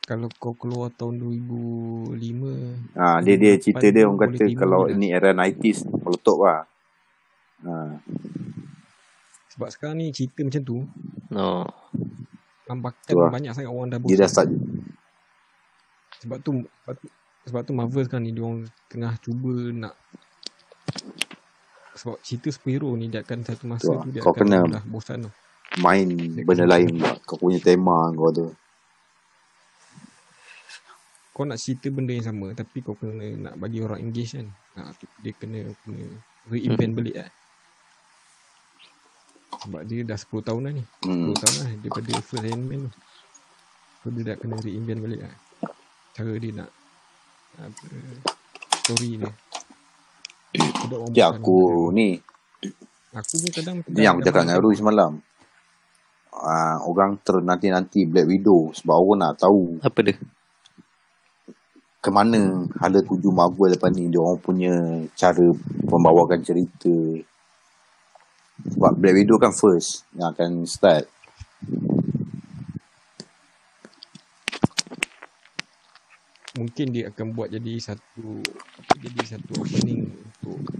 kalau 0.03 0.33
kau 0.33 0.57
keluar 0.57 0.89
tahun 0.91 1.21
2005 1.21 2.17
Ah 2.97 3.21
dia 3.21 3.37
dia 3.37 3.61
cerita 3.61 3.85
dia 3.87 4.09
orang 4.09 4.17
kata 4.27 4.49
kalau 4.57 4.89
je 4.89 4.97
lah. 4.97 4.97
ni 4.97 5.13
era 5.13 5.31
90s 5.31 5.85
meletup 5.85 6.39
lah. 6.41 6.65
Ah 7.61 8.01
sebab 9.49 9.69
sekarang 9.69 9.99
ni 9.99 10.09
cerita 10.09 10.41
macam 10.41 10.63
tu 10.63 10.79
No. 11.29 11.67
lambakan 12.65 13.05
Tu 13.05 13.17
lah. 13.17 13.29
banyak 13.29 13.53
sangat 13.53 13.69
orang 13.69 13.89
dah 13.91 13.99
dia 14.01 14.17
dah 14.17 14.25
bosan. 14.25 14.29
start 14.33 14.49
sebab 16.19 16.39
tu 16.41 16.51
sebab 16.57 16.95
tu, 16.97 17.07
sebab 17.45 17.61
tu 17.63 17.73
Marvel 17.73 18.03
sekarang 18.03 18.25
ni 18.25 18.33
dia 18.33 18.43
orang 18.43 18.61
tengah 18.89 19.13
cuba 19.19 19.53
nak 19.73 19.95
sebab 21.99 22.17
cerita 22.21 22.49
superhero 22.49 22.95
ni 22.95 23.07
dia 23.07 23.21
akan 23.21 23.39
satu 23.43 23.65
masa 23.67 23.83
Tu 23.83 23.91
lah. 23.91 24.01
tu 24.01 24.11
dia 24.11 24.21
Kau 24.23 24.31
akan 24.31 24.41
kena- 24.41 24.71
dah 24.71 24.83
bosan 24.85 25.27
tu. 25.27 25.31
main 25.77 26.07
benda 26.39 26.65
lain 26.65 26.89
pula. 26.95 27.13
Kau 27.23 27.37
punya 27.37 27.59
tema 27.59 28.09
kau 28.13 28.31
tu. 28.31 28.47
Kau 31.31 31.43
nak 31.43 31.55
cerita 31.57 31.87
benda 31.89 32.11
yang 32.11 32.25
sama 32.25 32.51
tapi 32.53 32.81
kau 32.81 32.95
kena 32.95 33.13
nak 33.41 33.55
bagi 33.57 33.79
orang 33.79 34.01
engage 34.01 34.35
kan. 34.35 34.47
Ha, 34.75 34.91
dia 35.21 35.33
kena 35.33 35.59
kena 35.81 36.07
reinvent 36.47 36.95
balik 36.95 37.15
lah. 37.17 37.31
Sebab 39.59 39.83
dia 39.85 40.03
dah 40.03 40.15
10 40.17 40.39
tahun 40.41 40.61
dah 40.61 40.73
ni. 40.73 40.85
10 41.01 41.05
Hmm. 41.05 41.35
tahun 41.35 41.55
lah 41.59 41.73
daripada 41.79 42.11
first 42.21 42.45
Iron 42.45 42.63
Man 42.63 42.81
tu. 42.85 42.91
So 43.99 44.07
dia 44.09 44.23
dah 44.25 44.37
kena 44.37 44.57
reinvent 44.57 45.01
balik 45.01 45.21
lah. 45.21 45.35
Cara 46.13 46.33
dia 46.35 46.51
nak 46.53 46.71
apa, 47.57 47.87
story 48.81 49.19
dia. 49.19 49.31
Ya 51.13 51.29
aku 51.29 51.91
ni 51.93 52.17
Aku 53.13 53.35
pun 53.41 53.51
kadang 53.53 53.77
ni 53.89 54.05
yang 54.05 54.17
aku 54.17 54.25
cakap 54.25 54.45
dengan 54.47 54.61
Rui 54.61 54.77
semalam. 54.77 55.13
uh, 56.33 56.77
orang 56.87 57.19
ternanti-nanti 57.21 58.07
Black 58.07 58.29
Widow 58.31 58.71
sebab 58.71 58.95
orang 58.95 59.19
nak 59.19 59.43
tahu 59.43 59.81
Apa 59.83 60.01
dia? 60.05 60.17
ke 61.99 62.15
mana 62.15 62.63
hala 62.79 63.03
tuju 63.03 63.29
Marvel 63.35 63.75
lepas 63.75 63.91
ni. 63.91 64.07
Dia 64.07 64.23
orang 64.23 64.39
punya 64.39 65.03
cara 65.19 65.51
membawakan 65.91 66.41
cerita. 66.47 66.95
Sebab 68.71 68.93
Black 69.03 69.19
Widow 69.19 69.37
kan 69.43 69.51
first 69.51 70.07
yang 70.15 70.31
akan 70.31 70.63
start. 70.63 71.11
Mungkin 76.59 76.91
dia 76.91 77.11
akan 77.11 77.27
buat 77.39 77.55
jadi 77.55 77.79
satu 77.79 78.43
jadi 78.99 79.21
satu 79.27 79.63
opening 79.63 80.11
untuk 80.55 80.77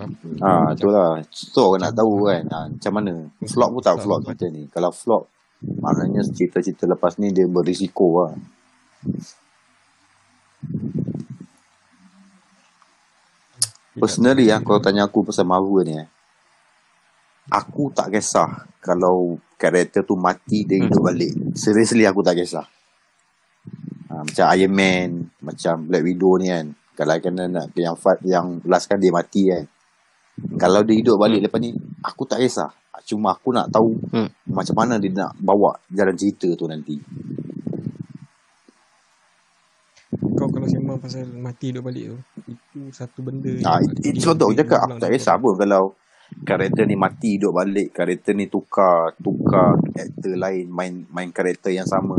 apa 0.00 0.26
Ah, 0.40 0.72
macam 0.72 0.80
tu 0.80 0.88
lah. 0.88 1.20
So 1.28 1.60
orang 1.74 1.82
nak 1.84 1.94
tahu 2.00 2.24
kan 2.24 2.42
ha, 2.48 2.58
macam 2.72 2.92
mana. 2.96 3.12
Flop 3.44 3.70
pun 3.76 3.82
tak 3.84 4.00
flop 4.00 4.24
cerita 4.24 4.46
ni. 4.48 4.64
Kalau 4.72 4.88
flop, 4.88 5.28
maknanya 5.60 6.24
cerita-cerita 6.24 6.88
lepas 6.88 7.20
ni 7.20 7.28
dia 7.36 7.44
berisiko 7.44 8.24
lah. 8.24 8.32
Personally 14.00 14.48
lah, 14.48 14.64
kalau 14.64 14.80
tanya 14.80 15.04
aku 15.04 15.28
pasal 15.28 15.44
Marvel 15.44 15.84
ni 15.84 15.94
eh. 16.00 16.08
Aku 17.52 17.92
tak 17.92 18.14
kisah 18.14 18.64
kalau 18.80 19.36
karakter 19.60 20.06
tu 20.06 20.16
mati 20.16 20.64
dia 20.64 20.80
hidup 20.80 21.04
balik. 21.04 21.36
Seriously 21.52 22.08
aku 22.08 22.24
tak 22.24 22.40
kisah. 22.40 22.64
Ha, 24.08 24.24
macam 24.24 24.44
Iron 24.56 24.72
Man, 24.72 25.10
macam 25.44 25.84
Black 25.84 26.06
Widow 26.06 26.40
ni 26.40 26.48
kan. 26.48 26.72
Kalau 27.00 27.16
kena 27.16 27.48
nak 27.48 27.72
yang 27.74 27.96
fight 27.96 28.20
yang 28.22 28.60
last 28.62 28.84
kan 28.84 29.00
dia 29.00 29.08
mati 29.08 29.48
kan. 29.48 29.64
Kalau 30.54 30.84
dia 30.84 30.92
hidup 30.94 31.16
balik 31.16 31.40
lepas 31.40 31.56
ni, 31.58 31.72
aku 32.00 32.24
tak 32.24 32.38
kisah. 32.38 32.68
Cuma 33.02 33.32
aku 33.32 33.50
nak 33.50 33.72
tahu 33.72 33.96
Hmm. 34.10 34.28
macam 34.46 34.76
mana 34.76 35.00
dia 35.00 35.08
nak 35.10 35.32
bawa 35.34 35.80
jalan 35.88 36.12
cerita 36.12 36.52
tu 36.52 36.68
nanti. 36.68 37.00
kau 40.32 40.48
kalau 40.48 40.64
sembang 40.64 40.96
pasal 40.96 41.28
mati 41.34 41.68
hidup 41.68 41.84
balik 41.84 42.04
tu 42.08 42.18
itu 42.48 42.80
satu 42.90 43.20
benda 43.20 43.52
Ah, 43.62 43.78
itu 43.78 43.92
dia- 44.10 44.24
contoh 44.24 44.48
dia 44.50 44.64
cakap 44.64 44.80
aku 44.86 44.96
tak 44.98 45.10
kisah 45.12 45.36
pun 45.36 45.52
kalau 45.54 45.92
karakter 46.42 46.84
ni 46.84 46.96
mati 46.96 47.36
hidup 47.36 47.52
balik, 47.52 47.92
karakter 47.92 48.32
ni 48.32 48.46
tukar 48.46 49.12
tukar 49.16 49.76
aktor 49.92 50.34
lain 50.34 50.64
main 50.66 51.04
main 51.06 51.28
karakter 51.28 51.70
yang 51.70 51.84
sama. 51.84 52.16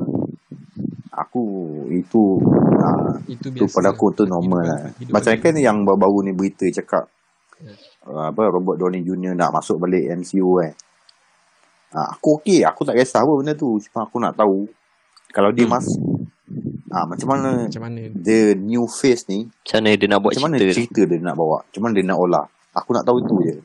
Aku 1.12 1.44
itu 1.88 2.40
ah, 2.78 3.20
itu 3.28 3.52
tu 3.52 3.68
biasa 3.68 3.76
pada 3.76 3.92
aku 3.92 4.06
tu 4.12 4.24
normal 4.24 4.64
Hidup 4.64 4.72
lah. 4.72 4.82
hidup 4.96 5.12
Macam 5.12 5.32
kan 5.38 5.54
yang 5.56 5.78
baru-baru 5.82 6.20
ni 6.24 6.32
berita 6.32 6.66
cakap 6.68 7.08
Ya. 7.62 7.78
uh, 8.04 8.34
apa 8.34 8.50
Robert 8.50 8.74
Downey 8.76 9.06
Jr 9.06 9.38
nak 9.38 9.54
masuk 9.54 9.78
balik 9.78 10.02
MCU 10.18 10.58
eh. 10.60 10.74
Ah, 11.92 12.10
aku 12.10 12.40
okey, 12.40 12.66
aku 12.66 12.82
tak 12.82 12.98
kisah 12.98 13.22
apa 13.22 13.30
benda 13.32 13.54
tu. 13.54 13.78
Cuma 13.78 14.02
aku 14.02 14.18
nak 14.18 14.34
tahu 14.34 14.66
kalau 15.30 15.52
dia 15.52 15.64
Hmm. 15.64 15.78
masuk 15.78 16.02
ah, 16.90 17.06
macam 17.06 17.28
mana 17.28 17.70
macam 17.70 17.84
mana 17.84 18.02
the 18.12 18.58
new 18.58 18.84
face 18.84 19.30
ni 19.30 19.46
Macam 19.46 19.78
mana 19.78 19.94
dia 19.94 20.08
nak 20.08 20.20
buat 20.20 20.32
macam 20.34 20.44
mana 20.44 20.56
cerita 20.58 20.66
tu? 20.66 20.78
cerita 20.82 21.02
dia 21.06 21.18
nak 21.22 21.36
bawa? 21.38 21.58
Macam 21.62 21.82
mana 21.84 21.94
dia 21.94 22.04
nak 22.04 22.18
olah? 22.18 22.46
Aku 22.74 22.90
nak 22.92 23.04
tahu 23.04 23.18
itu 23.20 23.36
je. 23.44 23.56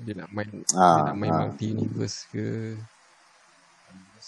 dia 0.00 0.14
nak 0.16 0.28
main 0.30 0.48
Ah, 0.72 0.94
dia 0.96 1.02
nak 1.06 1.16
main 1.16 1.30
ah. 1.30 1.40
multi 1.46 1.66
universe 1.70 2.26
ke 2.28 2.74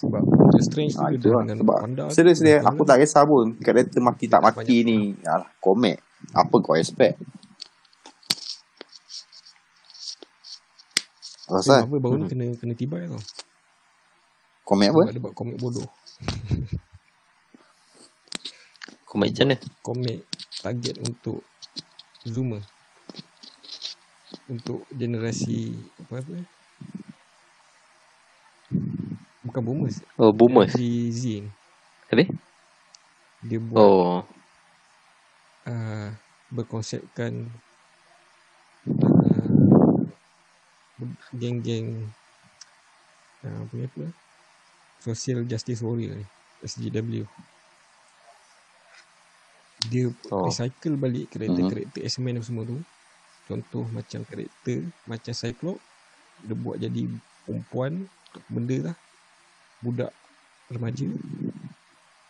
sebab 0.00 0.22
Doctor 0.24 0.60
Strange 0.60 0.96
tu 0.96 0.98
Ah, 0.98 1.12
lah. 1.12 1.44
dengan 1.44 1.56
Sebab 1.60 1.76
Wanda 1.78 2.04
serius 2.08 2.40
dia, 2.40 2.64
aku 2.64 2.82
tak 2.82 2.98
kisah 2.98 3.20
pun. 3.22 3.52
Karakter 3.54 4.00
mati 4.00 4.24
tak 4.26 4.40
mati 4.40 4.80
ni. 4.80 5.12
Alah, 5.22 5.44
komik. 5.60 6.00
Apa 6.32 6.56
kau 6.56 6.72
expect? 6.72 7.20
Rasa 11.46 11.82
Marvel 11.82 11.98
baru 11.98 12.14
ni 12.14 12.22
Hmm. 12.22 12.30
kena 12.30 12.44
kena 12.54 12.74
tibai 12.74 13.10
tau 13.10 13.18
komik 14.62 14.94
apa? 14.94 15.02
sebab 15.02 15.10
dia 15.10 15.18
buat 15.20 15.34
komik 15.34 15.58
bodoh 15.58 15.88
Komik 19.02 19.34
macam 19.34 19.46
mana? 19.50 19.56
komik 19.82 20.18
target 20.62 20.94
untuk 21.02 21.42
zoomer 22.22 22.62
untuk 24.46 24.86
generasi 24.94 25.74
apa 25.98 26.22
apa 26.22 26.38
bukan 29.50 29.62
boomers 29.66 29.96
Oh, 30.18 30.32
boomers. 30.32 30.72
generasi 30.72 30.88
Z 31.12 31.22
ni. 31.44 31.50
Habis? 32.10 32.28
dia 33.40 33.56
buat 33.60 33.88
Oh, 33.88 34.24
uh, 35.66 36.08
berkonsepkan 36.52 37.32
uh, 39.00 40.02
geng-geng 41.40 41.88
uh, 43.46 43.62
punya 43.70 43.86
apa 43.88 44.04
social 45.00 45.44
justice 45.48 45.80
warrior 45.84 46.12
ni 46.20 46.26
SJW 46.64 47.24
dia 49.90 50.12
Oh. 50.30 50.44
recycle 50.44 50.94
balik 51.00 51.32
karakter-karakter 51.32 52.04
X-Men 52.04 52.36
apa 52.38 52.44
semua 52.46 52.64
tu 52.68 52.76
contoh 53.48 53.84
macam 53.90 54.20
karakter 54.28 54.78
macam 55.08 55.32
Cyclops 55.32 55.82
dia 56.44 56.54
buat 56.56 56.76
jadi 56.80 57.02
perempuan 57.44 58.04
benda 58.48 58.92
lah 58.92 58.96
budak 59.80 60.12
remaja 60.68 61.08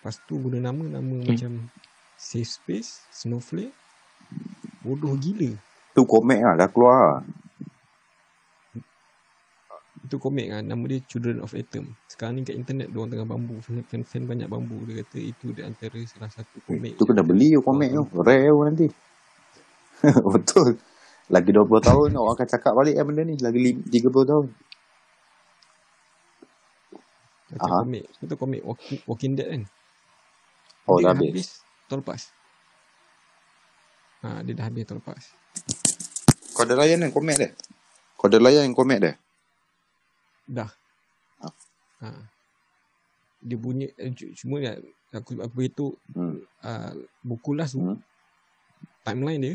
lepas 0.00 0.16
tu 0.24 0.38
guna 0.38 0.58
nama 0.62 0.84
nama 0.98 1.14
Hmm. 1.20 1.28
macam 1.28 1.52
Safe 2.16 2.46
Space 2.46 3.04
Snowflake 3.10 3.72
bodoh 4.80 5.12
gila 5.14 5.52
Tu 5.90 6.02
komik 6.06 6.38
lah, 6.38 6.54
dah 6.56 6.68
keluar 6.68 6.98
lah. 7.10 7.22
itu 10.00 10.16
komik 10.16 10.48
kan 10.48 10.64
nama 10.64 10.82
dia 10.86 10.98
Children 11.04 11.38
of 11.38 11.52
Atom 11.52 11.84
sekarang 12.08 12.34
ni 12.34 12.42
kat 12.42 12.56
internet 12.56 12.88
dia 12.88 12.98
orang 12.98 13.10
tengah 13.10 13.28
bambu 13.28 13.54
fan-fan 13.60 14.24
banyak 14.24 14.48
bambu 14.48 14.82
dia 14.82 15.04
kata 15.04 15.18
itu 15.20 15.52
dia 15.52 15.68
antara 15.68 16.00
salah 16.02 16.26
satu 16.26 16.58
komik 16.64 16.96
Tu 16.96 17.04
kena 17.04 17.22
beli 17.22 17.54
tu 17.54 17.60
komik 17.60 17.90
tu. 17.90 18.02
Rare 18.16 18.48
tu 18.48 18.60
nanti. 18.60 18.86
Betul. 20.34 20.80
Lagi 21.28 21.50
20 21.52 21.62
tahun 21.78 22.10
orang 22.12 22.34
akan 22.34 22.48
cakap 22.48 22.72
balik 22.72 22.96
kan 22.96 23.04
benda 23.06 23.22
ni. 23.22 23.36
Lagi 23.36 23.58
lim- 23.60 23.84
30 23.86 24.24
tahun. 24.24 24.46
Macam 27.50 27.72
Aha. 27.72 27.80
komik 27.80 28.04
itu 28.22 28.34
komik 28.38 28.62
Walking, 28.66 29.02
Walking 29.06 29.34
Dead 29.38 29.48
kan 29.50 29.64
Oh, 30.88 30.98
dia 30.98 31.06
dah 31.06 31.14
habis. 31.14 31.62
tahun 31.90 32.00
lepas 32.06 32.22
ha, 34.24 34.40
dia 34.46 34.54
dah 34.56 34.66
habis 34.66 34.84
tahun 34.86 35.00
lepas 35.02 35.24
Kau 36.54 36.64
ada 36.66 36.74
layan 36.78 37.02
kan 37.06 37.12
komik 37.14 37.36
dia? 37.40 37.50
Kau 38.18 38.28
ada 38.30 38.38
layan 38.42 38.72
komik 38.76 38.98
dia? 39.02 39.14
dah 40.48 40.70
Ah. 41.40 41.54
ha. 42.04 42.10
dia 43.40 43.56
bunyi 43.58 43.88
eh, 43.96 44.12
cu- 44.12 44.34
cuma 44.36 44.60
ya, 44.60 44.76
aku 45.16 45.38
aku 45.40 45.54
beritahu 45.56 45.90
Hmm. 46.14 46.38
uh, 46.64 46.92
buku 47.24 47.56
last 47.56 47.78
tu 47.78 47.82
Hmm. 47.82 47.98
timeline 49.06 49.42
dia 49.42 49.54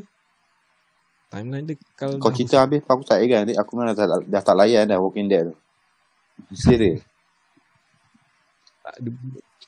timeline 1.31 1.65
dia 1.67 1.77
kalau 1.99 2.19
Kau 2.21 2.31
cerita 2.33 2.63
habis 2.63 2.81
aku 2.87 3.03
tak 3.05 3.21
ingat. 3.25 3.45
Ni 3.47 3.53
Aku 3.59 3.75
memang 3.77 3.95
dah, 3.97 4.21
dah 4.23 4.41
tak 4.43 4.55
layan 4.57 4.87
dah 4.89 4.99
Walking 5.01 5.27
Dead 5.29 5.51
tu. 5.51 5.55
Serius. 6.55 7.03
Tak, 8.85 8.95
dia, 9.01 9.11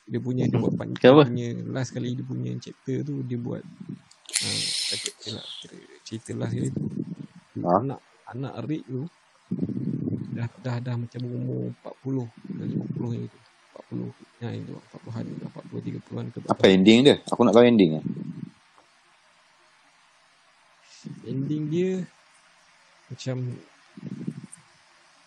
dia 0.06 0.20
punya 0.22 0.44
dia 0.46 0.58
buat 0.62 0.72
pan, 0.78 0.94
Kenapa? 0.94 1.26
dia 1.26 1.30
punya 1.34 1.48
last 1.74 1.90
kali 1.90 2.14
dia 2.14 2.24
punya 2.24 2.50
chapter 2.62 3.02
tu 3.02 3.14
dia 3.26 3.38
buat 3.42 3.62
uh, 3.66 4.60
cerita, 4.94 5.26
lah, 5.34 5.46
cerita 6.06 6.30
last 6.38 6.54
kali 6.54 6.70
tu 6.70 6.86
Ha? 7.58 7.82
anak 7.82 7.98
anak 8.30 8.54
Rick 8.70 8.86
tu 8.86 9.02
dah 10.30 10.46
dah 10.62 10.78
dah 10.78 10.94
macam 10.94 11.20
umur 11.26 11.74
40 12.06 12.30
dah 12.54 12.66
50 12.70 13.18
yang 13.18 13.24
itu 13.26 13.38
40 13.90 14.38
yang 14.38 14.54
itu 14.54 14.72
40-an 14.78 15.24
40 15.50 15.86
30-an 15.90 16.26
ke 16.30 16.38
Apa 16.46 16.64
ending 16.70 16.98
dia? 17.02 17.16
Aku 17.34 17.42
nak 17.42 17.58
tahu 17.58 17.66
ending 17.66 17.98
dia. 17.98 18.02
ending 21.26 21.62
dia 21.66 21.92
macam 23.10 23.36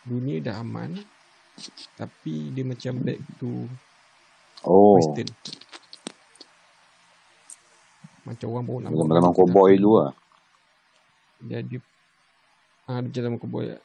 dunia 0.07 0.37
dah 0.39 0.55
aman 0.63 0.97
tapi 1.95 2.49
dia 2.51 2.63
macam 2.63 2.93
back 2.99 3.19
to 3.37 3.65
Oh. 4.61 4.93
western 5.01 5.25
macam 8.21 8.47
orang 8.53 8.63
baru 8.63 8.77
nak 8.79 8.89
Zaman-zaman 8.93 9.23
balik 9.25 9.35
cowboy 9.35 9.71
dulu 9.73 9.93
lah. 9.97 10.11
dia 11.41 11.57
ada 11.59 11.77
ah 12.85 12.97
dia 13.01 13.07
macam 13.09 13.21
zaman 13.25 13.39
cowboy 13.41 13.65
lah. 13.73 13.81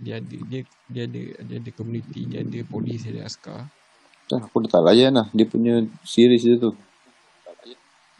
dia 0.00 0.14
ada 0.16 0.36
dia 0.48 0.60
dia 0.88 1.02
ada 1.04 1.20
dia 1.44 1.56
ada 1.60 1.70
community 1.72 2.24
dia 2.24 2.40
ada 2.40 2.58
polis 2.64 3.04
dia 3.04 3.20
ada 3.20 3.28
askar 3.28 3.68
Dah, 4.26 4.42
Aku 4.42 4.58
dah 4.58 4.70
tak 4.72 4.82
layan 4.82 5.14
lah. 5.14 5.30
Dia 5.30 5.46
punya 5.46 5.86
series 6.02 6.42
dia 6.42 6.58
tu. 6.58 6.74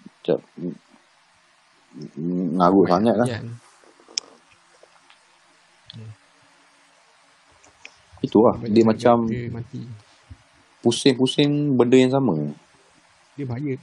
Macam 0.06 0.38
mm, 2.14 2.54
ngarut 2.54 2.86
sangat 2.86 3.14
lah. 3.18 3.26
Layan. 3.26 3.46
Itu 8.26 8.38
lah. 8.42 8.54
Banyak 8.58 8.74
Dia 8.74 8.82
sangat 8.82 8.98
macam 8.98 9.16
pusing-pusing 10.82 11.50
benda 11.74 11.96
yang 11.98 12.12
sama. 12.14 12.34
dia 13.36 13.44
bahaya 13.44 13.76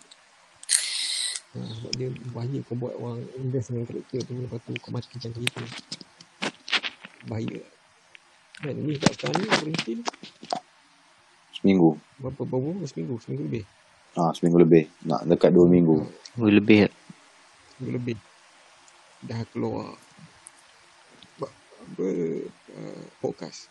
ha, 1.53 1.61
sebab 1.61 1.91
dia 1.93 2.09
bahaya 2.33 2.57
kau 2.65 2.73
buat 2.73 2.97
orang 2.97 3.21
invest 3.37 3.69
dengan 3.69 3.85
karakter 3.85 4.25
tu 4.25 4.33
lepas 4.33 4.57
tu 4.65 4.73
kau 4.81 4.89
mati 4.89 5.13
macam 5.13 5.29
gitu 5.37 5.61
bahaya 7.29 7.61
Kan 8.63 8.79
ni 8.79 8.95
kat 8.95 9.11
sekarang 9.19 9.43
ni 9.43 9.47
berhenti 9.51 9.91
ni. 9.99 10.03
Seminggu. 11.51 11.99
Berapa 12.15 12.47
berapa 12.47 12.63
berapa 12.63 12.87
seminggu, 12.87 13.19
seminggu 13.19 13.43
lebih. 13.43 13.63
Ah, 14.15 14.31
seminggu 14.31 14.57
lebih. 14.63 14.87
Nak 15.03 15.27
dekat 15.27 15.51
dua 15.51 15.67
minggu. 15.67 15.99
Lebih 16.39 16.87
Seminggu 17.75 17.91
lebih. 17.99 18.17
Dah 19.27 19.43
keluar 19.51 19.99
apa, 21.35 21.47
apa 21.51 22.07
uh, 22.71 23.03
podcast. 23.19 23.67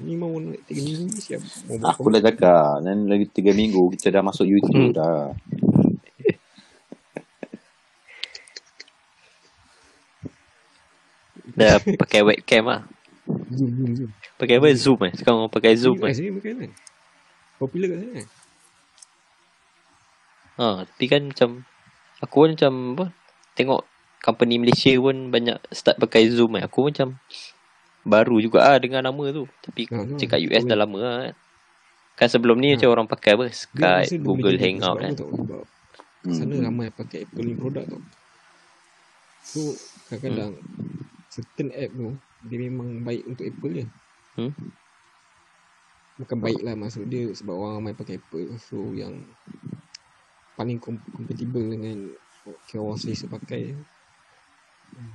Ni 0.00 0.16
mau 0.16 0.32
nak 0.34 0.56
tiga 0.64 0.80
minggu 0.82 1.04
ni 1.12 1.20
siap. 1.20 1.40
Aku 1.84 2.08
dah 2.08 2.22
cakap. 2.24 2.80
Dan 2.80 3.06
lagi 3.06 3.28
tiga 3.28 3.52
minggu 3.52 3.92
kita 3.92 4.08
dah 4.10 4.22
masuk 4.24 4.48
YouTube 4.48 4.90
Hmm. 4.90 4.96
dah. 4.96 5.36
Dah 11.52 11.76
pakai 11.98 12.22
webcam 12.22 12.64
lah 12.64 12.82
Zoom, 13.52 13.70
zoom, 13.76 13.90
zoom. 13.94 14.10
Pakai 14.40 14.56
apa? 14.58 14.68
Zoom 14.74 14.98
eh? 15.06 15.12
Sekarang 15.14 15.38
orang 15.46 15.52
pakai 15.52 15.72
Zoom 15.78 15.98
Kat 16.00 16.10
eh? 16.10 16.16
sini 16.16 16.30
bukan 16.32 16.52
kan? 16.58 16.70
Popular 17.60 17.86
kat 17.92 17.98
sana. 18.02 18.22
Ha, 20.52 20.66
tapi 20.84 21.04
kan 21.06 21.22
macam 21.30 21.50
Aku 22.22 22.34
pun 22.46 22.50
macam 22.54 22.72
apa 22.96 23.06
Tengok 23.54 23.82
company 24.22 24.56
Malaysia 24.58 24.92
pun 24.98 25.28
banyak 25.28 25.58
start 25.70 25.98
pakai 25.98 26.30
Zoom 26.30 26.56
eh. 26.58 26.62
Aku 26.64 26.88
macam 26.88 27.18
Baru 28.02 28.42
juga 28.42 28.66
ah 28.66 28.78
dengan 28.82 29.06
nama 29.06 29.24
tu 29.30 29.46
Tapi 29.62 29.86
Ha, 29.90 30.02
tu 30.04 30.18
cakap 30.18 30.38
lah. 30.38 30.46
US 30.50 30.64
dah 30.66 30.78
lama 30.78 30.98
lah 30.98 31.16
kan 31.22 31.34
Kan 32.18 32.28
sebelum 32.28 32.56
ni 32.58 32.72
Ha. 32.72 32.76
macam 32.76 32.90
orang 32.92 33.06
pakai 33.08 33.30
apa 33.34 33.46
Skype, 33.48 34.20
Google 34.20 34.58
Hangout 34.58 34.98
kan 35.00 35.12
tau? 35.16 35.30
Hmm. 36.22 36.38
sana 36.38 36.54
ramai 36.54 36.86
pakai 36.86 37.26
Apple 37.26 37.42
ni 37.42 37.54
produk 37.58 37.82
tau. 37.82 37.98
So 39.42 39.74
kadang-kadang 40.06 40.54
certain 41.26 41.74
app 41.74 41.90
tu 41.90 42.14
dia 42.46 42.58
memang 42.62 43.02
baik 43.02 43.26
untuk 43.26 43.42
Apple 43.42 43.72
je. 43.74 43.84
Hmm. 44.38 44.52
Bukan 46.14 46.38
baik 46.38 46.62
lah 46.62 46.78
maksud 46.78 47.10
dia 47.10 47.26
sebab 47.34 47.58
orang 47.58 47.74
ramai 47.82 47.94
pakai 47.98 48.22
Apple. 48.22 48.54
So 48.60 48.94
yang 48.94 49.18
paling 50.54 50.78
kom- 50.78 51.02
compatible 51.10 51.66
dengan 51.66 52.14
kira 52.68 52.78
orang 52.78 53.00
selesa 53.00 53.26
pakai 53.26 53.74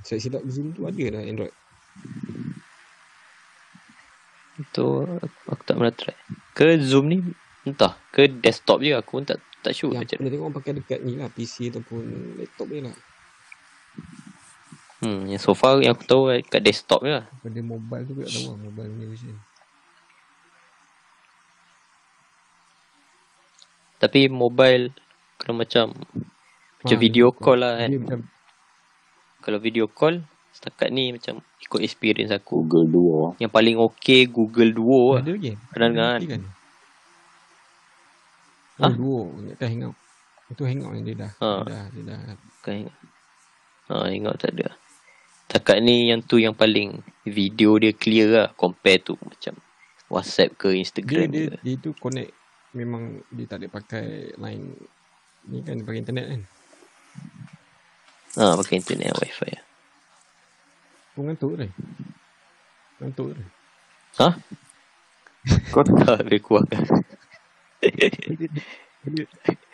saya 0.02 0.18
silap 0.18 0.44
Zoom 0.44 0.76
tu 0.76 0.84
ada 0.84 1.04
dah 1.08 1.22
Android. 1.24 1.54
Tu 4.74 4.86
aku, 5.46 5.62
tak 5.62 5.74
pernah 5.78 5.94
try 5.94 6.16
Ke 6.54 6.78
Zoom 6.82 7.10
ni 7.10 7.22
Entah 7.62 7.94
Ke 8.10 8.26
desktop 8.26 8.82
je 8.82 8.94
aku 8.96 9.22
pun 9.22 9.24
tak 9.26 9.38
tak 9.58 9.74
sure 9.74 9.90
Yang 9.90 10.02
macam 10.06 10.18
tengok 10.22 10.46
orang 10.46 10.56
pakai 10.56 10.72
dekat 10.78 10.98
ni 11.02 11.12
lah 11.18 11.28
PC 11.34 11.74
ataupun 11.74 12.02
laptop 12.38 12.66
je 12.70 12.80
lah. 12.86 12.96
Hmm, 14.98 15.30
yang 15.30 15.38
so 15.38 15.54
far 15.54 15.78
yang 15.78 15.94
aku 15.94 16.06
tahu 16.06 16.22
eh, 16.34 16.42
kat 16.42 16.62
desktop 16.62 17.06
je 17.06 17.12
lah. 17.18 17.26
Pada 17.42 17.60
mobile 17.62 18.02
tu 18.06 18.12
aku 18.14 18.22
tak 18.22 18.32
tahu 18.34 18.46
lah 18.50 18.58
mobile 18.58 18.88
punya 18.94 19.06
version. 19.10 19.36
Tapi 23.98 24.20
mobile 24.30 24.84
kalau 25.38 25.54
macam 25.58 25.86
macam 26.78 26.96
Ha, 26.98 27.02
video 27.02 27.34
call 27.34 27.58
lah 27.58 27.72
kan. 27.82 27.90
Macam 27.98 28.20
Kalau 29.42 29.58
video 29.58 29.86
call 29.90 30.22
setakat 30.58 30.90
ni 30.90 31.14
macam 31.14 31.38
ikut 31.62 31.80
experience 31.86 32.34
aku. 32.34 32.66
Google 32.66 32.90
Duo. 32.90 33.22
Yang 33.38 33.52
paling 33.54 33.76
okay 33.78 34.26
Google 34.26 34.74
Duo 34.74 35.14
lah. 35.14 35.22
ada 35.22 35.30
lagi. 35.30 35.54
Pernah 35.70 35.88
dengar 35.94 36.14
Ada 36.18 36.26
kan? 36.26 36.42
kan? 36.42 36.42
Ha? 38.82 38.94
Duo. 38.98 39.22
Ingatkan 39.38 39.68
hangout. 39.70 39.96
Itu 40.50 40.62
hangout 40.66 40.92
yang 40.98 41.04
dia 41.06 41.16
dah. 41.22 41.32
Ha. 41.38 41.50
Dia 41.62 41.70
dah, 41.70 41.84
dia 41.94 42.02
dah. 42.02 42.18
Bukan 42.58 42.74
ingat. 42.74 42.96
Ha, 43.88 43.94
ingat 44.10 44.34
tak 44.42 44.50
ada. 44.58 44.68
Setakat 45.46 45.78
ni 45.80 46.10
yang 46.10 46.20
tu 46.26 46.36
yang 46.42 46.52
paling 46.52 47.06
video 47.24 47.78
dia 47.78 47.94
clear 47.94 48.26
lah 48.28 48.48
compare 48.58 49.00
tu 49.00 49.14
macam 49.16 49.56
WhatsApp 50.10 50.58
ke 50.58 50.74
Dia, 50.74 50.80
Instagram 50.82 51.26
dia, 51.30 51.46
ke. 51.54 51.56
dia 51.62 51.76
tu 51.78 51.90
connect. 52.02 52.34
Memang 52.74 53.22
dia 53.30 53.46
tak 53.46 53.62
ada 53.62 53.70
pakai 53.70 54.34
line. 54.34 54.74
Ni 55.48 55.62
kan 55.62 55.78
dia 55.78 55.86
pakai 55.86 56.00
internet 56.02 56.26
kan. 56.26 56.42
Ha, 58.42 58.58
pakai 58.58 58.74
internet 58.82 59.14
wifi 59.22 59.54
lah. 59.54 59.67
Kau 61.18 61.26
ngantuk 61.26 61.50
kan? 61.52 61.66
Ngantuk 63.02 63.26
kan? 63.34 63.42
Ha? 64.16 64.28
Kau 65.74 65.82
Tak 65.82 66.22
lebih 66.22 66.38
kurang 66.40 66.70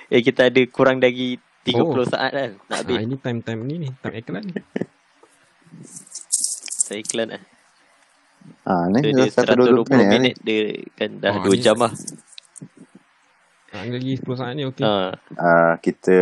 eh 0.09 0.21
kita 0.21 0.49
ada 0.49 0.61
kurang 0.69 1.01
lagi 1.01 1.37
30 1.65 1.77
Oh. 1.77 2.01
saat 2.03 2.33
kan. 2.33 2.57
Nak 2.63 2.69
Ha, 2.71 2.81
habis. 2.83 2.97
ini 2.99 3.17
time-time 3.19 3.61
ni 3.63 3.75
ni. 3.79 3.89
Time 3.95 4.15
iklan 4.15 4.41
ni. 4.43 4.53
Saya 6.79 7.01
iklan 7.01 7.29
lah. 7.31 7.43
Ah, 8.63 8.89
ni 8.89 9.01
So, 9.03 9.09
dia 9.11 9.29
satu 9.29 9.53
dua 9.55 9.85
120 9.85 9.85
minit, 9.85 9.85
minit 9.85 10.01
ni. 10.01 10.09
minit 10.11 10.37
dia 10.41 10.61
kan 10.97 11.11
dah 11.19 11.33
Ah, 11.35 11.43
2 11.43 11.49
ni- 11.51 11.61
jam 11.61 11.77
lah. 11.79 11.93
Ha, 13.71 13.85
lagi 13.87 14.11
10 14.15 14.33
saat 14.35 14.53
ni 14.55 14.65
okey. 14.65 14.81
Ha, 14.81 15.13
Ah, 15.35 15.73
kita 15.77 16.17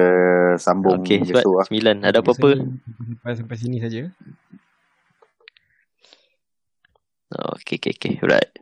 sambung 0.56 0.98
okay, 0.98 1.18
besok 1.20 1.54
lah. 1.58 1.66
9. 1.68 1.98
Ada 2.00 2.18
apa-apa? 2.18 2.50
Sampai, 2.56 3.32
sampai 3.36 3.56
sini 3.56 3.78
saja. 3.78 4.10
Okay, 7.38 7.76
okay, 7.76 7.90
okay. 7.90 8.18
Right. 8.22 8.58